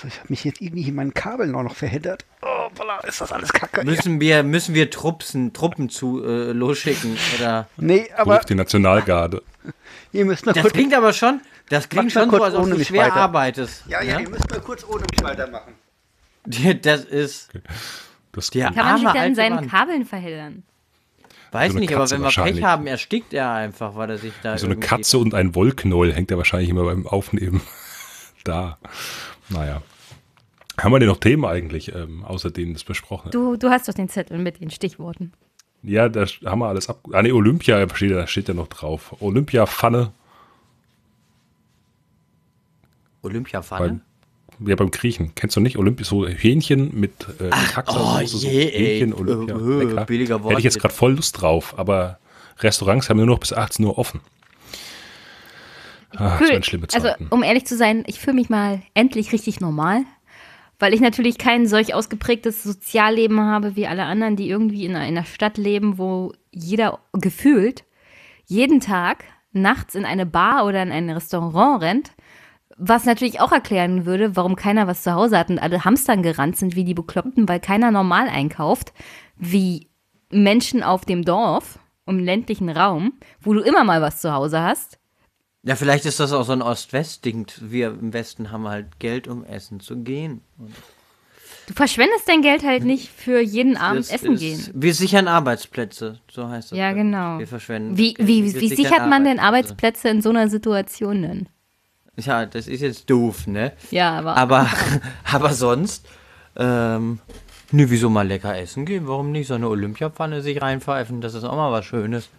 So, 0.01 0.07
ich 0.07 0.17
habe 0.19 0.27
mich 0.29 0.45
jetzt 0.45 0.61
irgendwie 0.61 0.87
in 0.89 0.95
meinen 0.95 1.13
Kabeln 1.15 1.55
auch 1.55 1.63
noch 1.63 1.75
verheddert. 1.75 2.25
Oh, 2.43 2.69
voila, 2.77 2.99
ist 3.01 3.21
das 3.21 3.33
alles 3.33 3.53
kacke. 3.53 3.79
Ja. 3.81 3.85
Müssen 3.85 4.21
wir, 4.21 4.43
müssen 4.45 4.75
wir 4.75 4.91
Truppen, 4.91 5.53
Truppen 5.53 5.89
zu 5.89 6.23
äh, 6.25 6.53
losschicken? 6.53 7.17
Oder? 7.37 7.67
Nee, 7.77 8.09
aber 8.17 8.37
Ruft 8.37 8.51
die 8.51 8.55
Nationalgarde. 8.55 9.43
ihr 10.13 10.25
müsst 10.25 10.47
mal 10.47 10.53
Das 10.53 10.63
kurz. 10.63 10.75
klingt 10.75 10.95
aber 10.95 11.13
schon, 11.13 11.41
das 11.69 11.89
klingt 11.89 12.13
schon 12.13 12.25
so, 12.25 12.29
kurz 12.31 12.43
als 12.45 12.55
ob 12.55 12.63
ohne 12.65 12.77
du 12.77 12.85
schwer 12.85 13.07
weiter. 13.07 13.17
arbeitest. 13.17 13.85
Ja, 13.89 14.01
ja, 14.03 14.21
ihr 14.21 14.29
müsst 14.29 14.49
mal 14.51 14.61
kurz 14.61 14.85
ohne 14.85 15.05
mich 15.11 15.23
weitermachen. 15.23 15.75
Das 16.83 17.05
ist 17.05 17.51
Das 18.33 18.51
der 18.51 18.71
Kann 18.71 18.77
man 18.87 18.99
sich 18.99 19.09
dann 19.11 19.35
seinen 19.35 19.55
Mann. 19.57 19.69
Kabeln 19.69 20.05
verheddern? 20.07 20.63
Weiß 21.51 21.73
So 21.73 21.79
nicht, 21.79 21.93
aber 21.95 22.03
Katze 22.05 22.15
wenn 22.17 22.23
wir 22.23 22.31
Pech 22.45 22.63
haben, 22.63 22.87
erstickt 22.87 23.33
er 23.33 23.51
einfach, 23.53 23.97
weil 23.97 24.11
er 24.11 24.19
sich 24.19 24.33
da 24.43 24.57
so 24.59 24.67
eine 24.67 24.77
Katze 24.77 25.19
und 25.19 25.35
ein 25.35 25.55
Wollknäuel 25.55 26.15
hängt 26.15 26.31
ja 26.31 26.37
wahrscheinlich 26.37 26.69
immer 26.69 26.85
beim 26.85 27.07
Aufnehmen 27.07 27.63
da. 28.45 28.79
Naja. 29.49 29.83
Haben 30.79 30.93
wir 30.93 30.99
denn 31.01 31.09
noch 31.09 31.19
Themen 31.19 31.45
eigentlich, 31.45 31.95
ähm, 31.95 32.25
außer 32.25 32.51
denen 32.51 32.75
das 32.75 32.85
besprochen? 32.85 33.31
Du, 33.31 33.57
du 33.57 33.69
hast 33.71 33.89
doch 33.89 33.95
den 33.95 34.09
Zettel 34.09 34.39
mit 34.39 34.61
den 34.61 34.71
Stichworten. 34.71 35.33
Ja, 35.83 36.09
da 36.09 36.27
haben 36.45 36.61
wir 36.61 36.69
alles 36.69 36.89
ab. 36.89 37.01
Ah, 37.13 37.23
nee, 37.23 37.33
Olympia 37.33 37.87
steht, 37.95 38.13
da 38.13 38.27
steht 38.27 38.49
ja 38.49 38.55
noch 38.55 38.69
drauf. 38.69 39.17
Olympia-Pfanne 39.21 40.13
Olympiapfanne. 43.23 44.01
ja, 44.61 44.77
beim 44.77 44.91
Griechen. 44.91 45.35
Kennst 45.35 45.57
du 45.57 45.61
nicht? 45.61 45.79
Olympia, 45.79 46.05
so 46.05 46.27
Hähnchen 46.27 46.99
mit 46.99 47.13
äh, 47.41 47.51
Taxasoße, 47.51 48.23
oh 48.23 48.27
so 48.27 48.47
je, 48.47 48.71
ey. 48.71 49.01
Hähnchen, 49.01 49.15
Olympia. 49.15 49.57
Lecker. 49.57 50.05
billiger 50.05 50.45
Hätte 50.45 50.59
ich 50.59 50.65
jetzt 50.65 50.81
gerade 50.81 50.95
voll 50.95 51.15
Lust 51.15 51.41
drauf, 51.41 51.79
aber 51.79 52.19
Restaurants 52.59 53.09
haben 53.09 53.19
nur 53.19 53.27
noch 53.27 53.39
bis 53.39 53.53
18 53.53 53.85
Uhr 53.85 53.99
offen. 53.99 54.21
Ah, 56.17 56.31
das 56.31 56.39
Fühl- 56.39 56.53
waren 56.53 56.63
schlimme 56.63 56.87
also, 56.93 57.09
Zeiten. 57.09 57.27
um 57.31 57.43
ehrlich 57.43 57.67
zu 57.67 57.77
sein, 57.77 58.05
ich 58.07 58.21
fühle 58.21 58.37
mich 58.37 58.49
mal 58.49 58.83
endlich 58.95 59.33
richtig 59.33 59.61
normal, 59.61 60.05
weil 60.79 60.95
ich 60.95 61.01
natürlich 61.01 61.39
kein 61.39 61.67
solch 61.67 61.95
ausgeprägtes 61.95 62.63
Sozialleben 62.63 63.41
habe 63.41 63.77
wie 63.77 63.87
alle 63.87 64.05
anderen, 64.05 64.37
die 64.37 64.49
irgendwie 64.49 64.87
in 64.87 64.97
einer 64.97 65.25
Stadt 65.25 65.59
leben, 65.59 65.99
wo 65.99 66.33
jeder 66.51 66.99
gefühlt 67.13 67.85
jeden 68.47 68.81
Tag 68.81 69.25
nachts 69.53 69.95
in 69.95 70.05
eine 70.05 70.25
Bar 70.27 70.65
oder 70.65 70.83
in 70.83 70.93
ein 70.93 71.11
Restaurant 71.11 71.83
rennt. 71.83 72.13
Was 72.77 73.05
natürlich 73.05 73.41
auch 73.41 73.51
erklären 73.51 74.07
würde, 74.07 74.37
warum 74.37 74.55
keiner 74.55 74.87
was 74.87 75.03
zu 75.03 75.13
Hause 75.13 75.37
hat 75.37 75.51
und 75.51 75.59
alle 75.59 75.85
Hamstern 75.85 76.23
gerannt 76.23 76.57
sind 76.57 76.77
wie 76.77 76.85
die 76.85 76.95
Bekloppten, 76.95 77.49
weil 77.49 77.59
keiner 77.59 77.91
normal 77.91 78.29
einkauft, 78.29 78.93
wie 79.37 79.89
Menschen 80.31 80.83
auf 80.83 81.05
dem 81.05 81.25
Dorf, 81.25 81.79
im 82.07 82.19
ländlichen 82.19 82.71
Raum, 82.71 83.15
wo 83.41 83.53
du 83.53 83.61
immer 83.61 83.85
mal 83.85 84.01
was 84.01 84.21
zu 84.21 84.33
Hause 84.33 84.63
hast. 84.63 84.98
Ja, 85.69 85.77
vielleicht 85.77 86.07
ist 86.07 86.19
das 86.19 86.33
auch 86.33 86.45
so 86.45 86.53
ein 86.53 86.63
Ost-West-Ding. 86.63 87.47
Wir 87.61 87.89
im 87.89 88.15
Westen 88.15 88.51
haben 88.51 88.67
halt 88.67 88.99
Geld, 89.01 89.29
um 89.29 89.45
essen 89.45 89.81
zu 89.81 89.97
gehen. 89.99 90.41
Du 91.67 91.75
verschwendest 91.75 92.27
dein 92.27 92.41
Geld 92.41 92.65
halt 92.65 92.85
nicht 92.85 93.11
für 93.11 93.39
jeden 93.43 93.77
Abend 93.77 93.99
Das 94.01 94.09
essen 94.11 94.33
ist- 94.33 94.41
gehen. 94.41 94.71
Wir 94.73 94.95
sichern 94.95 95.29
Arbeitsplätze, 95.29 96.21
so 96.33 96.49
heißt 96.49 96.73
das. 96.73 96.79
Ja, 96.79 96.93
genau. 96.93 97.39
Wir 97.39 97.47
verschwenden. 97.47 97.99
Wie, 97.99 98.15
wie, 98.19 98.55
Wir 98.55 98.61
wie 98.63 98.69
sichert 98.75 99.11
man 99.11 99.25
denn 99.25 99.39
Arbeitsplätze. 99.39 100.09
In 100.09 100.23
so 100.23 100.31
einer 100.31 100.49
Situation 100.49 101.21
denn? 101.21 101.49
Ja, 102.17 102.47
das 102.47 102.67
ist 102.67 102.81
jetzt 102.81 103.11
doof, 103.11 103.47
ne? 103.47 103.73
Ja, 103.91 104.13
aber, 104.19 104.39
Aber, 104.39 104.71
aber 105.31 105.53
sonst, 105.53 106.07
ähm, 106.57 107.19
nö, 107.73 107.85
wieso 107.91 108.09
mal 108.09 108.27
lecker 108.27 108.57
essen 108.59 108.87
gehen? 108.87 109.07
Warum 109.07 109.33
nicht 109.33 109.49
so 109.49 109.55
eine 109.55 109.69
Olympiapfanne 109.69 110.41
sich 110.41 110.63
reinpfeifen? 110.63 111.21
Das 111.21 111.35
ist 111.35 111.45
auch 111.45 111.57
mal 111.57 111.71
was 111.73 111.85
Schönes. 111.85 112.31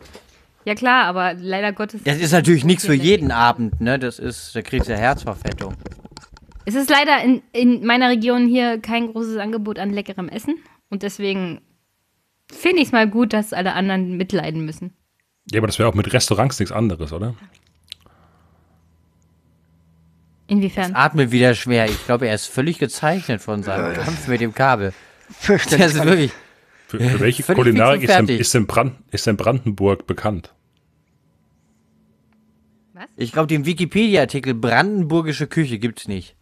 Ja 0.66 0.76
klar, 0.76 1.06
aber 1.06 1.34
leider 1.36 1.72
Gottes. 1.74 2.02
Das 2.04 2.18
ist 2.18 2.32
natürlich 2.32 2.66
nichts 2.66 2.86
für 2.86 2.94
jeden 2.94 3.32
Abend, 3.32 3.80
ne? 3.82 3.98
Das 3.98 4.20
ist, 4.20 4.56
da 4.56 4.62
kriegst 4.62 4.88
du 4.88 4.94
ja 4.94 4.98
Herzverfettung. 4.98 5.76
Es 6.66 6.76
ist 6.76 6.90
leider 6.90 7.24
in, 7.24 7.42
in 7.52 7.86
meiner 7.86 8.10
Region 8.10 8.48
hier 8.48 8.80
kein 8.80 9.12
großes 9.12 9.38
Angebot 9.38 9.80
an 9.80 9.90
leckerem 9.90 10.30
Essen. 10.30 10.58
Und 10.90 11.04
deswegen 11.04 11.62
finde 12.52 12.82
ich 12.82 12.88
es 12.88 12.92
mal 12.92 13.10
gut, 13.10 13.34
dass 13.34 13.54
alle 13.54 13.74
anderen 13.74 14.18
mitleiden 14.18 14.66
müssen. 14.66 14.94
Ja, 15.52 15.60
aber 15.60 15.68
das 15.68 15.80
wäre 15.80 15.90
auch 15.90 15.96
mit 15.96 16.12
Restaurants 16.14 16.60
nichts 16.60 16.72
anderes, 16.72 17.12
oder? 17.14 17.36
Inwiefern? 20.48 20.96
Atmet 20.96 21.32
wieder 21.32 21.54
schwer. 21.56 21.86
Ich 21.86 22.06
glaube, 22.06 22.28
er 22.28 22.36
ist 22.36 22.48
völlig 22.48 22.80
gezeichnet 22.80 23.42
von 23.42 23.64
seinem 23.64 23.94
Kampf 23.94 24.28
mit 24.28 24.42
dem 24.42 24.54
Kabel. 24.54 24.94
Das 25.28 25.38
Fürchterlich. 25.38 25.86
ist 25.86 26.04
wirklich. 26.04 26.32
Für, 26.88 27.00
für 27.00 27.20
welche 27.20 27.44
Kulinarik 27.44 28.02
ist 28.02 28.16
denn, 28.16 28.28
ist, 28.28 28.54
denn 28.56 28.66
Brand, 28.66 28.96
ist 29.12 29.28
denn 29.28 29.38
Brandenburg 29.38 30.08
bekannt? 30.08 30.54
Ich 33.16 33.32
glaube, 33.32 33.48
den 33.48 33.66
Wikipedia-Artikel 33.66 34.54
Brandenburgische 34.54 35.48
Küche 35.48 35.80
gibt's 35.80 36.08
nicht. 36.08 36.36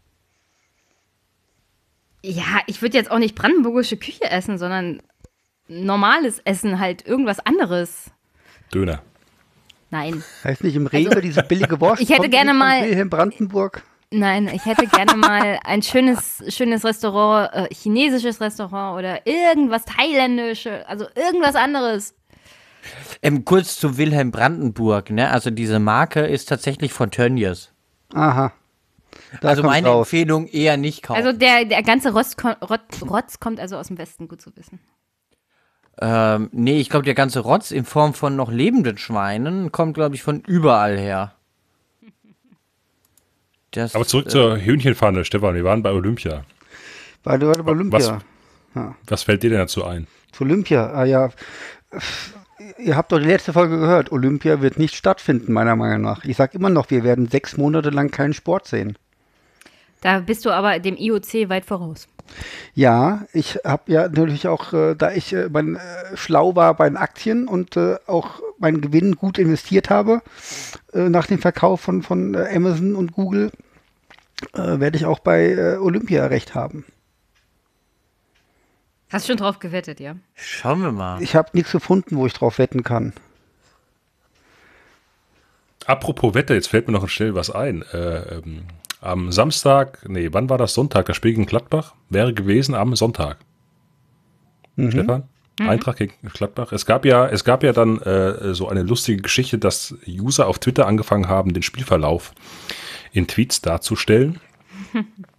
Ja, 2.23 2.59
ich 2.65 2.81
würde 2.81 2.97
jetzt 2.97 3.11
auch 3.11 3.19
nicht 3.19 3.35
brandenburgische 3.35 3.97
Küche 3.97 4.29
essen, 4.29 4.57
sondern 4.57 5.01
normales 5.67 6.39
Essen, 6.39 6.79
halt 6.79 7.05
irgendwas 7.05 7.39
anderes. 7.39 8.11
Döner. 8.73 9.01
Nein. 9.89 10.23
Heißt 10.43 10.63
nicht 10.63 10.75
im 10.75 10.87
Rewe 10.87 11.21
diese 11.21 11.43
billige 11.43 11.79
Wurst? 11.81 12.01
Also, 12.01 12.03
ich 12.03 12.17
hätte 12.17 12.29
gerne 12.29 12.53
mal- 12.53 12.83
Wilhelm 12.83 13.09
Brandenburg. 13.09 13.83
Nein, 14.09 14.49
ich 14.53 14.65
hätte 14.65 14.87
gerne 14.87 15.15
mal 15.17 15.59
ein 15.65 15.81
schönes, 15.81 16.41
schönes 16.47 16.85
Restaurant, 16.85 17.49
äh, 17.53 17.73
chinesisches 17.73 18.39
Restaurant 18.39 18.97
oder 18.97 19.27
irgendwas 19.27 19.83
thailändisches, 19.83 20.85
also 20.85 21.05
irgendwas 21.13 21.55
anderes. 21.55 22.13
Ähm, 23.21 23.45
kurz 23.45 23.79
zu 23.79 23.97
Wilhelm 23.97 24.31
Brandenburg, 24.31 25.09
ne? 25.09 25.31
Also 25.31 25.49
diese 25.49 25.79
Marke 25.79 26.21
ist 26.21 26.49
tatsächlich 26.49 26.93
von 26.93 27.11
Tönnies. 27.11 27.71
Aha. 28.13 28.53
Da 29.41 29.49
also 29.49 29.63
meine 29.63 29.87
raus. 29.87 30.07
Empfehlung 30.07 30.47
eher 30.47 30.77
nicht 30.77 31.03
kaufen. 31.03 31.17
Also 31.17 31.37
der, 31.37 31.65
der 31.65 31.83
ganze 31.83 32.13
Rotz, 32.13 32.35
Rotz, 33.01 33.39
kommt 33.39 33.59
also 33.59 33.77
aus 33.77 33.87
dem 33.87 33.97
Westen, 33.97 34.27
gut 34.27 34.41
zu 34.41 34.55
wissen. 34.55 34.79
ähm, 35.99 36.49
nee, 36.51 36.79
ich 36.79 36.89
glaube, 36.89 37.05
der 37.05 37.15
ganze 37.15 37.39
Rotz 37.39 37.71
in 37.71 37.85
Form 37.85 38.13
von 38.13 38.35
noch 38.35 38.51
lebenden 38.51 38.97
Schweinen 38.97 39.71
kommt, 39.71 39.95
glaube 39.95 40.15
ich, 40.15 40.23
von 40.23 40.41
überall 40.41 40.97
her. 40.97 41.33
Das, 43.71 43.95
Aber 43.95 44.05
zurück 44.05 44.27
äh, 44.27 44.29
zur 44.29 44.57
Hühnchenpfanne, 44.57 45.25
Stefan. 45.25 45.53
Wir 45.53 45.65
waren 45.65 45.83
bei 45.83 45.91
Olympia. 45.91 46.45
Bei, 47.21 47.37
bei 47.37 47.51
bei 47.51 47.71
Olympia. 47.71 48.21
Was 49.05 49.23
fällt 49.23 49.43
dir 49.43 49.49
denn 49.49 49.59
dazu 49.59 49.83
ein? 49.85 50.07
Zu 50.31 50.45
Olympia. 50.45 50.89
Ah 50.93 51.03
ja. 51.03 51.29
Ihr 52.79 52.95
habt 52.95 53.11
doch 53.11 53.19
die 53.19 53.25
letzte 53.25 53.53
Folge 53.53 53.77
gehört. 53.77 54.11
Olympia 54.11 54.61
wird 54.61 54.79
nicht 54.79 54.95
stattfinden, 54.95 55.53
meiner 55.53 55.75
Meinung 55.75 56.01
nach. 56.01 56.25
Ich 56.25 56.37
sag 56.37 56.55
immer 56.55 56.69
noch, 56.69 56.89
wir 56.89 57.03
werden 57.03 57.27
sechs 57.27 57.55
Monate 57.57 57.91
lang 57.91 58.09
keinen 58.09 58.33
Sport 58.33 58.67
sehen. 58.67 58.97
Da 60.01 60.19
bist 60.19 60.45
du 60.45 60.51
aber 60.51 60.79
dem 60.79 60.95
IOC 60.95 61.49
weit 61.49 61.65
voraus. 61.65 62.07
Ja, 62.73 63.25
ich 63.33 63.59
habe 63.63 63.91
ja 63.91 64.03
natürlich 64.09 64.47
auch, 64.47 64.73
äh, 64.73 64.95
da 64.95 65.11
ich 65.11 65.33
äh, 65.33 65.49
mein, 65.49 65.75
äh, 65.75 66.15
schlau 66.15 66.55
war 66.55 66.75
bei 66.75 66.87
den 66.89 66.97
Aktien 66.97 67.47
und 67.47 67.77
äh, 67.77 67.95
auch 68.05 68.41
meinen 68.59 68.81
Gewinn 68.81 69.15
gut 69.15 69.37
investiert 69.37 69.89
habe, 69.89 70.21
äh, 70.93 71.09
nach 71.09 71.27
dem 71.27 71.39
Verkauf 71.39 71.81
von, 71.81 72.03
von 72.03 72.33
äh, 72.35 72.47
Amazon 72.53 72.95
und 72.95 73.13
Google, 73.13 73.51
werde 74.53 74.97
ich 74.97 75.05
auch 75.05 75.17
bei 75.17 75.79
Olympia 75.79 76.27
recht 76.27 76.53
haben. 76.53 76.85
Hast 79.09 79.27
schon 79.27 79.37
drauf 79.37 79.59
gewettet, 79.59 79.99
ja? 79.99 80.15
Schauen 80.35 80.81
wir 80.81 80.91
mal. 80.91 81.21
Ich 81.21 81.35
habe 81.35 81.49
nichts 81.53 81.71
gefunden, 81.71 82.17
wo 82.17 82.25
ich 82.25 82.33
drauf 82.33 82.57
wetten 82.57 82.83
kann. 82.83 83.13
Apropos 85.85 86.33
Wetter, 86.33 86.53
jetzt 86.53 86.67
fällt 86.67 86.87
mir 86.87 86.93
noch 86.93 87.07
schnell 87.07 87.33
was 87.33 87.49
ein. 87.49 87.81
Äh, 87.93 88.35
ähm, 88.35 88.65
am 88.99 89.31
Samstag, 89.31 89.99
nee, 90.09 90.29
wann 90.31 90.49
war 90.49 90.57
das 90.57 90.73
Sonntag? 90.73 91.05
Das 91.05 91.15
Spiel 91.15 91.31
gegen 91.31 91.45
Gladbach 91.45 91.95
wäre 92.09 92.33
gewesen 92.33 92.75
am 92.75 92.95
Sonntag. 92.95 93.37
Stefan? 94.77 95.23
Eintracht 95.59 95.97
gegen 95.97 96.13
Gladbach. 96.33 96.71
Es 96.71 96.85
gab 96.85 97.05
ja, 97.05 97.27
es 97.27 97.43
gab 97.43 97.63
ja 97.63 97.73
dann 97.73 97.99
äh, 98.01 98.53
so 98.53 98.67
eine 98.67 98.83
lustige 98.83 99.21
Geschichte, 99.21 99.57
dass 99.57 99.95
User 100.07 100.47
auf 100.47 100.59
Twitter 100.59 100.85
angefangen 100.85 101.29
haben, 101.29 101.53
den 101.53 101.63
Spielverlauf 101.63 102.33
in 103.11 103.27
Tweets 103.27 103.61
darzustellen. 103.61 104.39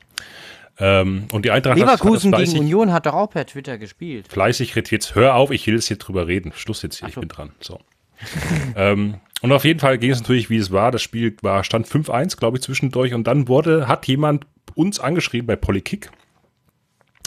ähm, 0.78 1.26
und 1.32 1.44
die 1.44 1.50
Eintracht 1.50 1.78
hat- 1.78 1.86
hat 1.86 1.98
Leverkusen 2.00 2.32
das 2.32 2.44
gegen 2.52 2.58
Union 2.60 2.92
hat 2.92 3.06
doch 3.06 3.14
auch 3.14 3.30
per 3.30 3.46
Twitter 3.46 3.78
gespielt. 3.78 4.26
fleißig 4.28 4.74
jetzt 4.74 5.14
hör 5.14 5.34
auf, 5.34 5.50
ich 5.50 5.66
will 5.66 5.74
jetzt 5.74 5.88
hier 5.88 5.96
drüber 5.98 6.26
reden. 6.26 6.52
Schluss 6.54 6.82
jetzt 6.82 6.98
hier, 6.98 7.08
ich 7.08 7.14
bin 7.16 7.28
dran. 7.28 7.52
So. 7.60 7.80
ähm, 8.76 9.14
und 9.40 9.52
auf 9.52 9.64
jeden 9.64 9.80
Fall 9.80 9.98
ging 9.98 10.10
es 10.10 10.20
natürlich, 10.20 10.50
wie 10.50 10.56
es 10.56 10.70
war. 10.72 10.90
Das 10.90 11.02
Spiel 11.02 11.36
war 11.42 11.62
stand 11.64 11.86
5-1, 11.86 12.36
glaube 12.38 12.56
ich, 12.56 12.62
zwischendurch. 12.62 13.14
Und 13.14 13.24
dann 13.26 13.48
wurde, 13.48 13.86
hat 13.88 14.06
jemand 14.06 14.46
uns 14.74 14.98
angeschrieben 14.98 15.46
bei 15.46 15.56
Polykick, 15.56 16.10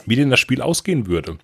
wie 0.06 0.16
denn 0.16 0.30
das 0.30 0.40
Spiel 0.40 0.62
ausgehen 0.62 1.08
würde. 1.08 1.38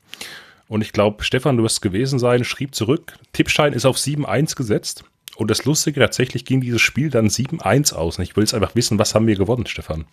Und 0.67 0.81
ich 0.81 0.91
glaube, 0.91 1.23
Stefan, 1.23 1.55
du 1.57 1.63
wirst 1.63 1.77
es 1.77 1.81
gewesen 1.81 2.19
sein, 2.19 2.43
schrieb 2.43 2.75
zurück, 2.75 3.13
Tippschein 3.31 3.71
ist 3.73 3.85
auf 3.85 3.95
7-1 3.97 4.55
gesetzt. 4.55 5.05
Und 5.37 5.51
das 5.51 5.65
Lustige, 5.65 5.99
tatsächlich 5.99 6.45
ging 6.45 6.61
dieses 6.61 6.81
Spiel 6.81 7.09
dann 7.09 7.27
7-1 7.27 7.93
aus. 7.93 8.17
Und 8.17 8.23
ich 8.23 8.35
will 8.35 8.43
jetzt 8.43 8.53
einfach 8.53 8.75
wissen, 8.75 8.97
was 8.99 9.13
haben 9.15 9.27
wir 9.27 9.35
gewonnen, 9.35 9.67
Stefan? 9.67 10.05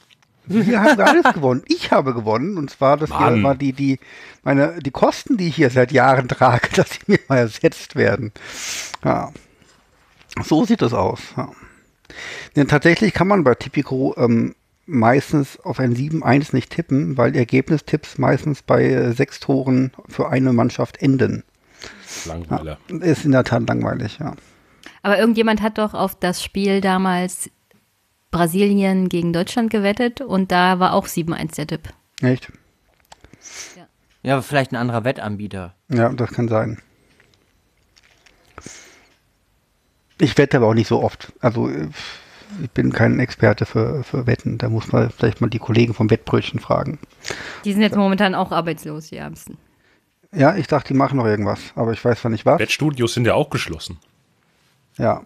Wir 0.47 0.83
haben 0.83 1.01
alles 1.01 1.25
gewonnen. 1.35 1.63
Ich 1.69 1.91
habe 1.91 2.15
gewonnen. 2.15 2.59
Und 2.59 2.71
zwar, 2.71 2.97
das 2.97 3.11
hier 3.11 3.19
Mann. 3.19 3.41
mal 3.41 3.57
die, 3.57 3.73
die, 3.73 3.99
meine, 4.43 4.79
die 4.81 4.91
Kosten, 4.91 5.37
die 5.37 5.49
ich 5.49 5.57
hier 5.57 5.71
seit 5.71 5.93
Jahren 5.93 6.29
trage, 6.29 6.69
dass 6.75 6.91
sie 6.91 7.01
mir 7.07 7.19
mal 7.29 7.39
ersetzt 7.39 7.97
werden. 7.97 8.33
Ja. 9.05 9.33
So 10.43 10.65
sieht 10.65 10.83
das 10.83 10.93
aus. 10.93 11.21
Ja. 11.37 11.51
Denn 12.57 12.69
tatsächlich 12.69 13.15
kann 13.15 13.29
man 13.29 13.45
bei 13.45 13.55
Tipico 13.55 14.15
ähm, 14.17 14.55
meistens 14.87 15.59
auf 15.61 15.81
ein 15.81 15.95
7-1 15.95 16.55
nicht 16.55 16.71
tippen, 16.71 17.17
weil 17.17 17.35
Ergebnistipps 17.37 18.19
meistens 18.19 18.63
bei 18.63 18.85
äh, 18.85 19.13
sechs 19.13 19.41
Toren 19.41 19.93
für 20.09 20.29
eine 20.29 20.53
Mannschaft 20.53 21.01
enden. 21.01 21.45
Langweiler. 22.27 22.79
Ist 22.89 23.25
in 23.25 23.33
der 23.33 23.45
Tat 23.45 23.69
langweilig, 23.69 24.19
ja. 24.21 24.35
Aber 25.03 25.19
irgendjemand 25.19 25.61
hat 25.61 25.79
doch 25.79 25.93
auf 25.95 26.19
das 26.19 26.43
Spiel 26.43 26.81
damals 26.81 27.51
Brasilien 28.35 29.09
gegen 29.09 29.33
Deutschland 29.33 29.71
gewettet 29.71 30.21
und 30.21 30.51
da 30.51 30.81
war 30.81 30.93
auch 30.93 31.07
7-1 31.07 31.55
der 31.55 31.67
Tipp. 31.69 31.89
Echt? 32.21 32.53
Ja, 34.25 34.35
aber 34.35 34.43
vielleicht 34.43 34.73
ein 34.73 34.77
anderer 34.77 35.05
Wettanbieter. 35.05 35.73
Ja, 35.89 36.09
das 36.09 36.33
kann 36.33 36.49
sein. 36.49 36.79
Ich 40.19 40.37
wette 40.37 40.57
aber 40.57 40.67
auch 40.67 40.75
nicht 40.75 40.89
so 40.89 41.01
oft. 41.01 41.33
Also 41.41 41.71
ich 42.63 42.71
bin 42.73 42.93
kein 42.93 43.21
Experte 43.21 43.67
für, 43.67 44.03
für 44.03 44.27
Wetten. 44.27 44.59
Da 44.59 44.69
muss 44.69 44.91
man 44.91 45.11
vielleicht 45.11 45.41
mal 45.41 45.51
die 45.51 45.61
Kollegen 45.61 45.95
vom 45.95 46.11
Wettbrötchen 46.11 46.59
fragen. 46.59 46.99
Die 47.65 47.73
sind 47.73 47.83
jetzt 47.83 47.97
momentan 47.97 48.35
auch 48.35 48.51
arbeitslos, 48.51 49.11
die 49.11 49.17
Ärmsten. 49.17 49.59
Ja, 50.33 50.57
ich 50.57 50.67
dachte, 50.67 50.89
die 50.89 50.99
machen 50.99 51.19
noch 51.19 51.27
irgendwas, 51.27 51.61
aber 51.77 51.93
ich 51.93 52.05
weiß 52.05 52.21
zwar 52.21 52.33
nicht 52.33 52.45
was. 52.45 52.59
Wettstudios 52.59 53.15
sind 53.15 53.27
ja 53.27 53.35
auch 53.35 53.51
geschlossen. 53.51 53.99
Ja. 54.99 55.23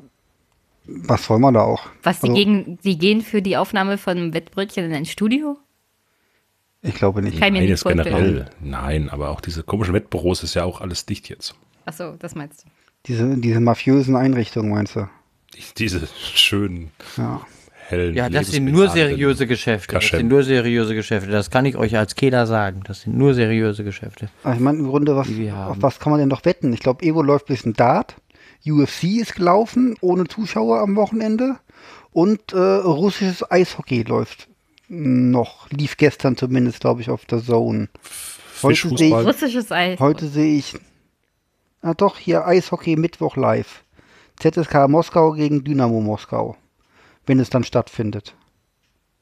Was 0.91 1.24
soll 1.26 1.39
man 1.39 1.55
da 1.55 1.61
auch? 1.62 1.82
Was, 2.03 2.20
die, 2.20 2.28
Also, 2.28 2.34
gegen, 2.34 2.78
die 2.82 2.99
gehen 2.99 3.20
für 3.20 3.43
die 3.43 3.57
Aufnahme 3.57 3.99
von 3.99 4.32
Wettbrötchen 4.32 4.84
in 4.86 4.95
ein 4.95 5.05
Studio? 5.05 5.59
Ich 6.80 6.95
glaube 6.95 7.22
nicht. 7.22 7.39
Kann 7.41 7.53
Nein, 7.53 7.76
vorstellen. 7.76 8.05
generell. 8.05 8.51
Nein, 8.61 9.09
aber 9.11 9.30
auch 9.30 9.41
diese 9.41 9.62
komischen 9.62 9.95
Wettbüros 9.95 10.43
ist 10.43 10.55
ja 10.55 10.64
auch 10.64 10.80
alles 10.80 11.05
dicht 11.07 11.28
jetzt. 11.28 11.55
Achso, 11.84 12.14
das 12.18 12.34
meinst 12.34 12.64
du. 12.64 12.68
Diese, 13.07 13.36
diese 13.36 13.61
mafiösen 13.61 14.16
Einrichtungen, 14.16 14.70
meinst 14.70 14.97
du? 14.97 15.09
Die- 15.55 15.62
Diese 15.76 16.07
schönen, 16.34 16.91
Ja. 17.16 17.41
hellen. 17.89 18.14
Ja, 18.14 18.28
das 18.28 18.51
sind 18.53 18.66
nur 18.66 18.89
seriöse 18.89 19.47
Geschäfte. 19.47 19.93
Das 19.95 20.03
Kaschem. 20.05 20.18
sind 20.20 20.28
nur 20.28 20.43
seriöse 20.45 20.95
Geschäfte. 20.95 21.30
Das 21.30 21.51
kann 21.51 21.64
ich 21.66 21.76
euch 21.76 21.97
als 21.97 22.14
Kehler 22.14 22.47
sagen. 22.47 22.82
Das 22.86 23.01
sind 23.03 23.16
nur 23.16 23.34
seriöse 23.34 23.82
Geschäfte. 23.82 24.28
Aber 24.45 24.55
ich 24.55 24.61
meine, 24.61 24.78
im 24.78 24.86
Grunde, 24.89 25.16
was, 25.16 25.28
auf 25.28 25.76
was 25.80 25.99
kann 25.99 26.11
man 26.11 26.20
denn 26.20 26.28
noch 26.28 26.45
wetten? 26.45 26.72
Ich 26.72 26.80
glaube, 26.80 27.05
Evo 27.05 27.22
läuft 27.22 27.47
ein 27.51 27.55
bisschen 27.55 27.72
Dart. 27.74 28.16
UFC 28.66 29.04
ist 29.20 29.34
gelaufen, 29.34 29.96
ohne 30.00 30.26
Zuschauer 30.26 30.80
am 30.80 30.96
Wochenende. 30.96 31.56
Und 32.12 32.52
äh, 32.52 32.59
russisches 32.59 33.48
Eishockey 33.50 34.02
läuft 34.02 34.48
noch. 34.88 35.68
Lief 35.70 35.96
gestern 35.96 36.36
zumindest, 36.36 36.80
glaube 36.80 37.00
ich, 37.02 37.11
auf 37.11 37.24
der 37.26 37.42
Zone. 37.42 37.88
Heute 38.62 38.96
sehe 38.96 39.09
ich, 39.20 39.26
Russisches 39.26 39.70
Eis. 39.70 40.00
heute 40.00 40.26
sehe 40.28 40.59
ich, 40.59 40.74
ah 41.82 41.94
doch, 41.94 42.18
hier 42.18 42.46
Eishockey 42.46 42.96
Mittwoch 42.96 43.36
live. 43.36 43.84
ZSK 44.40 44.88
Moskau 44.88 45.32
gegen 45.32 45.62
Dynamo 45.64 46.00
Moskau. 46.00 46.56
Wenn 47.26 47.38
es 47.40 47.50
dann 47.50 47.64
stattfindet. 47.64 48.34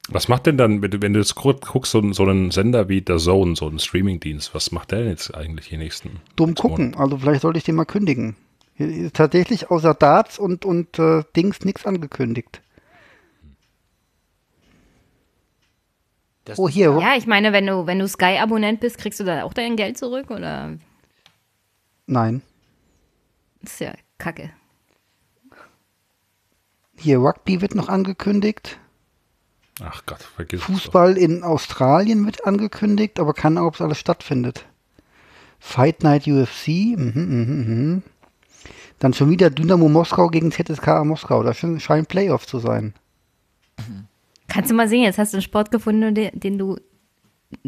Was 0.09 0.29
macht 0.29 0.45
denn 0.45 0.57
dann, 0.57 0.81
wenn 0.81 0.91
du, 0.91 1.01
wenn 1.01 1.11
du 1.13 1.19
jetzt 1.19 1.35
gu- 1.35 1.53
guckst, 1.53 1.91
so, 1.91 2.13
so 2.13 2.23
einen 2.23 2.51
Sender 2.51 2.87
wie 2.87 3.01
der 3.01 3.17
Zone, 3.17 3.55
so 3.57 3.67
einen 3.67 3.79
Streamingdienst, 3.79 4.55
was 4.55 4.71
macht 4.71 4.91
der 4.91 4.99
denn 4.99 5.09
jetzt 5.09 5.35
eigentlich 5.35 5.67
die 5.67 5.75
nächsten? 5.77 6.21
Dumm 6.37 6.55
gucken. 6.55 6.95
Also 6.95 7.17
vielleicht 7.17 7.41
sollte 7.41 7.57
ich 7.59 7.65
den 7.65 7.75
mal 7.75 7.83
kündigen. 7.85 8.37
Tatsächlich 9.13 9.71
außer 9.71 9.93
Darts 9.93 10.37
und, 10.37 10.65
und 10.65 10.99
äh, 10.99 11.23
Dings 11.35 11.61
nichts 11.61 11.85
angekündigt. 11.85 12.61
Das 16.45 16.59
Oh, 16.59 16.69
hier. 16.69 16.97
Ja, 17.01 17.15
ich 17.17 17.27
meine, 17.27 17.51
wenn 17.53 17.65
du, 17.65 17.87
wenn 17.87 17.99
du 17.99 18.07
Sky-Abonnent 18.07 18.79
bist, 18.79 18.97
kriegst 18.97 19.19
du 19.19 19.23
da 19.23 19.43
auch 19.43 19.53
dein 19.53 19.75
Geld 19.75 19.97
zurück 19.97 20.29
oder 20.31 20.77
Nein. 22.05 22.41
das 23.61 23.73
ist 23.73 23.79
ja 23.81 23.93
kacke. 24.17 24.51
Hier 26.97 27.19
Rugby 27.19 27.61
wird 27.61 27.75
noch 27.75 27.89
angekündigt. 27.89 28.79
Ach 29.81 30.03
Gott, 30.05 30.21
vergiss 30.21 30.61
es. 30.61 30.65
Fußball 30.65 31.17
in 31.17 31.43
Australien 31.43 32.25
wird 32.25 32.45
angekündigt, 32.45 33.19
aber 33.19 33.33
keine 33.33 33.59
Ahnung, 33.59 33.69
ob 33.69 33.75
es 33.75 33.81
alles 33.81 33.99
stattfindet. 33.99 34.65
Fight 35.59 36.03
Night 36.03 36.27
UFC. 36.27 36.67
Mhm, 36.67 37.11
mhm, 37.13 37.65
mhm. 37.67 38.03
Dann 38.99 39.13
schon 39.13 39.29
wieder 39.29 39.49
Dynamo 39.49 39.87
Moskau 39.89 40.27
gegen 40.29 40.51
ZSKA 40.51 41.03
Moskau. 41.03 41.43
Das 41.43 41.57
sch- 41.57 41.79
scheint 41.79 42.07
Playoff 42.07 42.47
zu 42.47 42.59
sein. 42.59 42.93
Kannst 44.47 44.71
du 44.71 44.75
mal 44.75 44.87
sehen, 44.87 45.03
jetzt 45.03 45.17
hast 45.19 45.33
du 45.33 45.37
einen 45.37 45.43
Sport 45.43 45.69
gefunden, 45.71 46.15
den, 46.15 46.31
den 46.39 46.57
du 46.57 46.77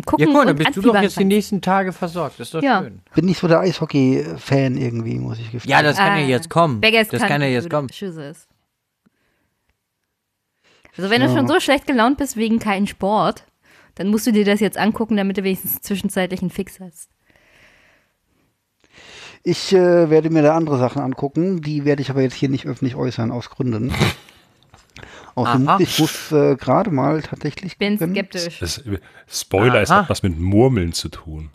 gucken 0.06 0.28
Ja, 0.28 0.34
mal, 0.34 0.46
dann 0.46 0.58
und 0.58 0.64
bist 0.64 0.76
du 0.76 0.82
doch 0.82 1.00
jetzt 1.02 1.20
die 1.20 1.26
nächsten 1.26 1.62
Tage 1.62 1.94
versorgt. 1.94 2.40
Das 2.40 2.48
ist 2.48 2.54
doch 2.56 2.64
Ja. 2.64 2.82
schön. 2.82 3.02
Bin 3.14 3.26
nicht 3.26 3.40
so 3.40 3.48
der 3.48 3.60
Eishockey-Fan 3.60 4.76
irgendwie, 4.78 5.20
muss 5.20 5.38
ich 5.40 5.52
gestehen. 5.52 5.72
Ja, 5.72 5.84
das 5.84 5.98
kann 5.98 6.14
Ah, 6.14 6.18
ja 6.20 6.26
jetzt 6.28 6.50
kommen. 6.50 6.82
Beggars 6.82 7.10
Das 7.10 7.22
kann 7.22 7.42
ja 7.42 7.48
jetzt 7.48 7.70
kommen. 7.70 7.90
Also 10.98 11.10
wenn 11.12 11.22
du 11.22 11.30
schon 11.30 11.48
so 11.48 11.60
schlecht 11.60 11.86
gelaunt 11.88 12.18
bist 12.18 12.36
wegen 12.38 12.60
keinem 12.60 12.88
Sport, 12.88 13.46
dann 13.96 14.08
musst 14.08 14.26
du 14.28 14.32
dir 14.32 14.46
das 14.46 14.60
jetzt 14.60 14.78
angucken, 14.78 15.16
damit 15.18 15.38
du 15.38 15.44
wenigstens 15.44 15.82
zwischenzeitlich 15.82 16.42
einen 16.42 16.50
Fix 16.50 16.80
hast. 16.80 17.10
Ich 19.44 19.74
äh, 19.74 20.10
werde 20.10 20.30
mir 20.30 20.42
da 20.42 20.56
andere 20.56 20.78
Sachen 20.78 21.02
angucken, 21.02 21.62
die 21.62 21.86
werde 21.86 22.02
ich 22.02 22.10
aber 22.10 22.22
jetzt 22.22 22.34
hier 22.36 22.50
nicht 22.50 22.66
öffentlich 22.68 22.96
äußern, 22.96 23.32
aus 23.32 23.50
Gründen. 23.50 23.94
Außerdem 25.36 25.70
ich 25.80 26.00
muss 26.00 26.32
äh, 26.32 26.56
gerade 26.56 26.92
mal 26.92 27.22
tatsächlich 27.22 27.78
Bin 27.78 27.98
gucken. 27.98 28.14
skeptisch. 28.16 28.60
Das, 28.60 28.84
Spoiler, 29.30 29.82
es 29.82 29.90
Aha. 29.92 30.02
hat 30.02 30.10
was 30.10 30.24
mit 30.24 30.38
Murmeln 30.38 30.92
zu 30.92 31.08
tun. 31.10 31.50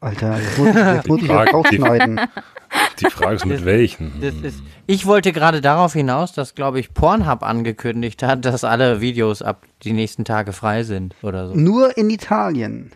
Alter, 0.00 0.38
jetzt 0.38 0.58
muss 0.58 0.68
ich, 0.68 0.74
jetzt 0.74 1.08
muss 1.08 1.20
ich 1.22 1.26
Frage- 1.26 1.44
das 1.46 1.54
rausschneiden. 1.54 2.20
Die 3.00 3.10
Frage 3.10 3.36
ist, 3.36 3.46
mit 3.46 3.64
welchen? 3.64 4.12
Das 4.20 4.34
ist, 4.34 4.62
ich 4.86 5.06
wollte 5.06 5.32
gerade 5.32 5.60
darauf 5.60 5.92
hinaus, 5.92 6.32
dass, 6.32 6.54
glaube 6.54 6.80
ich, 6.80 6.92
Pornhub 6.94 7.42
angekündigt 7.42 8.22
hat, 8.22 8.44
dass 8.44 8.64
alle 8.64 9.00
Videos 9.00 9.40
ab 9.42 9.64
die 9.82 9.92
nächsten 9.92 10.24
Tage 10.24 10.52
frei 10.52 10.82
sind 10.82 11.14
oder 11.22 11.48
so. 11.48 11.54
Nur 11.54 11.96
in 11.96 12.10
Italien. 12.10 12.92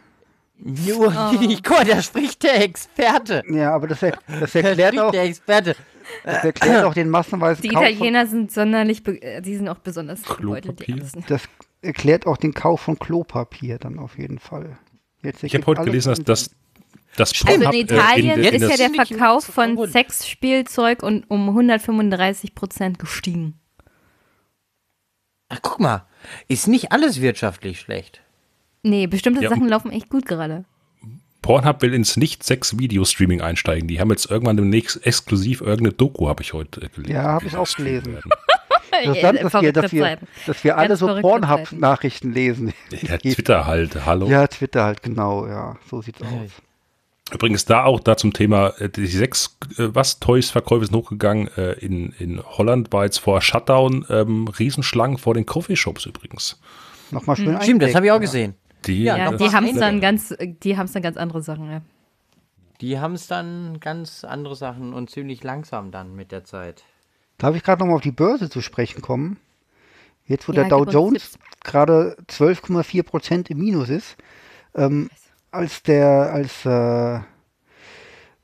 Nur, 0.63 1.07
Guck 1.65 1.71
mal, 1.71 1.85
da 1.85 2.03
spricht 2.03 2.43
der 2.43 2.63
Experte. 2.63 3.43
Ja, 3.51 3.75
aber 3.75 3.89
das, 3.89 4.03
er, 4.03 4.19
das 4.41 4.53
Da 4.53 4.61
erklärt 4.61 4.89
spricht 4.95 5.03
auch, 5.03 5.11
der 5.13 5.23
Experte. 5.25 5.77
das 6.25 6.45
erklärt 6.45 6.85
auch 6.85 6.95
den 6.95 7.09
massenweisen 7.09 7.63
Die 7.63 7.69
Kauf 7.69 7.83
von, 7.85 7.93
Italiener 7.93 8.27
sind 8.27 8.53
sonderlich, 8.53 9.07
äh, 9.07 9.41
die 9.41 9.57
sind 9.57 9.69
auch 9.69 9.79
besonders 9.79 10.23
gebeutelt, 10.23 10.87
die 10.87 11.03
das 11.29 11.43
erklärt 11.83 12.27
auch 12.27 12.37
den 12.37 12.53
Kauf 12.53 12.81
von 12.83 12.99
Klopapier 12.99 13.79
dann 13.79 13.99
auf 13.99 14.19
jeden 14.19 14.39
Fall. 14.39 14.77
Jetzt 15.23 15.43
Ich 15.43 15.55
habe 15.55 15.65
heute 15.67 15.83
gelesen, 15.85 16.11
dass 16.11 16.25
das 16.25 16.51
das 17.17 17.33
Also 17.45 17.47
Pornhub, 17.65 17.75
in 17.75 17.81
äh, 17.81 17.83
Italien 17.95 18.31
in, 18.37 18.43
der- 18.43 18.53
in 18.53 18.63
ist 18.63 18.71
ja 18.71 18.77
der 18.89 19.07
Verkauf 19.07 19.45
von. 19.45 19.89
Sexspielzeug 19.89 21.03
und 21.03 21.25
um 21.31 21.49
135 21.49 22.55
Prozent 22.55 22.99
gestiegen. 22.99 23.59
Ach, 25.49 25.59
guck 25.63 25.81
mal, 25.81 26.07
ist 26.49 26.69
nicht 26.69 26.93
alles 26.93 27.21
wirtschaftlich 27.21 27.81
schlecht. 27.81 28.23
Nee, 28.83 29.07
bestimmte 29.07 29.43
Ja, 29.43 29.51
Sachen 29.51 29.69
laufen 29.69 29.91
echt 29.91 30.09
gut 30.09 30.27
gerade. 30.27 30.65
Pornhub 31.43 31.81
will 31.83 31.95
ins 31.95 32.17
Nicht-Sex-Video-Streaming 32.17 33.41
einsteigen. 33.41 33.89
Die 33.89 34.01
haben 34.01 34.11
jetzt 34.11 34.31
irgendwann 34.31 34.57
demnächst 34.57 35.05
exklusiv 35.07 35.61
irgendeine 35.61 35.93
Doku, 35.93 36.29
habe 36.29 36.43
ich 36.43 36.53
heute 36.53 36.81
gelesen. 36.81 37.13
Ja, 37.13 37.25
habe 37.25 37.47
ich 37.47 37.57
auch 37.57 37.69
gelesen. 37.75 38.19
Interessant, 39.03 39.43
dass 39.43 39.63
wir, 39.63 39.73
dass 39.73 39.93
wir, 39.93 40.19
dass 40.47 40.65
wir 40.65 40.77
alle 40.77 40.89
Ganz 40.89 41.01
so. 41.01 41.21
Pornhub-Nachrichten 41.21 42.33
lesen. 42.33 42.75
Ja, 43.03 43.17
Twitter 43.17 43.67
halt, 43.67 44.05
hallo. 44.05 44.27
Ja, 44.27 44.47
Twitter 44.47 44.85
halt, 44.85 45.03
genau, 45.03 45.47
ja, 45.47 45.77
so 45.89 46.03
sieht's 46.03 46.21
aus. 46.21 46.51
Übrigens 47.33 47.65
da 47.65 47.85
auch 47.85 48.01
da 48.01 48.17
zum 48.17 48.33
Thema, 48.33 48.75
äh, 48.79 48.89
die 48.89 49.07
sechs 49.07 49.57
äh, 49.79 49.89
was 49.95 50.19
Toys-Verkäufe 50.19 50.87
sind 50.87 50.97
hochgegangen. 50.97 51.49
Äh, 51.57 51.73
in, 51.75 52.13
in 52.19 52.43
Holland 52.43 52.93
war 52.93 53.05
jetzt 53.05 53.19
vor 53.19 53.41
Shutdown 53.41 54.05
ähm, 54.11 54.49
Riesenschlangen 54.49 55.17
vor 55.17 55.35
den 55.35 55.47
Coffeeshops 55.47 56.07
übrigens. 56.07 56.61
Nochmal 57.11 57.37
schön 57.37 57.61
Stimmt, 57.63 57.83
das 57.83 57.95
habe 57.95 58.07
ich 58.07 58.13
auch 58.13 58.21
gesehen. 58.21 58.55
Die, 58.87 59.05
Ja, 59.05 59.31
die 59.33 59.51
haben 59.51 59.67
anderes. 59.67 59.79
dann 59.79 60.01
ganz, 60.01 60.35
die 60.63 60.77
haben 60.77 60.91
dann 60.93 61.03
ganz 61.03 61.17
andere 61.17 61.43
Sachen, 61.43 61.71
ja. 61.71 61.83
Die 62.81 62.99
haben 62.99 63.15
es 63.15 63.27
dann 63.27 63.79
ganz 63.81 64.25
andere 64.25 64.57
Sachen 64.57 64.95
und 64.95 65.11
ziemlich 65.11 65.45
langsam 65.45 65.91
dann 65.91 66.17
mit 66.17 66.33
der 66.33 66.45
Zeit. 66.45 66.85
Darf 67.37 67.55
ich 67.55 67.63
gerade 67.63 67.81
nochmal 67.81 67.97
auf 67.97 68.03
die 68.03 68.11
Börse 68.13 68.49
zu 68.49 68.63
sprechen 68.63 69.03
kommen? 69.03 69.39
Jetzt, 70.27 70.49
wo 70.49 70.53
Ja, 70.53 70.63
der 70.63 70.71
Dow 70.71 70.85
Jones 70.85 71.39
gerade 71.63 72.17
12,4 72.29 73.03
Prozent 73.03 73.51
im 73.51 73.59
Minus 73.59 73.89
ist, 73.91 74.17
ähm, 74.75 75.11
als 75.51 75.83
der, 75.83 76.33
als 76.33 76.65
äh, 76.65 77.21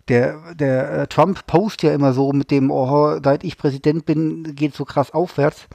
der, 0.08 0.54
der 0.54 0.90
äh, 0.92 1.06
Trump 1.06 1.46
post 1.46 1.82
ja 1.82 1.94
immer 1.94 2.12
so 2.12 2.32
mit 2.32 2.50
dem, 2.50 2.70
oh, 2.70 3.18
seit 3.22 3.44
ich 3.44 3.56
Präsident 3.56 4.04
bin, 4.06 4.54
geht 4.54 4.74
so 4.74 4.84
krass 4.84 5.12
aufwärts. 5.12 5.66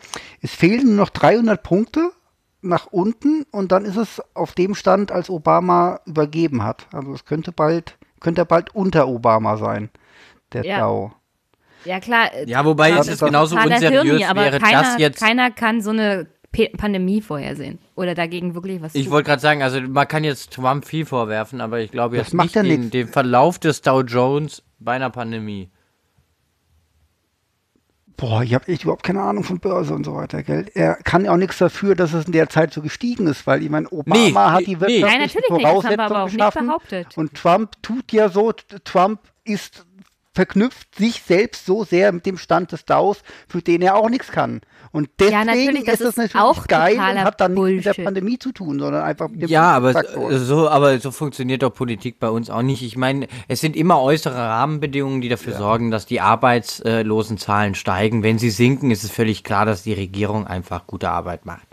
Es 0.42 0.54
fehlen 0.54 0.88
nur 0.88 1.06
noch 1.06 1.10
300 1.10 1.62
Punkte 1.64 2.12
nach 2.62 2.88
unten 2.88 3.44
und 3.52 3.72
dann 3.72 3.86
ist 3.86 3.98
es 3.98 4.22
auf 4.34 4.54
dem 4.54 4.76
Stand, 4.76 5.12
als 5.12 5.30
Obama 5.30 6.00
übergeben 6.06 6.64
hat. 6.64 6.88
Also 6.94 7.14
es 7.14 7.26
könnte 7.26 7.52
bald, 7.52 7.98
könnte 8.20 8.42
er 8.42 8.46
bald 8.46 8.76
unter 8.76 9.08
Obama 9.08 9.58
sein, 9.58 9.90
der 10.54 10.66
Ja. 10.66 10.80
Dow. 10.80 11.12
Ja, 11.86 12.00
klar. 12.00 12.32
äh, 12.34 12.48
Ja, 12.48 12.64
wobei 12.64 12.92
Das 12.92 13.08
es 13.08 13.14
ist 13.16 13.24
genauso 13.24 13.56
unseriös 13.56 14.04
Hirni, 14.04 14.26
aber 14.26 14.42
wäre 14.44 14.60
keiner, 14.60 14.82
das 14.84 14.98
jetzt. 15.00 15.20
keiner 15.20 15.50
kann 15.50 15.82
so 15.82 15.90
eine 15.90 16.28
P 16.52 16.68
Pandemie 16.70 17.22
vorhersehen 17.22 17.80
oder 17.96 18.14
dagegen 18.14 18.54
wirklich 18.54 18.82
was 18.82 18.94
Ich 18.94 19.10
wollte 19.10 19.30
gerade 19.30 19.42
sagen, 19.42 19.64
also 19.64 19.82
man 19.82 20.08
kann 20.08 20.24
jetzt 20.24 20.52
Trump 20.54 20.86
viel 20.86 21.06
vorwerfen, 21.06 21.62
aber 21.62 21.80
ich 21.80 21.92
glaube 21.92 22.18
Das 22.18 22.28
jetzt 22.28 22.34
macht 22.36 22.46
nicht 22.48 22.56
ja 22.56 22.64
den, 22.64 22.90
den 22.92 23.08
Verlauf 23.08 23.58
des 23.58 23.82
Dow 23.82 24.02
Jones 24.02 24.62
bei 24.78 24.92
einer 24.94 25.10
Pandemie. 25.10 25.72
Boah, 28.22 28.44
ich 28.44 28.54
habe 28.54 28.68
echt 28.68 28.84
überhaupt 28.84 29.02
keine 29.02 29.22
Ahnung 29.24 29.44
von 29.44 29.60
Börse 29.60 29.96
und 29.96 30.06
so 30.06 30.14
weiter, 30.14 30.44
gell? 30.44 30.70
Er 30.76 30.94
kann 30.94 31.26
ja 31.26 31.32
auch 31.34 31.38
nichts 31.38 31.58
dafür, 31.58 31.96
dass 31.96 32.14
es 32.14 32.26
in 32.28 32.34
der 32.34 32.50
Zeit 32.50 32.72
so 32.72 32.84
gestiegen 32.84 33.26
ist, 33.26 33.48
weil 33.48 33.64
ich 33.64 33.70
meine, 33.72 33.90
Obama 33.90 34.16
Nee, 34.16 34.32
hat 34.36 34.68
die 34.68 34.76
nee. 34.76 34.80
wirtschaftlichen 34.80 35.02
Nein, 35.08 35.20
natürlich 35.22 35.36
nicht, 35.36 35.50
das 35.50 35.50
haben 35.50 35.58
wir 35.58 35.68
Voraussetzungen 35.68 36.00
aber 36.02 36.20
auch 36.20 36.26
nicht 36.26 36.38
geschaffen. 36.38 36.68
behauptet. 36.68 37.18
Und 37.18 37.34
Trump 37.34 37.72
tut 37.82 38.12
ja 38.12 38.30
so, 38.30 38.52
Trump 38.84 39.22
ist 39.44 39.88
verknüpft 40.34 40.96
sich 40.96 41.24
selbst 41.24 41.66
so 41.66 41.84
sehr 41.84 42.12
mit 42.12 42.28
dem 42.28 42.38
Stand 42.38 42.72
des 42.72 42.86
Dows, 42.86 43.24
für 43.48 43.64
den 43.64 43.82
er 43.82 43.96
auch 43.96 44.10
nichts 44.10 44.32
kann. 44.32 44.62
Und 44.94 45.10
deswegen 45.20 45.46
natürlich, 45.46 45.86
das 45.86 46.02
ist 46.02 46.10
ist 46.10 46.18
natürlich 46.18 46.36
auch 46.36 46.68
geil 46.68 46.96
und 46.96 47.24
hat 47.24 47.40
dann 47.40 47.54
nichts 47.54 47.86
mit 47.86 47.98
der. 47.98 48.04
Pandemie 48.04 48.38
zu 48.38 48.52
tun, 48.52 48.78
sondern 48.80 49.04
einfach 49.04 49.30
mit 49.30 49.44
dem 49.44 49.50
Ja, 49.50 49.72
aber 49.72 49.94
Faktor. 49.94 50.38
so, 50.38 50.70
aber 50.70 51.00
so 51.00 51.12
funktioniert 51.12 51.64
doch 51.64 51.74
Politik 51.74 52.20
bei 52.20 52.30
uns 52.30 52.50
auch 52.50 52.62
nicht. 52.62 52.84
Ich 52.84 52.98
meine, 52.98 53.28
es 53.48 53.62
sind 53.62 53.76
immer 53.76 54.02
äußere 54.02 54.36
Rahmenbedingungen, 54.36 55.22
die 55.22 55.30
dafür 55.30 55.54
sorgen, 55.56 55.92
dass 55.92 56.06
die 56.06 56.20
Arbeitslosenzahlen 56.20 57.76
steigen. 57.76 58.22
Wenn 58.24 58.38
sie 58.38 58.50
sinken, 58.50 58.92
ist 58.92 59.04
es 59.04 59.12
völlig 59.12 59.44
klar, 59.44 59.66
dass 59.66 59.84
die 59.84 59.94
Regierung 59.94 60.46
einfach 60.46 60.86
gute 60.88 61.10
Arbeit 61.10 61.46
macht. 61.46 61.68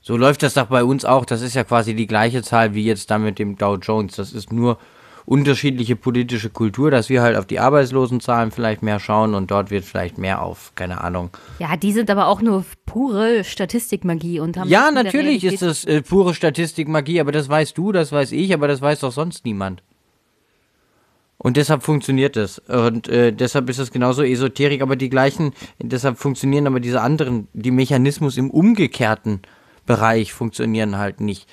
So 0.00 0.16
läuft 0.16 0.42
das 0.42 0.54
doch 0.54 0.66
bei 0.66 0.84
uns 0.84 1.04
auch. 1.04 1.24
Das 1.24 1.40
ist 1.40 1.54
ja 1.54 1.64
quasi 1.64 1.94
die 1.94 2.06
gleiche 2.06 2.42
Zahl 2.42 2.74
wie 2.74 2.84
jetzt 2.84 3.10
da 3.10 3.18
mit 3.18 3.38
dem 3.38 3.56
Dow 3.56 3.76
Jones. 3.76 4.16
Das 4.16 4.32
ist 4.32 4.52
nur 4.52 4.78
unterschiedliche 5.26 5.96
politische 5.96 6.50
Kultur, 6.50 6.90
dass 6.90 7.08
wir 7.08 7.22
halt 7.22 7.36
auf 7.36 7.46
die 7.46 7.58
Arbeitslosenzahlen 7.58 8.50
vielleicht 8.50 8.82
mehr 8.82 9.00
schauen 9.00 9.34
und 9.34 9.50
dort 9.50 9.70
wird 9.70 9.84
vielleicht 9.84 10.18
mehr 10.18 10.42
auf, 10.42 10.72
keine 10.74 11.02
Ahnung, 11.02 11.30
Ja, 11.58 11.76
die 11.76 11.92
sind 11.92 12.10
aber 12.10 12.26
auch 12.26 12.42
nur 12.42 12.64
pure 12.84 13.44
Statistikmagie 13.44 14.40
und 14.40 14.56
haben 14.56 14.68
Ja, 14.68 14.90
natürlich 14.90 15.44
ist 15.44 15.62
das 15.62 15.84
äh, 15.84 16.02
pure 16.02 16.34
Statistikmagie, 16.34 17.20
aber 17.20 17.32
das 17.32 17.48
weißt 17.48 17.76
du, 17.78 17.92
das 17.92 18.12
weiß 18.12 18.32
ich, 18.32 18.52
aber 18.52 18.68
das 18.68 18.82
weiß 18.82 19.00
doch 19.00 19.12
sonst 19.12 19.44
niemand. 19.44 19.82
Und 21.38 21.56
deshalb 21.58 21.82
funktioniert 21.82 22.36
es. 22.36 22.58
Und 22.58 23.08
äh, 23.08 23.32
deshalb 23.32 23.68
ist 23.68 23.78
es 23.78 23.90
genauso 23.90 24.22
Esoterik, 24.22 24.80
aber 24.80 24.96
die 24.96 25.10
gleichen, 25.10 25.52
deshalb 25.78 26.16
funktionieren 26.18 26.66
aber 26.66 26.80
diese 26.80 27.02
anderen, 27.02 27.48
die 27.52 27.70
Mechanismus 27.70 28.38
im 28.38 28.50
umgekehrten 28.50 29.42
Bereich 29.84 30.32
funktionieren 30.32 30.96
halt 30.96 31.20
nicht. 31.20 31.48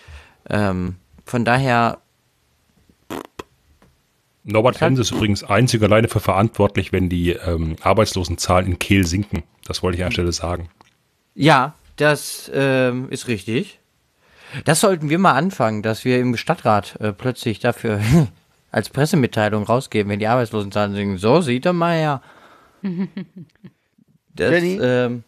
Ähm, 0.49 0.95
von 1.25 1.43
daher, 1.43 1.99
Norbert 4.43 4.81
Hense 4.81 5.01
ist 5.01 5.11
übrigens 5.11 5.43
einzig 5.43 5.83
alleine 5.83 6.07
für 6.07 6.19
verantwortlich, 6.19 6.91
wenn 6.91 7.09
die 7.09 7.31
ähm, 7.31 7.75
Arbeitslosenzahlen 7.81 8.67
in 8.67 8.79
Kehl 8.79 9.05
sinken. 9.05 9.43
Das 9.65 9.83
wollte 9.83 9.97
ich 9.97 10.03
an 10.03 10.09
der 10.09 10.13
Stelle 10.13 10.31
sagen. 10.31 10.69
ja, 11.35 11.73
das 11.97 12.49
ähm, 12.53 13.09
ist 13.09 13.27
richtig. 13.27 13.79
Das 14.65 14.79
sollten 14.79 15.09
wir 15.09 15.19
mal 15.19 15.33
anfangen, 15.33 15.83
dass 15.83 16.03
wir 16.03 16.19
im 16.19 16.35
Stadtrat 16.35 16.99
äh, 16.99 17.13
plötzlich 17.13 17.59
dafür 17.59 18.01
als 18.71 18.89
Pressemitteilung 18.89 19.63
rausgeben, 19.63 20.11
wenn 20.11 20.19
die 20.19 20.27
Arbeitslosenzahlen 20.27 20.95
sinken. 20.95 21.17
So 21.17 21.41
sieht 21.41 21.65
er 21.65 21.73
mal 21.73 21.95
her. 21.97 22.21
Das, 24.33 24.49
Jenny? 24.51 24.79
ähm, 24.81 25.25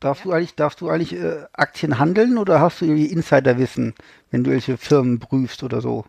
Darfst 0.00 0.24
du 0.24 0.32
eigentlich, 0.32 0.54
darfst 0.54 0.80
du 0.80 0.88
eigentlich 0.88 1.12
äh, 1.12 1.44
Aktien 1.52 1.98
handeln 1.98 2.38
oder 2.38 2.60
hast 2.60 2.80
du 2.80 2.84
irgendwie 2.84 3.06
Insiderwissen, 3.06 3.94
wenn 4.30 4.42
du 4.44 4.52
welche 4.52 4.76
Firmen 4.78 5.18
prüfst 5.18 5.62
oder 5.64 5.80
so? 5.80 6.06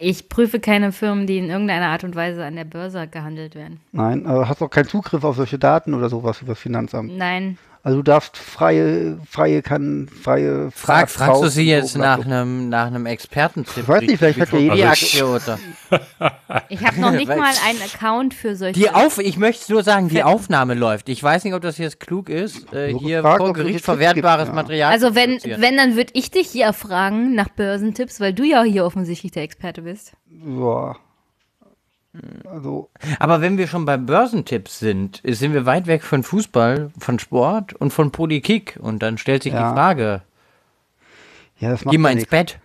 Ich 0.00 0.28
prüfe 0.28 0.58
keine 0.58 0.90
Firmen, 0.90 1.26
die 1.26 1.38
in 1.38 1.50
irgendeiner 1.50 1.86
Art 1.86 2.02
und 2.02 2.16
Weise 2.16 2.44
an 2.44 2.56
der 2.56 2.64
Börse 2.64 3.06
gehandelt 3.06 3.54
werden. 3.54 3.80
Nein, 3.92 4.26
aber 4.26 4.48
hast 4.48 4.60
auch 4.60 4.70
keinen 4.70 4.88
Zugriff 4.88 5.22
auf 5.22 5.36
solche 5.36 5.58
Daten 5.58 5.94
oder 5.94 6.08
sowas 6.08 6.42
über 6.42 6.52
das 6.52 6.58
Finanzamt. 6.58 7.16
Nein. 7.16 7.58
Also 7.88 8.00
du 8.00 8.02
darfst 8.02 8.36
freie, 8.36 9.18
freie, 9.26 9.62
kann, 9.62 10.08
freie 10.08 10.70
frag, 10.70 11.08
fragst 11.08 11.42
du 11.42 11.48
sie 11.48 11.66
jetzt 11.66 11.96
nach 11.96 12.22
einem 12.22 12.68
nach 12.68 12.88
einem 12.88 13.06
Expertentipp? 13.06 13.84
Ich 13.84 13.88
weiß 13.88 14.02
nicht, 14.02 14.18
vielleicht 14.18 14.40
hat 14.40 14.52
Aktie 14.52 15.26
oder? 15.26 15.58
Ich 16.68 16.84
habe 16.84 17.00
noch 17.00 17.12
nicht 17.12 17.28
mal 17.28 17.54
einen 17.66 17.80
Account 17.80 18.34
für 18.34 18.56
solche. 18.56 18.78
Die 18.78 18.90
Auf 18.90 19.16
ich 19.16 19.38
möchte 19.38 19.72
nur 19.72 19.82
sagen, 19.82 20.10
die 20.10 20.22
Aufnahme 20.22 20.74
läuft. 20.74 21.08
Ich 21.08 21.22
weiß 21.22 21.44
nicht, 21.44 21.54
ob 21.54 21.62
das 21.62 21.78
jetzt 21.78 21.98
klug 21.98 22.28
ist, 22.28 22.74
äh, 22.74 22.92
hier 22.92 23.18
gefragt, 23.22 23.38
vor 23.38 23.52
Gericht 23.54 23.76
Tipps 23.76 23.86
gibt, 23.86 23.98
verwertbares 23.98 24.48
ja. 24.48 24.54
Material. 24.54 24.92
also 24.92 25.08
zu 25.08 25.14
wenn, 25.14 25.40
wenn, 25.42 25.78
dann 25.78 25.96
würde 25.96 26.10
ich 26.12 26.30
dich 26.30 26.48
hier 26.48 26.74
fragen 26.74 27.34
nach 27.34 27.48
Börsentipps, 27.48 28.20
weil 28.20 28.34
du 28.34 28.44
ja 28.44 28.64
hier 28.64 28.84
offensichtlich 28.84 29.32
der 29.32 29.44
Experte 29.44 29.80
bist. 29.80 30.12
Ja. 30.30 30.96
Also, 32.50 32.90
Aber 33.18 33.40
wenn 33.40 33.58
wir 33.58 33.66
schon 33.68 33.84
bei 33.84 33.96
Börsentipps 33.96 34.78
sind, 34.78 35.20
sind 35.24 35.52
wir 35.52 35.66
weit 35.66 35.86
weg 35.86 36.02
von 36.02 36.22
Fußball, 36.22 36.90
von 36.98 37.18
Sport 37.18 37.74
und 37.74 37.92
von 37.92 38.10
Politik. 38.12 38.78
Und 38.80 39.02
dann 39.02 39.18
stellt 39.18 39.42
sich 39.42 39.52
Ja. 39.52 39.68
die 39.70 39.74
Frage, 39.74 40.22
ja, 41.58 41.70
das 41.70 41.84
macht 41.84 41.92
geh 41.92 41.98
mal 41.98 42.08
ins 42.10 42.20
nichts. 42.22 42.30
Bett. 42.30 42.58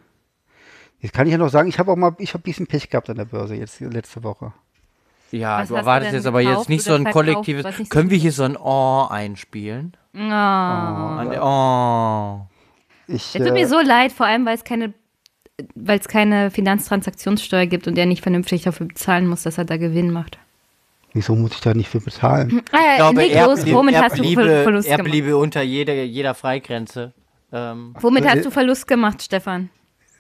Jetzt 1.02 1.14
kann 1.14 1.28
ich 1.28 1.34
ja 1.34 1.38
noch 1.38 1.50
sagen, 1.50 1.68
ich 1.68 1.78
habe 1.80 1.92
auch 1.92 1.98
mal, 1.98 2.16
ich 2.20 2.30
habe 2.34 2.42
ein 2.42 2.44
bisschen 2.44 2.68
Pech 2.68 2.90
gehabt 2.90 3.10
an 3.10 3.18
der 3.18 3.26
Börse 3.26 3.56
jetzt 3.56 3.80
letzte 3.82 4.24
Woche. 4.24 4.54
Ja, 5.32 5.60
Was 5.60 5.68
du 5.70 5.76
erwartest 5.76 6.14
jetzt 6.14 6.26
aber 6.28 6.42
jetzt 6.42 6.70
nicht 6.70 6.84
so 6.84 6.94
ein 6.94 7.04
kollektives. 7.06 7.66
so 7.78 7.84
Können 7.86 8.10
wir 8.12 8.18
hier 8.18 8.32
so 8.32 8.44
ein 8.44 8.56
Oh 8.56 9.08
einspielen? 9.10 9.98
Oh. 10.16 10.20
An 10.20 11.30
der- 11.32 11.44
Oh. 11.44 12.48
Ich, 13.08 13.16
Es 13.16 13.34
tut 13.34 13.48
äh, 13.48 13.52
mir 13.52 13.68
so 13.68 13.82
leid, 13.82 14.12
vor 14.14 14.28
allem 14.28 14.46
weil 14.46 14.56
es 14.56 14.64
keine, 14.64 14.94
weil 15.76 16.00
es 16.00 16.08
keine 16.08 16.50
Finanztransaktionssteuer 16.52 17.66
gibt 17.68 17.88
und 17.88 17.98
er 17.98 18.06
nicht 18.06 18.24
vernünftig 18.24 18.64
dafür 18.64 18.88
bezahlen 18.88 19.28
muss, 19.28 19.44
dass 19.44 19.58
er 19.58 19.66
da 19.66 19.78
Gewinn 19.78 20.12
macht. 20.12 20.38
wieso 21.14 21.36
muss 21.36 21.52
ich 21.54 21.62
da 21.62 21.74
nicht 21.74 21.90
für 21.90 22.00
bezahlen? 22.02 22.62
Ah, 22.72 22.78
ja, 22.78 22.92
Ich 22.92 22.98
glaube, 22.98 23.22
leg 23.22 23.32
er, 23.34 23.46
los, 23.48 23.62
blieb- 23.62 23.76
womit 23.76 23.96
er, 23.96 24.02
hast 24.04 24.18
du 24.18 24.22
bliebe, 24.24 24.44
Ver- 24.44 24.64
Verlust 24.64 24.88
er 24.88 24.98
gemacht? 24.98 25.12
bliebe 25.12 25.38
unter 25.38 25.62
jeder, 25.62 25.94
jeder 26.04 26.34
Freigrenze. 26.34 27.14
Ähm, 27.52 27.96
Womit 28.00 28.26
Äh, 28.26 28.30
hast 28.30 28.46
du 28.46 28.50
Verlust 28.52 28.88
gemacht, 28.88 29.22
Stefan? 29.22 29.70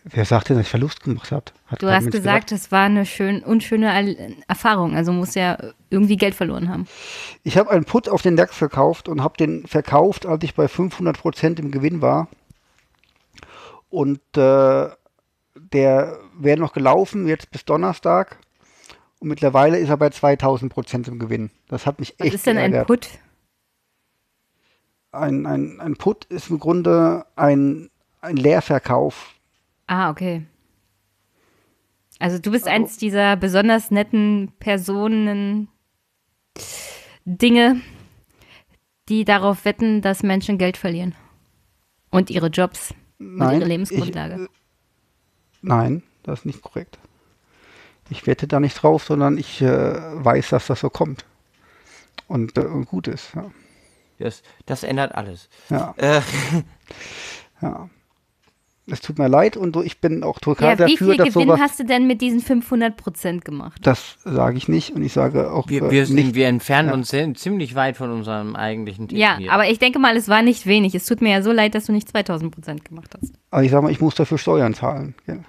Wer 0.06 0.26
sagt 0.26 0.50
denn, 0.50 0.58
dass 0.58 0.66
ich 0.66 0.70
Verlust 0.70 1.02
gemacht 1.02 1.32
habe? 1.32 1.46
Hat 1.68 1.82
Du 1.82 1.90
hast 1.90 2.12
gesagt, 2.12 2.52
es 2.52 2.72
war 2.72 2.84
eine 2.84 3.06
schön, 3.06 3.42
unschöne 3.42 4.36
Erfahrung, 4.48 4.96
also 4.96 5.14
muss 5.14 5.34
ja 5.34 5.58
irgendwie 5.90 6.18
Geld 6.18 6.36
verloren 6.36 6.68
haben. 6.70 6.86
Ich 7.44 7.58
habe 7.58 7.72
einen 7.72 7.86
Put 7.86 8.08
auf 8.10 8.22
den 8.22 8.36
DAX 8.36 8.56
verkauft 8.56 9.08
und 9.08 9.24
habe 9.24 9.38
den 9.38 9.66
verkauft, 9.66 10.26
als 10.26 10.44
ich 10.44 10.54
bei 10.56 10.68
500 10.68 11.18
Prozent 11.18 11.58
im 11.60 11.72
Gewinn 11.72 12.02
war. 12.02 12.28
Und 13.90 14.20
äh, 14.36 14.90
der 15.74 16.20
wäre 16.38 16.60
noch 16.60 16.74
gelaufen, 16.74 17.28
jetzt 17.28 17.52
bis 17.52 17.66
Donnerstag. 17.66 18.40
Und 19.20 19.30
mittlerweile 19.30 19.78
ist 19.80 19.90
er 19.90 19.98
bei 19.98 20.10
2000 20.10 20.72
Prozent 20.72 21.08
im 21.08 21.20
Gewinn. 21.20 21.50
Das 21.68 21.86
hat 21.86 22.00
mich 22.00 22.14
Was 22.18 22.28
echt 22.28 22.36
ist 22.36 22.48
denn 22.48 22.58
ein 22.58 22.72
geärgert. 22.72 22.88
Put? 22.88 23.10
Ein, 25.12 25.46
ein, 25.46 25.80
ein 25.80 25.96
Put 25.96 26.26
ist 26.26 26.50
im 26.50 26.60
Grunde 26.60 27.26
ein, 27.36 27.90
ein 28.22 28.36
Leerverkauf. 28.36 29.34
Ah, 29.88 30.10
okay. 30.10 30.46
Also 32.20 32.40
du 32.40 32.52
bist 32.52 32.68
eins 32.68 32.98
dieser 32.98 33.36
besonders 33.36 33.92
netten 33.92 34.54
Personen, 34.60 35.68
Dinge, 37.26 37.82
die 39.10 39.26
darauf 39.26 39.66
wetten, 39.66 40.02
dass 40.02 40.24
Menschen 40.24 40.58
Geld 40.58 40.78
verlieren. 40.78 41.16
Und 42.10 42.30
ihre 42.30 42.48
Jobs 42.48 42.94
und 43.20 43.38
Nein, 43.38 43.60
ihre 43.60 43.70
Lebensgrundlage. 43.70 44.36
Ich, 44.36 44.42
äh, 44.42 44.63
nein, 45.64 46.04
das 46.24 46.40
ist 46.40 46.46
nicht 46.46 46.62
korrekt. 46.62 47.00
Ich 48.10 48.28
wette 48.28 48.48
da 48.48 48.60
nicht 48.60 48.76
drauf, 48.84 49.04
sondern 49.06 49.38
ich 49.38 49.62
äh, 49.62 49.66
weiß, 50.24 50.50
dass 50.50 50.68
das 50.68 50.82
so 50.82 50.90
kommt. 50.90 51.26
Und, 52.28 52.58
äh, 52.58 52.62
und 52.62 52.86
gut 52.86 53.08
ist. 53.08 53.34
Ja. 53.36 53.50
das, 54.20 54.44
das 54.66 54.84
ändert 54.84 55.16
alles. 55.16 55.50
Ja, 55.70 55.94
Äh, 55.98 56.22
ja. 57.62 57.90
Es 58.86 59.00
tut 59.00 59.18
mir 59.18 59.30
leid 59.30 59.56
und 59.56 59.74
so, 59.74 59.82
ich 59.82 60.02
bin 60.02 60.24
auch 60.24 60.40
total 60.40 60.72
ja, 60.78 60.86
wie 60.86 60.92
dafür, 60.92 61.08
viel 61.14 61.18
dass 61.18 61.34
Gewinn 61.34 61.48
sowas. 61.48 61.60
hast 61.62 61.80
du 61.80 61.86
denn 61.86 62.06
mit 62.06 62.20
diesen 62.20 62.42
500 62.42 62.98
Prozent 62.98 63.46
gemacht? 63.46 63.80
Das 63.82 64.18
sage 64.26 64.58
ich 64.58 64.68
nicht 64.68 64.94
und 64.94 65.04
ich 65.04 65.14
sage 65.14 65.52
auch 65.54 65.70
wir, 65.70 65.84
äh, 65.84 65.92
wir, 65.92 66.06
sind, 66.06 66.16
nicht. 66.18 66.36
wir 66.36 66.48
entfernen 66.48 66.90
Ja. 66.90 66.94
uns 66.94 67.08
sehr- 67.08 67.34
ziemlich 67.34 67.76
weit 67.76 67.96
von 67.96 68.12
unserem 68.12 68.58
eigentlichen 68.58 69.08
Thema 69.08 69.22
Ja, 69.22 69.38
hier. 69.38 69.54
aber 69.54 69.70
ich 69.70 69.80
denke 69.80 70.00
mal, 70.00 70.18
es 70.18 70.28
war 70.28 70.42
nicht 70.42 70.66
wenig. 70.66 70.96
Es 70.96 71.06
tut 71.06 71.22
mir 71.22 71.32
ja 71.32 71.42
so 71.42 71.54
leid, 71.54 71.76
dass 71.76 71.86
du 71.86 71.94
nicht 71.94 72.10
2000 72.10 72.54
Prozent 72.54 72.84
gemacht 72.84 73.16
hast. 73.18 73.32
Aber 73.52 73.64
ich 73.64 73.72
sage 73.72 73.84
mal, 73.84 73.92
ich 73.92 74.02
muss 74.02 74.16
dafür 74.16 74.38
Steuern 74.38 74.74
zahlen. 74.74 75.16
gell? 75.26 75.40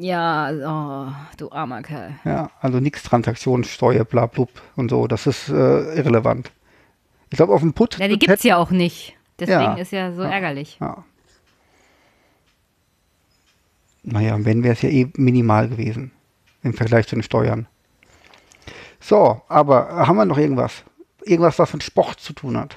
Ja, 0.00 0.50
oh, 0.52 1.12
du 1.38 1.50
armer 1.50 1.82
Kerl. 1.82 2.14
Ja, 2.24 2.50
also 2.60 2.78
nichts 2.78 3.02
Transaktionssteuer, 3.02 4.04
bla 4.04 4.26
blub 4.26 4.50
und 4.76 4.90
so. 4.90 5.06
Das 5.08 5.26
ist 5.26 5.48
äh, 5.48 5.96
irrelevant. 5.96 6.52
Ich 7.30 7.36
glaube, 7.36 7.52
auf 7.52 7.60
dem 7.60 7.72
Put. 7.72 7.98
Ja, 7.98 8.06
die 8.08 8.18
gibt's 8.18 8.44
ja 8.44 8.56
auch 8.56 8.70
nicht. 8.70 9.16
Deswegen 9.38 9.60
Ja. 9.60 9.74
ist 9.74 9.92
ja 9.92 10.12
so 10.12 10.22
ärgerlich. 10.22 10.78
Ja. 10.80 11.04
Naja, 14.02 14.36
wenn 14.44 14.62
wäre 14.62 14.74
es 14.74 14.82
ja 14.82 14.88
eh 14.88 15.08
minimal 15.16 15.68
gewesen 15.68 16.12
im 16.62 16.74
Vergleich 16.74 17.06
zu 17.06 17.16
den 17.16 17.22
Steuern. 17.22 17.66
So, 19.00 19.42
aber 19.48 19.88
haben 20.06 20.16
wir 20.16 20.24
noch 20.24 20.38
irgendwas? 20.38 20.84
Irgendwas, 21.24 21.58
was 21.58 21.72
mit 21.72 21.82
Sport 21.82 22.20
zu 22.20 22.32
tun 22.32 22.56
hat? 22.56 22.76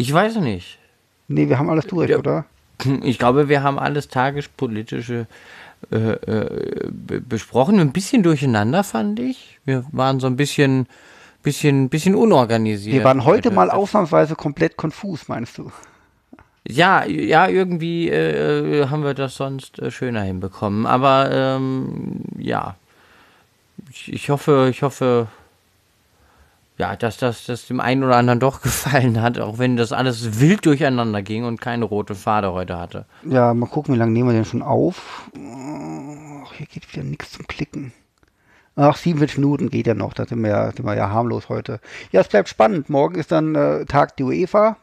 ich 0.00 0.12
weiß 0.12 0.36
nicht. 0.36 0.78
Nee, 1.26 1.48
wir 1.48 1.58
haben 1.58 1.68
alles 1.70 1.86
durch, 1.86 2.10
Ja. 2.10 2.18
oder? 2.18 2.44
Ich 3.02 3.18
glaube, 3.18 3.48
wir 3.48 3.64
haben 3.64 3.78
alles 3.78 4.06
tagespolitische 4.08 5.26
äh, 5.90 5.96
äh, 5.96 6.88
be- 6.90 7.20
besprochen. 7.20 7.78
Ein 7.80 7.92
bisschen 7.92 8.22
durcheinander, 8.22 8.84
fand 8.84 9.18
ich. 9.20 9.58
Wir 9.64 9.84
waren 9.92 10.20
so 10.20 10.26
ein 10.26 10.36
bisschen, 10.36 10.86
bisschen, 11.42 11.88
bisschen 11.88 12.14
unorganisiert. 12.14 12.96
Wir 12.96 13.04
waren 13.04 13.24
heute 13.24 13.50
mal 13.50 13.66
Das- 13.66 13.74
ausnahmsweise 13.76 14.34
komplett 14.34 14.76
konfus, 14.76 15.28
meinst 15.28 15.58
du? 15.58 15.70
Ja, 16.66 17.04
ja, 17.06 17.48
irgendwie 17.48 18.08
äh, 18.10 18.86
haben 18.88 19.02
wir 19.02 19.14
das 19.14 19.36
sonst 19.36 19.78
äh, 19.78 19.90
schöner 19.90 20.22
hinbekommen. 20.22 20.84
Aber 20.86 21.30
ähm, 21.32 22.20
ja, 22.36 22.76
ich, 23.90 24.12
ich 24.12 24.28
hoffe, 24.30 24.68
ich 24.70 24.82
hoffe, 24.82 25.28
ja, 26.78 26.96
dass 26.96 27.16
das, 27.18 27.44
das 27.44 27.66
dem 27.66 27.80
einen 27.80 28.04
oder 28.04 28.16
anderen 28.16 28.40
doch 28.40 28.62
gefallen 28.62 29.20
hat, 29.20 29.38
auch 29.38 29.58
wenn 29.58 29.76
das 29.76 29.92
alles 29.92 30.40
wild 30.40 30.64
durcheinander 30.64 31.22
ging 31.22 31.44
und 31.44 31.60
keine 31.60 31.84
rote 31.84 32.14
Fade 32.14 32.52
heute 32.52 32.78
hatte. 32.78 33.04
Ja, 33.24 33.52
mal 33.54 33.66
gucken, 33.66 33.94
wie 33.94 33.98
lange 33.98 34.12
nehmen 34.12 34.28
wir 34.30 34.34
denn 34.34 34.44
schon 34.44 34.62
auf. 34.62 35.28
Ach, 36.44 36.52
hier 36.54 36.66
geht 36.66 36.90
wieder 36.92 37.04
nichts 37.04 37.32
zum 37.32 37.46
Klicken. 37.46 37.92
Ach, 38.76 38.96
47 38.96 39.38
Minuten 39.38 39.70
geht 39.70 39.88
ja 39.88 39.94
noch, 39.94 40.14
da 40.14 40.24
sind 40.24 40.40
wir, 40.40 40.50
ja- 40.50 40.70
sind 40.72 40.84
wir 40.86 40.94
ja 40.96 41.10
harmlos 41.10 41.48
heute. 41.48 41.80
Ja, 42.12 42.20
es 42.20 42.28
bleibt 42.28 42.48
spannend. 42.48 42.88
Morgen 42.88 43.16
ist 43.16 43.32
dann 43.32 43.54
äh, 43.56 43.84
Tag 43.86 44.16
der 44.16 44.26
UEFA. 44.26 44.76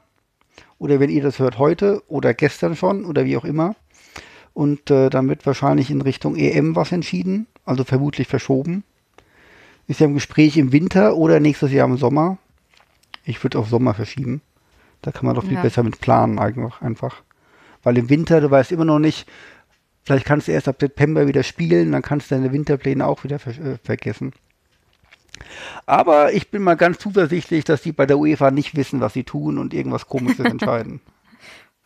Oder 0.78 1.00
wenn 1.00 1.10
ihr 1.10 1.24
das 1.24 1.40
hört, 1.40 1.58
heute 1.58 2.04
oder 2.10 2.34
gestern 2.34 2.76
schon 2.76 3.06
oder 3.06 3.24
wie 3.24 3.38
auch 3.38 3.46
immer. 3.46 3.76
Und 4.54 4.92
äh, 4.92 5.10
dann 5.10 5.30
wird 5.30 5.46
wahrscheinlich 5.46 5.90
in 5.90 6.02
Richtung 6.02 6.36
EM 6.36 6.76
was 6.76 6.92
entschieden, 6.92 7.48
also 7.66 7.86
vermutlich 7.86 8.28
verschoben. 8.28 8.84
Ist 9.88 10.00
ja 10.00 10.08
im 10.08 10.14
Gespräch 10.16 10.58
im 10.58 10.72
Winter 10.72 11.16
oder 11.16 11.40
nächstes 11.40 11.72
Jahr 11.72 11.88
im 11.88 11.98
Sommer. 11.98 12.38
Ich 13.24 13.44
würde 13.44 13.60
auf 13.60 13.70
Sommer 13.70 13.94
verschieben. 13.94 14.42
Da 15.02 15.12
kann 15.12 15.26
man 15.26 15.36
doch 15.36 15.44
viel 15.44 15.54
Ja. 15.54 15.62
besser 15.62 15.84
mit 15.84 16.00
planen 16.02 16.40
einfach, 16.40 16.82
einfach. 16.82 17.22
Weil 17.84 17.98
im 17.98 18.10
Winter, 18.10 18.42
du 18.42 18.50
weißt 18.50 18.72
immer 18.72 18.86
noch 18.86 18.98
nicht, 19.00 19.28
vielleicht 20.04 20.26
kannst 20.26 20.48
du 20.48 20.52
erst 20.52 20.68
ab 20.68 20.78
September 20.80 21.28
wieder 21.28 21.44
spielen, 21.44 21.92
dann 21.92 22.02
kannst 22.02 22.32
du 22.32 22.36
deine 22.36 22.52
Winterpläne 22.52 23.06
auch 23.06 23.24
wieder 23.24 23.38
ver 23.38 23.52
äh, 23.52 23.78
vergessen. 23.84 24.34
Aber 25.86 26.34
ich 26.34 26.50
bin 26.50 26.64
mal 26.64 26.76
ganz 26.76 26.98
zuversichtlich, 26.98 27.64
dass 27.66 27.82
die 27.82 27.92
bei 27.92 28.06
der 28.06 28.18
UEFA 28.18 28.52
nicht 28.52 28.76
wissen, 28.76 29.02
was 29.02 29.14
sie 29.14 29.24
tun 29.24 29.58
und 29.58 29.74
irgendwas 29.74 30.08
Komisches 30.08 30.46
entscheiden. 30.46 31.02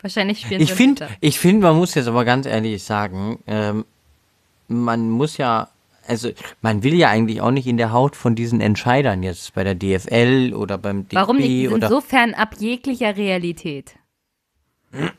Wahrscheinlich 0.02 0.41
spielen 0.41 0.62
Ich 0.62 0.70
sie 0.70 0.76
finde, 0.76 1.02
Winter. 1.02 1.16
ich 1.20 1.39
finde, 1.39 1.68
man 1.68 1.76
muss 1.76 1.95
jetzt 1.95 2.08
aber 2.08 2.24
ganz 2.24 2.45
ehrlich 2.45 2.82
sagen, 2.84 3.39
ähm, 3.47 3.84
man 4.70 5.10
muss 5.10 5.36
ja, 5.38 5.68
also 6.10 6.32
man 6.62 6.84
will 6.84 6.95
ja 6.95 7.10
eigentlich 7.10 7.41
auch 7.41 7.51
nicht 7.51 7.68
in 7.68 7.78
der 7.78 7.91
Haut 7.91 8.16
von 8.16 8.36
diesen 8.36 8.62
Entscheidern 8.62 9.24
jetzt 9.24 9.53
bei 9.53 9.64
der 9.64 9.76
DFL 9.76 10.53
oder 10.55 10.78
beim 10.78 11.03
DFB 11.03 11.16
Warum 11.16 11.38
nicht? 11.38 11.47
Die 11.47 11.68
sind 11.68 11.74
oder 11.76 11.89
so 11.89 12.01
fernab 12.01 12.55
jeglicher 12.60 13.16
Realität. 13.16 13.95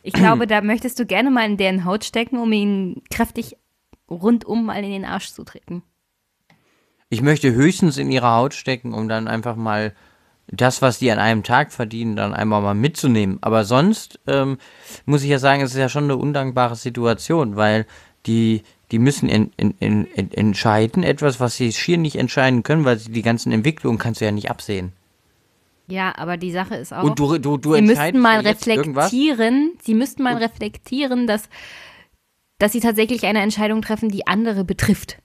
Ich 0.03 0.13
glaube, 0.13 0.47
da 0.47 0.61
möchtest 0.63 0.99
du 0.99 1.07
gerne 1.07 1.31
mal 1.31 1.47
in 1.47 1.57
deren 1.57 1.85
Haut 1.85 2.05
stecken, 2.05 2.39
um 2.39 2.53
ihnen 2.53 3.03
kräftig 3.11 3.57
rundum 4.11 4.67
mal 4.67 4.83
in 4.83 4.91
den 4.91 5.05
Arsch 5.05 5.33
zu 5.33 5.45
treten. 5.45 5.83
Ich 7.09 7.23
möchte 7.23 7.53
höchstens 7.53 7.97
in 7.97 8.11
ihre 8.11 8.33
Haut 8.33 8.55
stecken, 8.55 8.93
um 8.93 9.09
dann 9.09 9.29
einfach 9.29 9.57
mal 9.57 9.95
das, 10.49 10.83
was 10.83 10.99
die 10.99 11.11
an 11.11 11.19
einem 11.19 11.43
Tag 11.45 11.73
verdienen, 11.73 12.17
dann 12.17 12.35
einmal 12.35 12.63
mal 12.63 12.75
mitzunehmen. 12.75 13.39
Aber 13.41 13.65
sonst 13.65 14.19
ähm, 14.27 14.59
muss 15.07 15.23
ich 15.23 15.31
ja 15.31 15.39
sagen, 15.39 15.63
es 15.63 15.73
ist 15.73 15.79
ja 15.79 15.89
schon 15.89 16.05
eine 16.05 16.17
undankbare 16.17 16.77
Situation, 16.77 17.57
weil 17.57 17.87
die, 18.27 18.63
die 18.91 18.99
müssen 18.99 19.29
en, 19.29 19.53
en, 19.57 19.75
en, 19.81 20.07
en, 20.15 20.33
entscheiden, 20.33 21.03
etwas, 21.03 21.41
was 21.41 21.57
sie 21.57 21.73
schier 21.73 21.99
nicht 21.99 22.17
entscheiden 22.17 22.63
können, 22.63 22.85
weil 22.85 22.99
sie 22.99 23.13
die 23.13 23.23
ganzen 23.23 23.53
Entwicklungen 23.53 23.99
kannst 23.99 24.21
du 24.21 24.25
ja 24.25 24.33
nicht 24.33 24.51
absehen. 24.51 24.93
Ja, 25.87 26.17
aber 26.17 26.37
die 26.37 26.53
Sache 26.53 26.77
ist 26.77 26.93
auch, 26.93 27.03
Und 27.03 27.19
du, 27.19 27.39
du, 27.39 27.57
du 27.57 27.75
sie 27.75 27.83
müssten 27.83 28.19
mal 28.21 28.41
reflektieren, 28.41 29.73
sie 29.83 29.95
müssten 29.95 30.23
mal 30.23 30.37
reflektieren, 30.37 31.27
dass, 31.27 31.49
dass 32.59 32.73
sie 32.73 32.81
tatsächlich 32.81 33.27
eine 33.27 33.41
Entscheidung 33.41 33.83
treffen, 33.83 34.09
die 34.09 34.27
andere 34.27 34.65
betrifft. 34.65 35.19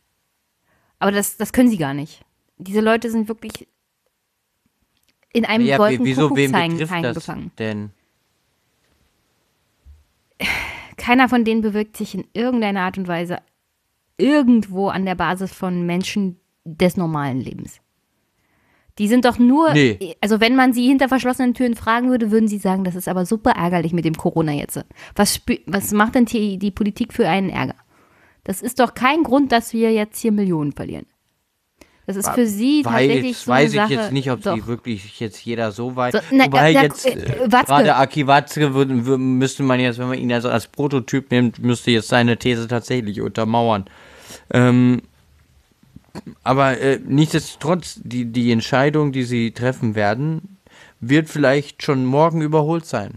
Aber 0.97 1.11
das, 1.11 1.38
das 1.38 1.53
können 1.53 1.70
sie 1.70 1.78
gar 1.78 1.93
nicht. 1.93 2.22
Diese 2.57 2.82
Leute 2.82 3.11
sind 3.11 3.28
wirklich 3.28 3.68
in 5.34 5.45
einem 5.45 5.66
Ja, 5.66 5.78
goldenen 5.78 6.05
wieso, 6.05 6.30
das 6.30 7.16
gefangen. 7.16 7.51
denn? 7.59 7.91
Keiner 10.97 11.30
von 11.30 11.43
denen 11.43 11.61
bewirkt 11.61 11.97
sich 11.97 12.16
in 12.16 12.26
irgendeiner 12.34 12.82
Art 12.82 12.97
und 12.97 13.07
Weise 13.07 13.39
irgendwo 14.18 14.88
an 14.88 15.05
der 15.05 15.16
Basis 15.16 15.53
von 15.53 15.86
Menschen, 15.86 16.39
des 16.66 16.97
normalen 16.97 17.39
Lebens. 17.39 17.80
Die 18.97 19.07
sind 19.07 19.26
doch 19.26 19.38
nur, 19.38 19.74
Nee. 19.74 20.16
also 20.22 20.39
wenn 20.39 20.55
man 20.55 20.74
sie 20.74 20.88
hinter 20.88 21.09
verschlossenen 21.09 21.53
Türen 21.53 21.76
fragen 21.76 22.09
würde, 22.09 22.32
würden 22.32 22.47
sie 22.47 22.57
sagen, 22.57 22.86
das 22.86 22.95
ist 22.95 23.07
aber 23.09 23.26
super 23.26 23.51
ärgerlich 23.51 23.93
mit 23.93 24.05
dem 24.05 24.16
Corona 24.16 24.53
jetzt. 24.53 24.84
Was, 25.16 25.41
was 25.68 25.91
macht 25.91 26.16
denn 26.16 26.26
die, 26.26 26.57
die 26.57 26.72
Politik 26.72 27.13
für 27.13 27.28
einen 27.28 27.49
Ärger? 27.49 27.76
Das 28.45 28.61
ist 28.61 28.80
doch 28.80 28.93
kein 28.93 29.24
Grund, 29.24 29.51
dass 29.51 29.74
wir 29.74 29.91
jetzt 29.91 30.20
hier 30.22 30.32
Millionen 30.32 30.72
verlieren. 30.72 31.05
Das 32.07 32.18
ist 32.18 32.30
für 32.30 32.45
sie 32.45 32.84
tatsächlich 32.84 33.38
so 33.38 33.51
eine 33.51 33.63
weiß 33.63 33.72
ich 33.72 33.80
Sache. 33.80 33.93
jetzt 33.93 34.11
nicht, 34.11 34.30
ob 34.30 34.41
doch. 34.41 34.55
sie 34.55 34.68
wirklich 34.68 35.20
jetzt 35.20 35.43
jeder 35.43 35.72
so 35.72 35.95
weit. 35.95 36.13
So, 36.13 36.20
na, 36.32 36.45
Wobei 36.45 36.72
na, 36.72 36.84
jetzt 36.84 37.07
äh, 37.07 37.45
äh, 37.45 37.47
gerade 37.49 37.95
Aki 37.95 38.28
Watzke 38.28 38.70
müsste 38.70 39.63
man 39.63 39.80
jetzt, 39.80 39.97
wenn 39.97 40.09
man 40.09 40.20
ihn 40.20 40.32
also 40.32 40.49
als 40.49 40.68
Prototyp 40.68 41.32
nimmt, 41.32 41.59
müsste 41.59 41.89
jetzt 41.89 42.07
seine 42.07 42.38
These 42.38 42.68
tatsächlich 42.68 43.22
untermauern. 43.22 43.86
Ähm, 44.51 45.01
aber 46.43 46.79
äh, 46.79 46.99
nichtsdestotrotz, 47.05 47.99
die, 48.03 48.25
die 48.25 48.51
Entscheidung, 48.51 49.11
die 49.11 49.23
sie 49.23 49.51
treffen 49.51 49.95
werden, 49.95 50.57
wird 50.99 51.29
vielleicht 51.29 51.83
schon 51.83 52.05
morgen 52.05 52.41
überholt 52.41 52.85
sein. 52.85 53.15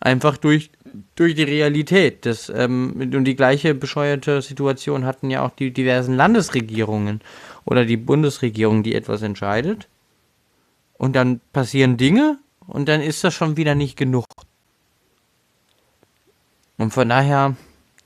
Einfach 0.00 0.36
durch, 0.36 0.70
durch 1.14 1.34
die 1.34 1.42
Realität. 1.42 2.26
Das, 2.26 2.50
ähm, 2.54 3.10
und 3.14 3.24
die 3.24 3.36
gleiche 3.36 3.74
bescheuerte 3.74 4.42
Situation 4.42 5.04
hatten 5.04 5.30
ja 5.30 5.44
auch 5.44 5.50
die 5.50 5.72
diversen 5.72 6.16
Landesregierungen 6.16 7.20
oder 7.64 7.84
die 7.84 7.96
Bundesregierung, 7.96 8.82
die 8.82 8.94
etwas 8.94 9.22
entscheidet. 9.22 9.88
Und 10.98 11.16
dann 11.16 11.40
passieren 11.52 11.96
Dinge 11.96 12.38
und 12.66 12.88
dann 12.88 13.00
ist 13.00 13.24
das 13.24 13.34
schon 13.34 13.56
wieder 13.56 13.74
nicht 13.74 13.96
genug. 13.96 14.26
Und 16.76 16.92
von 16.92 17.08
daher, 17.08 17.56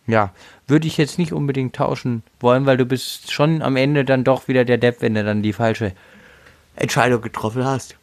ja, 0.07 0.33
würde 0.69 0.87
ich 0.87 0.97
jetzt 0.97 1.19
nicht 1.19 1.33
unbedingt 1.33 1.75
tauschen 1.75 2.23
wollen, 2.41 2.67
weil 2.67 2.77
du 2.77 2.85
bist 2.85 3.33
schon 3.33 3.63
am 3.63 3.77
Ende 3.77 4.05
dann 4.05 4.25
doch 4.25 4.49
wieder 4.49 4.65
der 4.65 4.79
Depp, 4.79 5.01
wenn 5.01 5.15
du 5.15 5.25
dann 5.25 5.43
die 5.43 5.53
falsche 5.53 5.93
Entscheidung 6.77 7.23
getroffen 7.23 7.65
hast. 7.65 7.97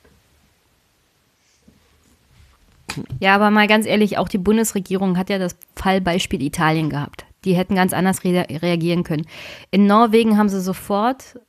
Ja, 3.20 3.36
aber 3.36 3.51
mal 3.51 3.68
ganz 3.68 3.86
ehrlich, 3.86 4.18
auch 4.18 4.30
die 4.30 4.38
Bundesregierung 4.38 5.18
hat 5.18 5.30
ja 5.30 5.38
das 5.38 5.57
Fallbeispiel 5.76 6.41
Italien 6.41 6.89
gehabt. 6.89 7.26
Die 7.43 7.55
hätten 7.55 7.76
ganz 7.76 7.93
anders 7.93 8.24
rea 8.24 8.41
reagieren 8.41 9.03
können. 9.03 9.28
In 9.72 9.86
Norwegen 9.86 10.38
haben 10.38 10.49
sie 10.49 10.61
sofort, 10.61 11.39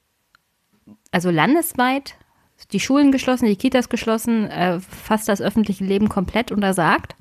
also 1.11 1.31
landesweit, 1.31 2.17
die 2.73 2.81
Schulen 2.81 3.13
geschlossen, 3.13 3.47
die 3.47 3.57
Kitas 3.57 3.89
geschlossen, 3.89 4.49
äh, 4.51 4.81
fast 4.81 5.29
das 5.29 5.41
öffentliche 5.41 5.85
Leben 5.85 6.09
komplett 6.09 6.51
untersagt. 6.51 7.15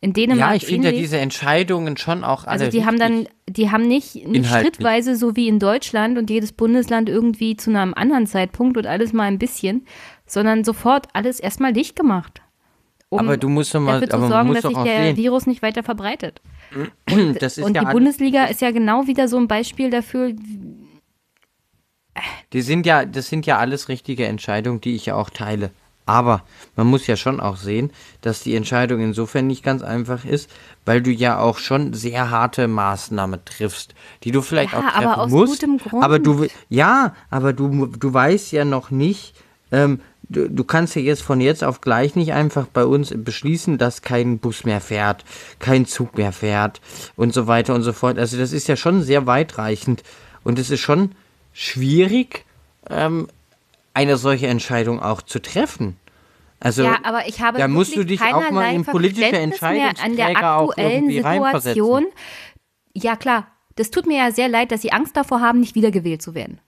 In 0.00 0.12
Dänemark 0.12 0.50
Ja, 0.50 0.56
ich 0.56 0.66
finde 0.66 0.90
ja 0.90 0.96
diese 0.96 1.18
Entscheidungen 1.18 1.96
schon 1.96 2.24
auch 2.24 2.44
alle 2.44 2.64
Also 2.64 2.70
die 2.70 2.84
haben 2.84 2.98
dann, 2.98 3.28
die 3.48 3.70
haben 3.70 3.86
nicht, 3.86 4.14
nicht 4.14 4.26
Inhaltlich. 4.26 4.74
schrittweise 4.74 5.16
so 5.16 5.36
wie 5.36 5.48
in 5.48 5.58
Deutschland 5.58 6.18
und 6.18 6.28
jedes 6.28 6.52
Bundesland 6.52 7.08
irgendwie 7.08 7.56
zu 7.56 7.70
einem 7.70 7.94
anderen 7.94 8.26
Zeitpunkt 8.26 8.76
und 8.76 8.86
alles 8.86 9.12
mal 9.12 9.24
ein 9.24 9.38
bisschen, 9.38 9.86
sondern 10.26 10.64
sofort 10.64 11.06
alles 11.12 11.38
erstmal 11.38 11.72
dicht 11.72 11.94
gemacht. 11.94 12.42
Um 13.10 13.20
Aber 13.20 13.36
du 13.36 13.48
musst 13.48 13.74
doch 13.74 13.80
mal, 13.80 14.00
dafür 14.00 14.20
zu 14.20 14.26
sorgen, 14.28 14.54
dass 14.54 14.62
sich 14.62 14.76
der 14.76 15.04
sehen, 15.04 15.16
Virus 15.16 15.46
nicht 15.46 15.62
weiter 15.62 15.82
verbreitet. 15.82 16.40
ist 17.06 17.58
und 17.58 17.74
ja 17.76 17.84
die 17.84 17.92
Bundesliga 17.92 18.46
ist 18.46 18.62
ja 18.62 18.70
genau 18.70 19.06
wieder 19.06 19.28
so 19.28 19.36
ein 19.36 19.48
Beispiel 19.48 19.90
dafür. 19.90 20.32
Die 22.52 22.62
sind 22.62 22.86
ja, 22.86 23.04
das 23.04 23.28
sind 23.28 23.46
ja 23.46 23.58
alles 23.58 23.88
richtige 23.88 24.26
Entscheidungen, 24.26 24.80
die 24.80 24.94
ich 24.94 25.06
ja 25.06 25.14
auch 25.14 25.30
teile. 25.30 25.70
Aber 26.04 26.42
man 26.74 26.86
muss 26.88 27.06
ja 27.06 27.16
schon 27.16 27.38
auch 27.40 27.56
sehen, 27.56 27.90
dass 28.22 28.40
die 28.42 28.56
Entscheidung 28.56 29.00
insofern 29.00 29.46
nicht 29.46 29.62
ganz 29.62 29.82
einfach 29.82 30.24
ist, 30.24 30.50
weil 30.84 31.00
du 31.00 31.10
ja 31.10 31.38
auch 31.38 31.58
schon 31.58 31.94
sehr 31.94 32.30
harte 32.30 32.66
Maßnahmen 32.68 33.44
triffst, 33.44 33.94
die 34.24 34.32
du 34.32 34.42
vielleicht 34.42 34.72
Ja, 34.72 34.78
auch 34.80 34.82
treffen 34.92 35.06
aber 35.06 35.18
aus 35.22 35.30
musst. 35.30 35.60
gutem 35.60 35.78
Grund. 35.78 36.02
Aber 36.04 36.18
du, 36.18 36.46
ja, 36.68 37.14
aber 37.30 37.52
du, 37.52 37.86
du 37.86 38.12
weißt 38.12 38.50
ja 38.52 38.64
noch 38.64 38.90
nicht, 38.90 39.34
ähm, 39.70 40.00
du, 40.28 40.50
du 40.50 40.64
kannst 40.64 40.96
ja 40.96 41.02
jetzt 41.02 41.22
von 41.22 41.40
jetzt 41.40 41.62
auf 41.62 41.80
gleich 41.80 42.16
nicht 42.16 42.32
einfach 42.32 42.66
bei 42.66 42.84
uns 42.84 43.14
beschließen, 43.16 43.78
dass 43.78 44.02
kein 44.02 44.38
Bus 44.38 44.64
mehr 44.64 44.80
fährt, 44.80 45.24
kein 45.60 45.86
Zug 45.86 46.16
mehr 46.18 46.32
fährt 46.32 46.80
und 47.14 47.32
so 47.32 47.46
weiter 47.46 47.74
und 47.74 47.82
so 47.84 47.92
fort. 47.92 48.18
Also 48.18 48.36
das 48.38 48.52
ist 48.52 48.66
ja 48.66 48.74
schon 48.76 49.02
sehr 49.02 49.26
weitreichend 49.26 50.02
und 50.42 50.58
es 50.58 50.70
ist 50.70 50.80
schon 50.80 51.12
schwierig, 51.52 52.44
ähm, 52.90 53.28
eine 53.94 54.16
solche 54.16 54.46
Entscheidung 54.46 55.00
auch 55.00 55.22
zu 55.22 55.40
treffen. 55.40 55.96
Also 56.60 56.84
ja, 56.84 56.98
aber 57.02 57.26
ich 57.26 57.40
habe 57.40 57.58
da 57.58 57.66
musst 57.66 57.96
du 57.96 58.04
dich 58.04 58.20
auch 58.22 58.50
mal 58.50 58.72
in 58.72 58.84
politische 58.84 59.32
mehr 59.32 59.94
an 60.00 60.16
der 60.16 60.36
aktuellen. 60.36 61.10
Situation. 61.10 62.06
Ja, 62.94 63.16
klar. 63.16 63.48
Das 63.76 63.90
tut 63.90 64.06
mir 64.06 64.18
ja 64.18 64.30
sehr 64.30 64.48
leid, 64.48 64.70
dass 64.70 64.82
sie 64.82 64.92
Angst 64.92 65.16
davor 65.16 65.40
haben, 65.40 65.60
nicht 65.60 65.74
wiedergewählt 65.74 66.22
zu 66.22 66.34
werden. 66.34 66.60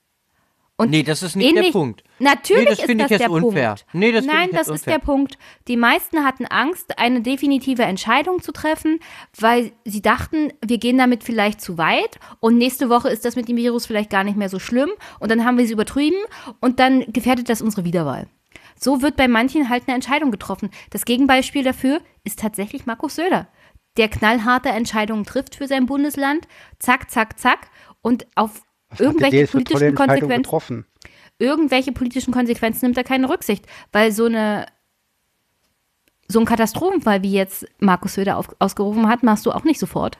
Und 0.76 0.90
Nee, 0.90 1.04
das 1.04 1.22
ist 1.22 1.36
nicht 1.36 1.50
der 1.52 1.58
ähnlich- 1.58 1.72
Punkt. 1.72 2.02
Natürlich 2.18 2.64
Nee, 2.64 2.68
das 2.70 2.78
ist 2.80 2.84
finde 2.86 3.04
das 3.04 3.10
ich 3.12 3.18
jetzt 3.18 3.20
der 3.20 3.30
unfair. 3.30 3.68
Punkt. 3.68 3.86
Nee, 3.92 4.10
das 4.12 4.24
Nein, 4.24 4.48
das 4.50 4.66
jetzt 4.66 4.74
ist 4.76 4.86
der 4.86 4.94
unfair. 4.94 4.98
Punkt. 5.06 5.38
Die 5.68 5.76
meisten 5.76 6.24
hatten 6.24 6.46
Angst, 6.46 6.98
eine 6.98 7.20
definitive 7.22 7.82
Entscheidung 7.84 8.42
zu 8.42 8.50
treffen, 8.50 8.98
weil 9.38 9.70
sie 9.84 10.02
dachten, 10.02 10.52
wir 10.66 10.78
gehen 10.78 10.98
damit 10.98 11.22
vielleicht 11.22 11.60
zu 11.60 11.78
weit 11.78 12.18
und 12.40 12.58
nächste 12.58 12.88
Woche 12.90 13.08
ist 13.08 13.24
das 13.24 13.36
mit 13.36 13.46
dem 13.48 13.56
Virus 13.56 13.86
vielleicht 13.86 14.10
gar 14.10 14.24
nicht 14.24 14.36
mehr 14.36 14.48
so 14.48 14.58
schlimm 14.58 14.90
und 15.20 15.30
dann 15.30 15.44
haben 15.44 15.58
wir 15.58 15.66
sie 15.66 15.72
übertrieben 15.74 16.16
und 16.60 16.80
dann 16.80 17.04
gefährdet 17.12 17.48
das 17.48 17.62
unsere 17.62 17.84
Wiederwahl. 17.84 18.26
So 18.76 19.00
wird 19.00 19.14
bei 19.16 19.28
manchen 19.28 19.68
halt 19.68 19.84
eine 19.86 19.94
Entscheidung 19.94 20.32
getroffen. 20.32 20.70
Das 20.90 21.04
Gegenbeispiel 21.04 21.62
dafür 21.62 22.00
ist 22.24 22.40
tatsächlich 22.40 22.84
Markus 22.84 23.14
Söder, 23.14 23.46
der 23.96 24.08
knallharte 24.08 24.70
Entscheidungen 24.70 25.24
trifft 25.24 25.54
für 25.54 25.68
sein 25.68 25.86
Bundesland. 25.86 26.48
Zack, 26.80 27.12
zack, 27.12 27.38
zack. 27.38 27.68
Und 28.02 28.26
auf 28.34 28.50
der 28.54 28.64
irgendwelche 29.00 29.46
politischen 29.46 29.94
Konsequenzen 29.94 30.84
irgendwelche 31.38 31.92
politischen 31.92 32.32
Konsequenzen 32.32 32.86
nimmt 32.86 32.96
er 32.96 33.04
keine 33.04 33.28
Rücksicht, 33.28 33.66
weil 33.92 34.12
so 34.12 34.26
eine 34.26 34.66
so 36.28 36.40
ein 36.40 36.46
Katastrophenfall 36.46 37.22
wie 37.22 37.32
jetzt 37.32 37.66
Markus 37.80 38.14
Söder 38.14 38.38
auf, 38.38 38.48
ausgerufen 38.58 39.08
hat, 39.08 39.22
machst 39.22 39.44
du 39.46 39.52
auch 39.52 39.64
nicht 39.64 39.78
sofort. 39.78 40.18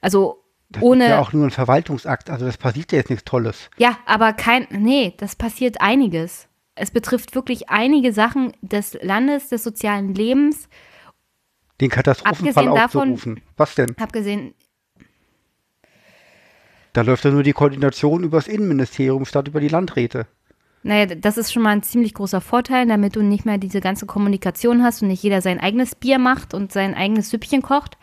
Also 0.00 0.44
Das 0.68 0.82
ohne 0.82 1.04
ist 1.04 1.10
ja 1.10 1.20
auch 1.20 1.32
nur 1.32 1.44
ein 1.46 1.50
Verwaltungsakt, 1.50 2.30
also 2.30 2.46
das 2.46 2.56
passiert 2.58 2.92
ja 2.92 2.98
jetzt 2.98 3.10
nichts 3.10 3.24
Tolles. 3.24 3.68
ja, 3.78 3.96
aber 4.06 4.32
kein 4.34 4.66
nee, 4.70 5.14
das 5.16 5.34
passiert 5.36 5.80
einiges. 5.80 6.48
Es 6.74 6.90
betrifft 6.90 7.34
wirklich 7.34 7.68
einige 7.70 8.12
Sachen 8.12 8.52
des 8.62 8.96
Landes, 9.02 9.48
des 9.48 9.62
sozialen 9.64 10.14
Lebens. 10.14 10.68
Den 11.80 11.90
Katastrophenfall 11.90 12.68
Abgesehen 12.68 12.74
davon- 12.74 13.12
aufzurufen. 13.12 13.40
Was 13.56 13.74
denn? 13.74 13.94
Hab 14.00 14.12
gesehen, 14.12 14.54
Da 16.92 17.02
läuft 17.02 17.24
ja 17.24 17.30
nur 17.30 17.42
die 17.42 17.52
Koordination 17.52 18.22
übers 18.22 18.48
Innenministerium 18.48 19.24
statt 19.24 19.48
über 19.48 19.60
die 19.60 19.68
Landräte. 19.68 20.26
Naja, 20.82 21.06
das 21.06 21.38
ist 21.38 21.52
schon 21.52 21.62
mal 21.62 21.70
ein 21.70 21.82
ziemlich 21.82 22.12
großer 22.12 22.40
Vorteil, 22.40 22.86
damit 22.86 23.14
du 23.16 23.22
nicht 23.22 23.44
mehr 23.46 23.56
diese 23.58 23.80
ganze 23.80 24.04
Kommunikation 24.04 24.82
hast 24.82 25.00
und 25.00 25.08
nicht 25.08 25.22
jeder 25.22 25.40
sein 25.40 25.60
eigenes 25.60 25.94
Bier 25.94 26.18
macht 26.18 26.54
und 26.54 26.72
sein 26.72 26.94
eigenes 26.94 27.30
Süppchen 27.30 27.62
kocht. 27.62 27.96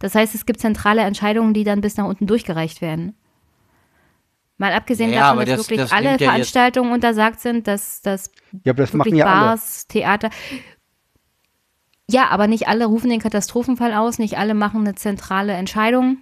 Das 0.00 0.14
heißt, 0.16 0.34
es 0.34 0.44
gibt 0.44 0.60
zentrale 0.60 1.02
Entscheidungen, 1.02 1.54
die 1.54 1.64
dann 1.64 1.80
bis 1.80 1.96
nach 1.96 2.06
unten 2.06 2.26
durchgereicht 2.26 2.80
werden. 2.82 3.14
Mal 4.58 4.72
abgesehen 4.72 5.12
Ja, 5.12 5.20
davon, 5.30 5.38
dass 5.38 5.48
das- 5.48 5.58
wirklich 5.58 5.80
das 5.80 5.92
alle 5.92 6.10
ja 6.12 6.18
Veranstaltungen 6.18 6.92
untersagt 6.92 7.40
sind, 7.40 7.66
dass, 7.68 8.02
dass 8.02 8.30
Ja, 8.64 8.72
aber 8.72 8.82
das 8.82 8.92
wirklich 8.92 9.12
machen 9.12 9.16
ja 9.16 9.26
alle. 9.26 9.40
Bars, 9.46 9.86
Theater. 9.86 10.30
Ja, 12.10 12.28
aber 12.28 12.46
nicht 12.48 12.68
alle 12.68 12.84
rufen 12.86 13.10
den 13.10 13.20
Katastrophenfall 13.20 13.94
aus, 13.94 14.18
nicht 14.18 14.36
alle 14.38 14.54
machen 14.54 14.80
eine 14.80 14.94
zentrale 14.96 15.52
Entscheidung. 15.54 16.18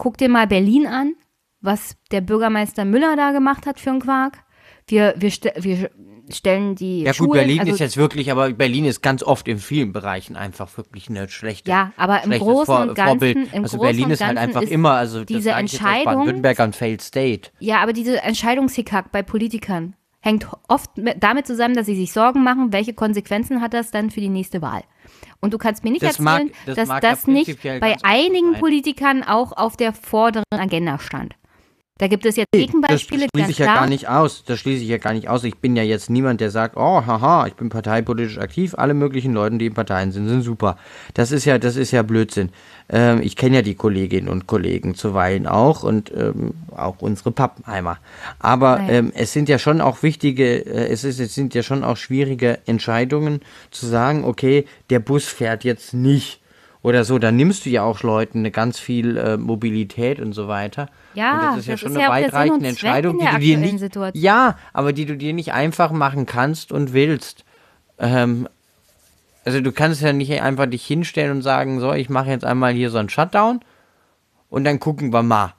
Guck 0.00 0.16
dir 0.16 0.30
mal 0.30 0.46
Berlin 0.46 0.86
an, 0.86 1.12
was 1.60 1.94
der 2.10 2.22
Bürgermeister 2.22 2.86
Müller 2.86 3.16
da 3.16 3.32
gemacht 3.32 3.66
hat 3.66 3.78
für 3.78 3.90
einen 3.90 4.00
Quark. 4.00 4.38
Wir, 4.86 5.12
wir, 5.18 5.30
ste 5.30 5.52
wir 5.58 5.90
stellen 6.30 6.74
die 6.74 7.02
Ja 7.02 7.10
gut, 7.10 7.16
Schulen, 7.16 7.32
Berlin 7.32 7.60
also, 7.60 7.74
ist 7.74 7.80
jetzt 7.80 7.96
wirklich, 7.98 8.30
aber 8.30 8.48
Berlin 8.50 8.86
ist 8.86 9.02
ganz 9.02 9.22
oft 9.22 9.46
in 9.46 9.58
vielen 9.58 9.92
Bereichen 9.92 10.36
einfach 10.36 10.74
wirklich 10.78 11.10
eine 11.10 11.28
schlechte. 11.28 11.70
Ja, 11.70 11.92
aber 11.98 12.24
im 12.24 12.30
Großen 12.30 12.64
Vor 12.64 12.80
und 12.80 12.94
Ganzen- 12.94 13.08
Vorbild. 13.08 13.36
im 13.52 13.62
also 13.62 13.76
Großen 13.76 13.80
Berlin 13.80 14.10
ist 14.10 14.24
halt 14.24 14.38
einfach 14.38 14.62
ist 14.62 14.72
immer, 14.72 14.92
also 14.92 15.22
diese 15.22 15.50
Entscheidung- 15.50 16.04
Baden-Württemberg 16.04 16.60
an 16.60 16.72
Failed 16.72 17.02
State. 17.02 17.50
Ja, 17.58 17.82
aber 17.82 17.92
diese 17.92 18.22
Entscheidungshickhack 18.22 19.12
bei 19.12 19.22
Politikern 19.22 19.96
hängt 20.20 20.46
oft 20.68 20.96
mit, 20.96 21.22
damit 21.22 21.46
zusammen, 21.46 21.74
dass 21.74 21.84
sie 21.84 21.96
sich 21.96 22.10
Sorgen 22.10 22.42
machen, 22.42 22.72
welche 22.72 22.94
Konsequenzen 22.94 23.60
hat 23.60 23.74
das 23.74 23.90
dann 23.90 24.10
für 24.10 24.20
die 24.20 24.30
nächste 24.30 24.62
Wahl. 24.62 24.82
Und 25.40 25.54
du 25.54 25.58
kannst 25.58 25.84
mir 25.84 25.90
nicht 25.90 26.02
Das 26.02 26.18
mag- 26.18 26.40
erzählen, 26.40 26.54
das 26.66 26.76
dass 26.76 26.88
mag 26.88 27.02
ja 27.02 27.10
das 27.10 27.26
nicht 27.26 27.62
bei 27.62 27.96
einigen 28.02 28.52
sein. 28.52 28.60
Politikern 28.60 29.22
auch 29.22 29.52
auf 29.52 29.76
der 29.76 29.92
vorderen 29.92 30.44
Agenda 30.54 30.98
stand. 30.98 31.34
Da 31.98 32.06
gibt 32.08 32.24
es 32.24 32.36
jetzt 32.36 32.46
Das 32.52 32.60
Gegenbeispiele, 32.62 33.26
schließe 33.30 33.30
ganz 33.36 33.48
ich 33.50 33.58
ja 33.58 33.66
klar. 33.66 33.76
gar 33.80 33.86
nicht 33.86 34.08
aus. 34.08 34.42
Das 34.44 34.58
schließe 34.58 34.82
ich 34.82 34.88
ja 34.88 34.96
gar 34.96 35.12
nicht 35.12 35.28
aus. 35.28 35.44
Ich 35.44 35.58
bin 35.58 35.76
ja 35.76 35.82
jetzt 35.82 36.08
niemand, 36.08 36.40
der 36.40 36.50
sagt, 36.50 36.78
oh, 36.78 37.04
haha, 37.04 37.46
ich 37.46 37.54
bin 37.56 37.68
parteipolitisch 37.68 38.38
aktiv. 38.38 38.74
Alle 38.74 38.94
möglichen 38.94 39.34
Leute, 39.34 39.58
die 39.58 39.66
in 39.66 39.74
Parteien 39.74 40.10
sind, 40.10 40.26
sind 40.26 40.40
super. 40.40 40.78
Das 41.12 41.30
ist 41.30 41.44
ja, 41.44 41.58
das 41.58 41.76
ist 41.76 41.90
ja 41.90 42.02
Blödsinn. 42.02 42.52
Ähm, 42.92 43.22
ich 43.22 43.36
kenne 43.36 43.56
ja 43.56 43.62
die 43.62 43.76
Kolleginnen 43.76 44.28
und 44.28 44.46
Kollegen 44.46 44.94
zuweilen 44.94 45.46
auch 45.46 45.84
und 45.84 46.12
ähm, 46.14 46.54
auch 46.76 46.96
unsere 47.00 47.30
Pappenheimer. 47.30 47.98
Aber 48.40 48.78
Nein. 48.78 48.88
ähm, 48.90 49.12
es 49.14 49.32
sind 49.32 49.48
ja 49.48 49.58
schon 49.58 49.80
auch 49.80 50.02
wichtige, 50.02 50.66
äh, 50.66 50.88
es, 50.88 51.04
ist, 51.04 51.20
es 51.20 51.34
sind 51.34 51.54
ja 51.54 51.62
schon 51.62 51.84
auch 51.84 51.96
schwierige 51.96 52.58
Entscheidungen 52.66 53.40
zu 53.70 53.86
sagen, 53.86 54.24
okay, 54.24 54.66
der 54.90 54.98
Bus 54.98 55.26
fährt 55.26 55.64
jetzt 55.64 55.94
nicht. 55.94 56.40
oder 56.82 57.04
so, 57.04 57.18
dann 57.18 57.36
nimmst 57.36 57.66
du 57.66 57.70
ja 57.70 57.82
auch 57.82 58.02
Leuten 58.02 58.38
eine 58.38 58.50
ganz 58.50 58.78
viel 58.78 59.16
äh, 59.18 59.36
Mobilität 59.36 60.18
und 60.18 60.32
so 60.32 60.48
weiter. 60.48 60.88
Ja, 61.14 61.32
und 61.32 61.46
das 61.46 61.58
ist 61.58 61.66
ja 61.66 61.72
das 61.74 61.80
schon 61.80 61.90
ist 61.90 61.96
eine 61.96 62.04
ja 62.04 62.10
weitreichende 62.10 62.68
Entscheidung, 62.68 63.18
die 63.18 63.26
du 63.26 63.38
dir 63.38 63.58
nicht, 63.58 63.78
Situation. 63.78 64.22
ja, 64.22 64.56
aber 64.72 64.92
die 64.92 65.04
du 65.04 65.16
dir 65.16 65.34
nicht 65.34 65.52
einfach 65.52 65.92
machen 65.92 66.26
kannst 66.26 66.72
und 66.72 66.92
willst. 66.92 67.44
Ähm, 67.98 68.48
also 69.50 69.60
du 69.60 69.72
kannst 69.72 70.00
ja 70.00 70.12
nicht 70.12 70.40
einfach 70.40 70.66
dich 70.66 70.86
hinstellen 70.86 71.32
und 71.32 71.42
sagen, 71.42 71.80
so, 71.80 71.92
ich 71.92 72.08
mache 72.08 72.30
jetzt 72.30 72.44
einmal 72.44 72.72
hier 72.72 72.90
so 72.90 72.98
einen 72.98 73.08
Shutdown 73.08 73.60
und 74.48 74.64
dann 74.64 74.78
gucken 74.78 75.12
wir 75.12 75.24
mal. 75.24 75.54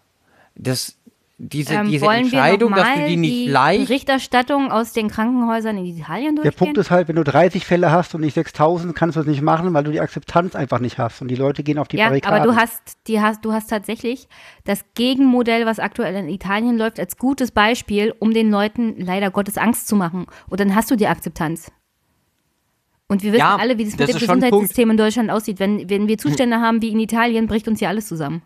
Das, 0.55 0.95
diese, 1.37 1.73
Ähm, 1.73 1.89
diese 1.89 2.05
Entscheidung, 2.05 2.71
dass 2.71 2.87
du 2.93 3.05
die 3.05 3.17
nicht 3.17 3.33
die 3.33 3.47
leicht 3.47 3.87
Berichterstattung 3.87 4.71
aus 4.71 4.93
den 4.93 5.09
Krankenhäusern 5.09 5.77
in 5.77 5.85
Italien 5.85 6.35
Der 6.35 6.43
durchgehen? 6.43 6.57
Punkt 6.57 6.77
ist 6.77 6.89
halt, 6.89 7.09
wenn 7.09 7.17
du 7.17 7.23
30 7.25 7.65
Fälle 7.65 7.91
hast 7.91 8.15
und 8.15 8.21
nicht 8.21 8.35
6000, 8.35 8.95
kannst 8.95 9.17
du 9.17 9.19
das 9.19 9.27
nicht 9.27 9.41
machen, 9.41 9.73
weil 9.73 9.83
du 9.83 9.91
die 9.91 9.99
Akzeptanz 9.99 10.55
einfach 10.55 10.79
nicht 10.79 10.97
hast 10.97 11.21
und 11.21 11.27
die 11.27 11.35
Leute 11.35 11.63
gehen 11.63 11.77
auf 11.77 11.89
die 11.89 11.97
ja, 11.97 12.07
Barrikaden. 12.07 12.41
aber 12.41 12.45
du 12.45 12.55
hast, 12.55 12.97
die 13.07 13.19
hast, 13.19 13.43
du 13.43 13.51
hast 13.51 13.69
tatsächlich 13.69 14.29
das 14.63 14.85
Gegenmodell, 14.93 15.65
was 15.65 15.79
aktuell 15.79 16.15
in 16.15 16.29
Italien 16.29 16.77
läuft, 16.77 16.97
als 16.97 17.17
gutes 17.17 17.51
Beispiel, 17.51 18.13
um 18.19 18.33
den 18.33 18.49
Leuten 18.49 18.95
leider 18.97 19.31
Gottes 19.31 19.57
Angst 19.57 19.89
zu 19.89 19.97
machen. 19.97 20.27
Und 20.47 20.61
dann 20.61 20.75
hast 20.75 20.89
du 20.91 20.95
die 20.95 21.07
Akzeptanz. 21.07 21.71
Und 23.11 23.23
wir 23.23 23.33
wissen 23.33 23.41
Ja, 23.41 23.57
alle, 23.57 23.77
wie 23.77 23.83
das, 23.83 23.97
das 23.97 24.07
mit 24.07 24.15
dem 24.15 24.19
Gesundheitssystem 24.21 24.89
in 24.89 24.95
Deutschland 24.95 25.31
aussieht. 25.31 25.59
Wenn, 25.59 25.89
wenn 25.89 26.07
wir 26.07 26.17
Zustände 26.17 26.61
haben 26.61 26.81
wie 26.81 26.91
in 26.91 26.99
Italien, 27.01 27.45
bricht 27.45 27.67
uns 27.67 27.79
hier 27.79 27.89
alles 27.89 28.07
zusammen. 28.07 28.41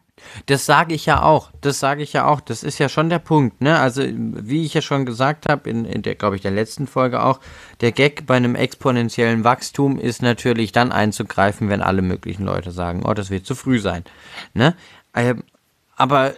Das 0.48 0.66
sage 0.66 0.96
ich 0.96 1.06
ja 1.06 1.22
auch. 1.22 1.52
Das 1.62 1.80
sage 1.80 2.02
ich 2.02 2.14
ja 2.14 2.26
auch. 2.26 2.42
Das 2.42 2.64
ist 2.64 2.80
ja 2.80 2.90
schon 2.90 3.12
der 3.12 3.20
Punkt. 3.20 3.62
Ne? 3.62 3.78
Also, 3.78 4.02
wie 4.08 4.66
ich 4.66 4.74
ja 4.74 4.82
schon 4.82 5.06
gesagt 5.06 5.48
habe, 5.48 5.70
in, 5.70 5.86
in 5.86 6.02
der, 6.02 6.16
glaube 6.16 6.36
ich, 6.36 6.42
der 6.42 6.50
letzten 6.50 6.88
Folge 6.88 7.22
auch, 7.22 7.42
der 7.82 7.92
Gag 7.92 8.26
bei 8.26 8.38
einem 8.38 8.56
exponentiellen 8.56 9.44
Wachstum 9.44 10.00
ist 10.00 10.24
natürlich 10.24 10.72
dann 10.72 10.92
einzugreifen, 10.92 11.70
wenn 11.70 11.84
alle 11.84 12.02
möglichen 12.02 12.44
Leute 12.44 12.72
sagen, 12.72 13.04
oh, 13.06 13.14
das 13.14 13.30
wird 13.30 13.46
zu 13.46 13.54
früh 13.54 13.78
sein. 13.78 14.04
Ne? 14.56 14.74
Ähm, 15.14 15.44
aber 15.96 16.34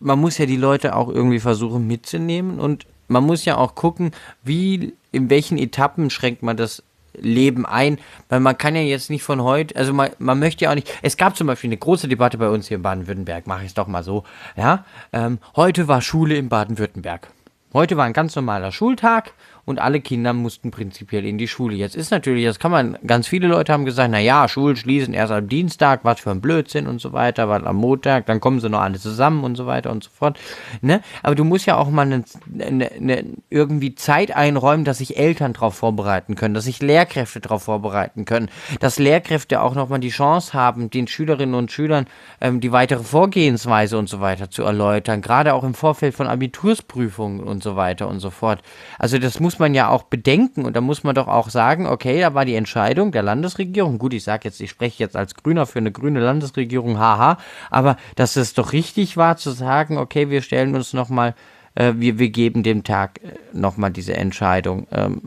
man 0.00 0.18
muss 0.20 0.36
ja 0.36 0.44
die 0.44 0.56
Leute 0.56 0.94
auch 0.94 1.08
irgendwie 1.08 1.40
versuchen 1.40 1.86
mitzunehmen 1.86 2.60
und 2.60 2.84
man 3.08 3.24
muss 3.24 3.46
ja 3.46 3.56
auch 3.56 3.74
gucken, 3.74 4.12
wie, 4.42 4.92
in 5.12 5.30
welchen 5.30 5.56
Etappen 5.56 6.10
schränkt 6.10 6.42
man 6.42 6.58
das 6.58 6.82
Leben 7.14 7.66
ein, 7.66 7.98
weil 8.28 8.40
man 8.40 8.56
kann 8.56 8.74
ja 8.74 8.82
jetzt 8.82 9.10
nicht 9.10 9.22
von 9.22 9.42
heute, 9.42 9.76
also 9.76 9.92
man, 9.92 10.10
man 10.18 10.38
möchte 10.38 10.64
ja 10.64 10.70
auch 10.70 10.74
nicht, 10.74 10.92
es 11.02 11.16
gab 11.16 11.36
zum 11.36 11.46
Beispiel 11.46 11.68
eine 11.68 11.76
große 11.76 12.08
Debatte 12.08 12.38
bei 12.38 12.48
uns 12.48 12.68
hier 12.68 12.76
in 12.76 12.82
Baden-Württemberg, 12.82 13.46
mache 13.46 13.62
ich 13.62 13.68
es 13.68 13.74
doch 13.74 13.86
mal 13.86 14.02
so, 14.02 14.24
ja, 14.56 14.84
ähm, 15.12 15.38
heute 15.56 15.88
war 15.88 16.02
Schule 16.02 16.36
in 16.36 16.48
Baden-Württemberg. 16.48 17.28
Heute 17.72 17.96
war 17.96 18.04
ein 18.04 18.12
ganz 18.12 18.34
normaler 18.34 18.72
Schultag 18.72 19.32
und 19.70 19.78
alle 19.78 20.00
Kinder 20.00 20.32
mussten 20.32 20.70
prinzipiell 20.70 21.24
in 21.24 21.38
die 21.38 21.48
Schule. 21.48 21.74
Jetzt 21.74 21.96
ist 21.96 22.10
natürlich, 22.10 22.44
das 22.44 22.58
kann 22.58 22.70
man, 22.70 22.98
ganz 23.06 23.28
viele 23.28 23.46
Leute 23.48 23.72
haben 23.72 23.84
gesagt, 23.84 24.10
naja, 24.10 24.48
Schulen 24.48 24.76
schließen 24.76 25.14
erst 25.14 25.32
am 25.32 25.48
Dienstag, 25.48 26.00
was 26.04 26.20
für 26.20 26.30
ein 26.30 26.40
Blödsinn 26.40 26.86
und 26.86 27.00
so 27.00 27.12
weiter, 27.12 27.48
weil 27.48 27.66
am 27.66 27.76
Montag, 27.76 28.26
dann 28.26 28.40
kommen 28.40 28.60
sie 28.60 28.68
noch 28.68 28.80
alle 28.80 28.98
zusammen 28.98 29.44
und 29.44 29.56
so 29.56 29.66
weiter 29.66 29.90
und 29.90 30.04
so 30.04 30.10
fort. 30.10 30.38
Ne? 30.82 31.00
Aber 31.22 31.34
du 31.34 31.44
musst 31.44 31.66
ja 31.66 31.76
auch 31.76 31.88
mal 31.88 32.04
ne, 32.04 32.24
ne, 32.46 32.90
ne, 32.98 33.24
irgendwie 33.48 33.94
Zeit 33.94 34.34
einräumen, 34.34 34.84
dass 34.84 34.98
sich 34.98 35.16
Eltern 35.16 35.52
darauf 35.52 35.76
vorbereiten 35.76 36.34
können, 36.34 36.54
dass 36.54 36.64
sich 36.64 36.82
Lehrkräfte 36.82 37.40
darauf 37.40 37.62
vorbereiten 37.62 38.24
können, 38.24 38.50
dass 38.80 38.98
Lehrkräfte 38.98 39.62
auch 39.62 39.74
nochmal 39.74 40.00
die 40.00 40.10
Chance 40.10 40.52
haben, 40.52 40.90
den 40.90 41.06
Schülerinnen 41.06 41.54
und 41.54 41.70
Schülern 41.70 42.06
ähm, 42.40 42.60
die 42.60 42.72
weitere 42.72 43.04
Vorgehensweise 43.04 43.96
und 43.96 44.08
so 44.08 44.20
weiter 44.20 44.50
zu 44.50 44.64
erläutern, 44.64 45.22
gerade 45.22 45.54
auch 45.54 45.62
im 45.62 45.74
Vorfeld 45.74 46.14
von 46.14 46.26
Abitursprüfungen 46.26 47.40
und 47.40 47.62
so 47.62 47.76
weiter 47.76 48.08
und 48.08 48.18
so 48.18 48.30
fort. 48.30 48.60
Also 48.98 49.18
das 49.18 49.38
muss 49.38 49.59
man 49.60 49.74
ja 49.74 49.88
auch 49.88 50.02
bedenken 50.02 50.64
und 50.64 50.74
da 50.74 50.80
muss 50.80 51.04
man 51.04 51.14
doch 51.14 51.28
auch 51.28 51.48
sagen, 51.50 51.86
okay, 51.86 52.20
da 52.20 52.34
war 52.34 52.44
die 52.44 52.56
Entscheidung 52.56 53.12
der 53.12 53.22
Landesregierung. 53.22 53.98
Gut, 53.98 54.12
ich 54.12 54.24
sage 54.24 54.48
jetzt, 54.48 54.60
ich 54.60 54.70
spreche 54.70 55.02
jetzt 55.02 55.16
als 55.16 55.34
Grüner 55.34 55.66
für 55.66 55.78
eine 55.78 55.92
grüne 55.92 56.20
Landesregierung, 56.20 56.98
haha, 56.98 57.38
aber 57.70 57.96
dass 58.16 58.36
es 58.36 58.54
doch 58.54 58.72
richtig 58.72 59.16
war 59.16 59.36
zu 59.36 59.52
sagen, 59.52 59.98
okay, 59.98 60.30
wir 60.30 60.42
stellen 60.42 60.74
uns 60.74 60.92
nochmal, 60.92 61.34
äh, 61.76 61.92
wir, 61.96 62.18
wir 62.18 62.30
geben 62.30 62.64
dem 62.64 62.82
Tag 62.82 63.20
äh, 63.22 63.36
nochmal 63.52 63.92
diese 63.92 64.16
Entscheidung. 64.16 64.88
Ähm, 64.90 65.20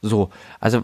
so, 0.00 0.30
also 0.60 0.82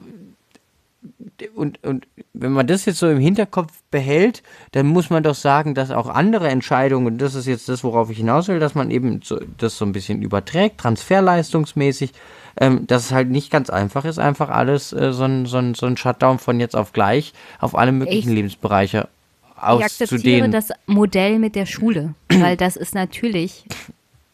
und, 1.54 1.82
und 1.84 2.06
wenn 2.34 2.52
man 2.52 2.66
das 2.66 2.84
jetzt 2.84 2.98
so 2.98 3.08
im 3.08 3.18
Hinterkopf 3.18 3.72
behält, 3.90 4.42
dann 4.72 4.86
muss 4.86 5.10
man 5.10 5.22
doch 5.22 5.34
sagen, 5.34 5.74
dass 5.74 5.90
auch 5.90 6.08
andere 6.08 6.48
Entscheidungen, 6.48 7.06
und 7.06 7.18
das 7.18 7.34
ist 7.34 7.46
jetzt 7.46 7.68
das, 7.68 7.84
worauf 7.84 8.10
ich 8.10 8.18
hinaus 8.18 8.48
will, 8.48 8.58
dass 8.58 8.74
man 8.74 8.90
eben 8.90 9.20
das 9.58 9.78
so 9.78 9.84
ein 9.84 9.92
bisschen 9.92 10.22
überträgt, 10.22 10.78
transferleistungsmäßig, 10.78 12.12
ähm, 12.58 12.86
dass 12.86 13.06
es 13.06 13.12
halt 13.12 13.30
nicht 13.30 13.50
ganz 13.50 13.70
einfach 13.70 14.04
ist, 14.04 14.18
einfach 14.18 14.48
alles 14.48 14.92
äh, 14.92 15.12
so, 15.12 15.24
ein, 15.24 15.46
so, 15.46 15.58
ein, 15.58 15.74
so 15.74 15.86
ein 15.86 15.96
Shutdown 15.96 16.38
von 16.38 16.58
jetzt 16.60 16.74
auf 16.76 16.92
gleich 16.92 17.32
auf 17.58 17.74
alle 17.76 17.92
möglichen 17.92 18.30
Ich- 18.30 18.34
Lebensbereiche 18.34 19.08
Ich 19.56 19.62
akzeptiere 19.62 19.84
auszudehnen. 20.16 20.52
das 20.52 20.70
Modell 20.86 21.38
mit 21.38 21.54
der 21.54 21.66
Schule, 21.66 22.14
weil 22.28 22.56
das 22.56 22.76
ist 22.76 22.94
natürlich 22.94 23.64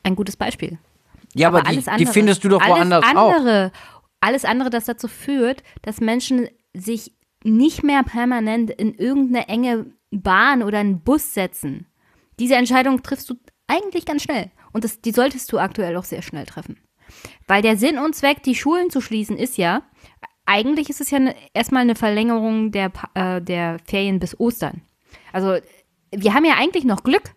ein 0.02 0.14
gutes 0.16 0.36
Beispiel. 0.36 0.78
Ja, 1.34 1.48
aber, 1.48 1.62
die, 1.62 1.82
die 1.98 2.06
findest 2.06 2.42
du 2.44 2.48
doch 2.48 2.62
alles 2.62 2.76
woanders 2.76 3.04
auch. 3.14 3.34
andere, 3.34 3.72
Alles 4.20 4.44
andere, 4.44 4.70
das 4.70 4.86
dazu 4.86 5.06
führt, 5.08 5.62
dass 5.82 6.00
Menschen 6.00 6.48
sich 6.72 7.12
nicht 7.44 7.82
mehr 7.82 8.02
permanent 8.04 8.70
in 8.70 8.94
irgendeine 8.94 9.46
enge 9.48 9.86
Bahn 10.10 10.62
oder 10.62 10.78
einen 10.78 11.00
Bus 11.00 11.34
setzen. 11.34 11.86
Diese 12.38 12.54
Entscheidung 12.56 13.02
triffst 13.02 13.28
du 13.28 13.34
eigentlich 13.66 14.06
ganz 14.06 14.22
schnell. 14.22 14.50
Und 14.72 14.84
das, 14.84 15.00
die 15.00 15.10
solltest 15.12 15.52
du 15.52 15.58
aktuell 15.58 15.96
auch 15.96 16.04
sehr 16.04 16.22
schnell 16.22 16.46
treffen. 16.46 16.78
Weil 17.46 17.62
der 17.62 17.76
Sinn 17.76 17.98
und 17.98 18.14
Zweck, 18.14 18.42
die 18.42 18.54
Schulen 18.54 18.90
zu 18.90 19.00
schließen, 19.00 19.36
ist 19.36 19.56
ja, 19.56 19.82
eigentlich 20.46 20.88
ist 20.88 21.00
es 21.00 21.10
ja 21.10 21.18
ne, 21.18 21.34
erstmal 21.52 21.82
eine 21.82 21.96
Verlängerung 21.96 22.70
der, 22.70 22.92
äh, 23.14 23.42
der 23.42 23.78
Ferien 23.84 24.18
bis 24.18 24.38
Ostern. 24.38 24.82
Also 25.32 25.56
wir 26.12 26.34
haben 26.34 26.44
ja 26.44 26.54
eigentlich 26.56 26.84
noch 26.84 27.02
Glück, 27.02 27.34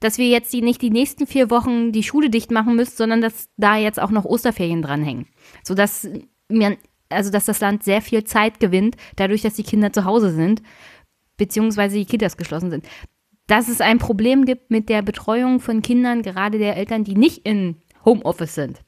dass 0.00 0.18
wir 0.18 0.26
jetzt 0.28 0.52
die, 0.52 0.62
nicht 0.62 0.82
die 0.82 0.90
nächsten 0.90 1.26
vier 1.26 1.50
Wochen 1.50 1.92
die 1.92 2.02
Schule 2.02 2.30
dicht 2.30 2.50
machen 2.50 2.74
müssen, 2.74 2.96
sondern 2.96 3.20
dass 3.20 3.48
da 3.56 3.76
jetzt 3.76 4.00
auch 4.00 4.10
noch 4.10 4.24
Osterferien 4.24 4.82
dranhängen. 4.82 5.26
Sodass 5.62 6.08
man, 6.48 6.76
also 7.08 7.30
dass 7.30 7.44
das 7.44 7.60
Land 7.60 7.84
sehr 7.84 8.02
viel 8.02 8.24
Zeit 8.24 8.58
gewinnt, 8.58 8.96
dadurch, 9.16 9.42
dass 9.42 9.54
die 9.54 9.62
Kinder 9.62 9.92
zu 9.92 10.04
Hause 10.04 10.32
sind, 10.32 10.62
beziehungsweise 11.36 11.96
die 11.96 12.06
Kitas 12.06 12.36
geschlossen 12.36 12.70
sind. 12.70 12.86
Dass 13.46 13.68
es 13.68 13.80
ein 13.80 13.98
Problem 13.98 14.44
gibt 14.44 14.70
mit 14.70 14.88
der 14.88 15.02
Betreuung 15.02 15.60
von 15.60 15.82
Kindern, 15.82 16.22
gerade 16.22 16.58
der 16.58 16.76
Eltern, 16.76 17.04
die 17.04 17.14
nicht 17.14 17.46
in 17.46 17.76
Homeoffice 18.04 18.54
sind 18.54 18.85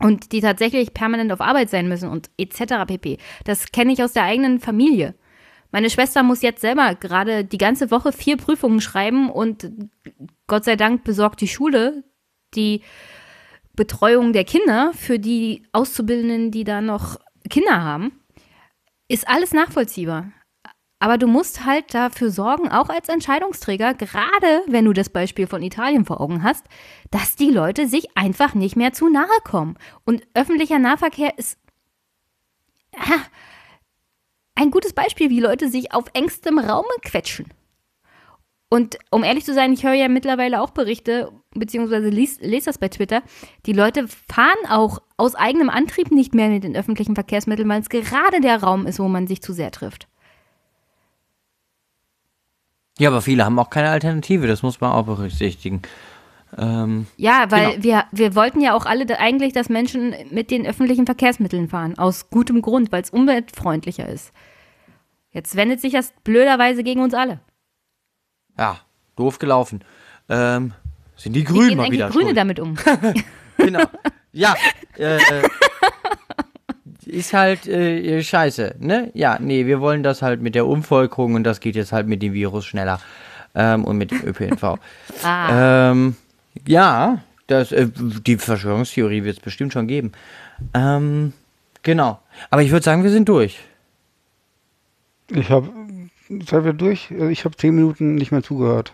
und 0.00 0.32
die 0.32 0.40
tatsächlich 0.40 0.94
permanent 0.94 1.30
auf 1.32 1.40
Arbeit 1.40 1.70
sein 1.70 1.88
müssen 1.88 2.08
und 2.08 2.30
etc. 2.38 2.86
pp. 2.86 3.18
Das 3.44 3.70
kenne 3.70 3.92
ich 3.92 4.02
aus 4.02 4.12
der 4.12 4.24
eigenen 4.24 4.60
Familie. 4.60 5.14
Meine 5.72 5.90
Schwester 5.90 6.22
muss 6.22 6.42
jetzt 6.42 6.62
selber 6.62 6.94
gerade 6.96 7.44
die 7.44 7.58
ganze 7.58 7.90
Woche 7.90 8.12
vier 8.12 8.36
Prüfungen 8.36 8.80
schreiben 8.80 9.30
und 9.30 9.70
Gott 10.46 10.64
sei 10.64 10.74
Dank 10.76 11.04
besorgt 11.04 11.40
die 11.40 11.48
Schule 11.48 12.02
die 12.54 12.82
Betreuung 13.76 14.32
der 14.32 14.44
Kinder 14.44 14.92
für 14.94 15.18
die 15.18 15.62
Auszubildenden, 15.72 16.50
die 16.50 16.64
da 16.64 16.80
noch 16.80 17.20
Kinder 17.48 17.82
haben. 17.82 18.12
Ist 19.06 19.28
alles 19.28 19.52
nachvollziehbar. 19.52 20.32
Aber 21.02 21.16
du 21.16 21.26
musst 21.26 21.64
halt 21.64 21.94
dafür 21.94 22.30
sorgen, 22.30 22.68
auch 22.68 22.90
als 22.90 23.08
Entscheidungsträger, 23.08 23.94
gerade 23.94 24.62
wenn 24.66 24.84
du 24.84 24.92
das 24.92 25.08
Beispiel 25.08 25.46
von 25.46 25.62
Italien 25.62 26.04
vor 26.04 26.20
Augen 26.20 26.42
hast, 26.42 26.66
dass 27.10 27.36
die 27.36 27.50
Leute 27.50 27.88
sich 27.88 28.16
einfach 28.18 28.54
nicht 28.54 28.76
mehr 28.76 28.92
zu 28.92 29.08
nahe 29.08 29.26
kommen. 29.42 29.76
Und 30.04 30.26
öffentlicher 30.34 30.78
Nahverkehr 30.78 31.38
ist 31.38 31.58
ah, 32.94 33.22
ein 34.54 34.70
gutes 34.70 34.92
Beispiel, 34.92 35.30
wie 35.30 35.40
Leute 35.40 35.70
sich 35.70 35.94
auf 35.94 36.04
engstem 36.12 36.58
Raume 36.58 36.86
quetschen. 37.02 37.46
Und 38.68 38.98
um 39.10 39.24
ehrlich 39.24 39.46
zu 39.46 39.54
sein, 39.54 39.72
ich 39.72 39.84
höre 39.84 39.94
ja 39.94 40.08
mittlerweile 40.08 40.60
auch 40.60 40.70
Berichte, 40.70 41.32
beziehungsweise 41.54 42.10
lese 42.10 42.42
les 42.42 42.64
das 42.64 42.76
bei 42.76 42.88
Twitter. 42.88 43.22
Die 43.64 43.72
Leute 43.72 44.06
fahren 44.06 44.68
auch 44.68 45.00
aus 45.16 45.34
eigenem 45.34 45.70
Antrieb 45.70 46.12
nicht 46.12 46.34
mehr 46.34 46.50
mit 46.50 46.62
den 46.62 46.76
öffentlichen 46.76 47.14
Verkehrsmitteln, 47.14 47.68
weil 47.70 47.80
es 47.80 47.88
gerade 47.88 48.40
der 48.40 48.62
Raum 48.62 48.86
ist, 48.86 49.00
wo 49.00 49.08
man 49.08 49.26
sich 49.26 49.40
zu 49.40 49.54
sehr 49.54 49.70
trifft. 49.70 50.06
Ja, 53.00 53.08
aber 53.08 53.22
viele 53.22 53.44
haben 53.44 53.58
auch 53.58 53.70
keine 53.70 53.90
Alternative, 53.90 54.46
das 54.46 54.62
muss 54.62 54.80
man 54.80 54.92
auch 54.92 55.04
berücksichtigen. 55.04 55.82
Ähm, 56.58 57.06
Ja, 57.16 57.50
weil 57.50 57.70
Genau. 57.72 57.82
wir, 57.84 58.04
wir 58.12 58.34
wollten 58.34 58.60
ja 58.60 58.74
auch 58.74 58.84
alle 58.86 59.06
da 59.06 59.14
eigentlich, 59.16 59.52
dass 59.52 59.68
Menschen 59.68 60.14
mit 60.30 60.50
den 60.50 60.66
öffentlichen 60.66 61.06
Verkehrsmitteln 61.06 61.68
fahren. 61.68 61.96
Aus 61.98 62.28
gutem 62.30 62.60
Grund, 62.60 62.92
weil 62.92 63.02
es 63.02 63.10
umweltfreundlicher 63.10 64.08
ist. 64.08 64.32
Jetzt 65.32 65.54
wendet 65.56 65.80
sich 65.80 65.92
das 65.92 66.12
blöderweise 66.24 66.82
gegen 66.82 67.00
uns 67.00 67.14
alle. 67.14 67.40
ja, 68.58 68.78
doof 69.16 69.38
gelaufen. 69.38 69.82
Ähm, 70.28 70.72
sind 71.16 71.34
die 71.34 71.44
Grünen 71.44 71.76
mal 71.76 71.90
wieder 71.90 72.06
die 72.08 72.12
Grüne 72.12 72.26
schuld. 72.26 72.36
damit 72.36 72.60
um? 72.60 72.76
Genau. 73.58 73.82
Ja, 74.32 74.54
äh, 74.98 75.16
äh, 75.16 75.48
ist 77.10 77.32
halt 77.32 77.66
äh, 77.66 78.22
scheiße, 78.22 78.76
ne? 78.78 79.10
Ja, 79.14 79.38
nee, 79.40 79.66
wir 79.66 79.80
wollen 79.80 80.02
das 80.02 80.22
halt 80.22 80.40
mit 80.40 80.54
der 80.54 80.66
Umvolkung 80.66 81.34
und 81.34 81.44
das 81.44 81.60
geht 81.60 81.76
jetzt 81.76 81.92
halt 81.92 82.06
mit 82.06 82.22
dem 82.22 82.32
Virus 82.32 82.66
schneller 82.66 83.00
ähm, 83.54 83.84
und 83.84 83.98
mit 83.98 84.10
dem 84.10 84.24
ÖPNV. 84.24 84.78
Ah, 85.22 85.90
ähm, 85.90 86.16
ja, 86.66 87.18
das, 87.46 87.72
äh, 87.72 87.88
die 87.88 88.38
Verschwörungstheorie 88.38 89.24
wird 89.24 89.36
es 89.38 89.42
bestimmt 89.42 89.72
schon 89.72 89.86
geben. 89.86 90.12
Ähm, 90.72 91.32
genau. 91.82 92.20
Aber 92.48 92.62
ich 92.62 92.70
würde 92.70 92.84
sagen, 92.84 93.02
wir 93.02 93.10
sind 93.10 93.28
durch. 93.28 93.58
Ich 95.28 95.50
habe 95.50 95.70
Seid 96.30 96.64
ihr 96.64 96.72
durch? 96.72 97.10
Also 97.10 97.28
Ich 97.28 97.44
habe 97.44 97.56
zehn 97.56 97.74
Minuten 97.74 98.14
nicht 98.14 98.30
mehr 98.30 98.42
zugehört. 98.42 98.92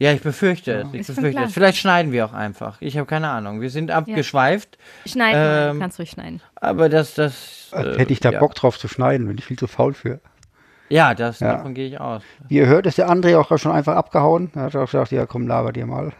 Ja, 0.00 0.12
ich 0.12 0.22
befürchte 0.22 0.72
es. 0.72 0.94
Ich 0.94 1.06
befürchte 1.06 1.42
es. 1.42 1.52
Vielleicht 1.52 1.76
schneiden 1.78 2.10
wir 2.10 2.24
auch 2.24 2.32
einfach. 2.32 2.78
Ich 2.80 2.96
habe 2.96 3.06
keine 3.06 3.28
Ahnung. 3.28 3.60
Wir 3.60 3.68
sind 3.70 3.90
abgeschweift, 3.90 4.78
Schneid 5.06 5.34
mal, 5.34 5.68
Ähm, 5.72 5.78
kannst 5.78 5.98
ruhig 5.98 6.10
schneiden. 6.10 6.40
aber 6.56 6.88
das, 6.88 7.14
das. 7.14 7.68
Als 7.72 7.96
äh, 7.96 7.98
hätte 8.00 8.12
ich 8.14 8.20
da 8.20 8.30
ja. 8.32 8.38
Bock 8.40 8.54
drauf 8.54 8.78
zu 8.78 8.88
schneiden, 8.88 9.28
bin 9.28 9.36
ich 9.38 9.44
viel 9.44 9.58
zu 9.58 9.66
faul 9.66 9.92
für. 9.94 10.18
Ja, 10.88 11.14
das, 11.14 11.40
Ja. 11.40 11.52
davon 11.56 11.74
gehe 11.74 11.86
ich 11.86 12.00
aus. 12.00 12.22
Wie 12.48 12.56
ihr 12.56 12.66
hört, 12.66 12.86
ist 12.86 12.98
der 12.98 13.08
André 13.10 13.38
auch 13.38 13.56
schon 13.58 13.72
einfach 13.72 13.94
abgehauen. 13.94 14.50
Er 14.54 14.62
hat 14.62 14.76
auch 14.76 14.86
gesagt, 14.86 15.12
ja 15.12 15.26
komm, 15.26 15.46
laber 15.46 15.72
dir 15.72 15.86
mal. 15.86 16.12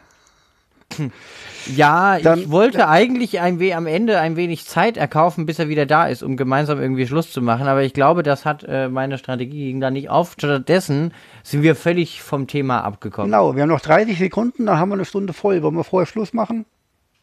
Ja, 1.76 2.18
Dann- 2.18 2.41
ich 2.41 2.51
wollte 2.51 2.88
eigentlich 2.88 3.41
ein 3.41 3.61
we 3.61 3.74
am 3.76 3.86
Ende 3.86 4.18
ein 4.18 4.36
wenig 4.36 4.64
Zeit 4.66 4.97
erkaufen, 4.97 5.47
bis 5.47 5.59
er 5.59 5.68
wieder 5.68 5.84
da 5.86 6.07
ist, 6.07 6.22
um 6.22 6.36
gemeinsam 6.36 6.80
irgendwie 6.80 7.07
Schluss 7.07 7.30
zu 7.32 7.43
machen. 7.43 7.66
Aber 7.68 7.82
ich 7.82 7.93
glaube, 7.93 8.22
das 8.22 8.45
hat 8.45 8.64
äh, 8.64 8.88
meine 8.88 9.18
Strategie 9.18 9.66
ging 9.66 9.80
da 9.80 9.91
nicht 9.91 10.09
auf. 10.09 10.32
Stattdessen 10.38 11.12
sind 11.43 11.62
wir 11.62 11.76
völlig 11.76 12.22
vom 12.22 12.47
Thema 12.47 12.80
abgekommen. 12.82 13.30
Genau, 13.30 13.55
wir 13.55 13.62
haben 13.62 13.68
noch 13.68 13.80
30 13.80 14.18
Sekunden, 14.18 14.66
dann 14.66 14.78
haben 14.78 14.88
wir 14.88 14.95
eine 14.95 15.05
Stunde 15.05 15.32
voll. 15.32 15.62
Wollen 15.62 15.76
wir 15.76 15.84
vorher 15.84 16.07
Schluss 16.07 16.32
machen? 16.32 16.64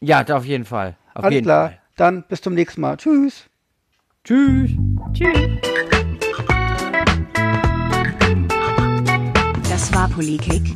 Ja, 0.00 0.24
auf 0.24 0.44
jeden 0.44 0.64
Fall. 0.64 0.94
Auf 1.14 1.24
Alles 1.24 1.34
jeden 1.34 1.44
klar, 1.46 1.68
Fall. 1.70 1.78
dann 1.96 2.24
bis 2.28 2.40
zum 2.40 2.54
nächsten 2.54 2.80
Mal. 2.80 2.96
Tschüss. 2.96 3.44
Tschüss. 4.24 4.70
Tschüss. 5.12 5.48
Das 9.68 9.94
war 9.94 10.08
Polikick, 10.08 10.74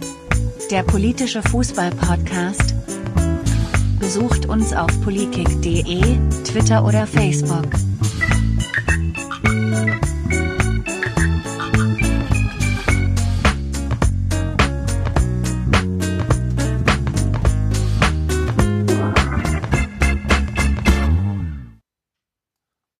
der 0.72 0.82
politische 0.84 1.42
Fußball-Podcast. 1.42 2.74
Besucht 4.00 4.46
uns 4.46 4.72
auf 4.72 4.88
polikick.de, 5.02 6.16
Twitter 6.44 6.82
oder 6.86 7.06
Facebook. 7.06 7.66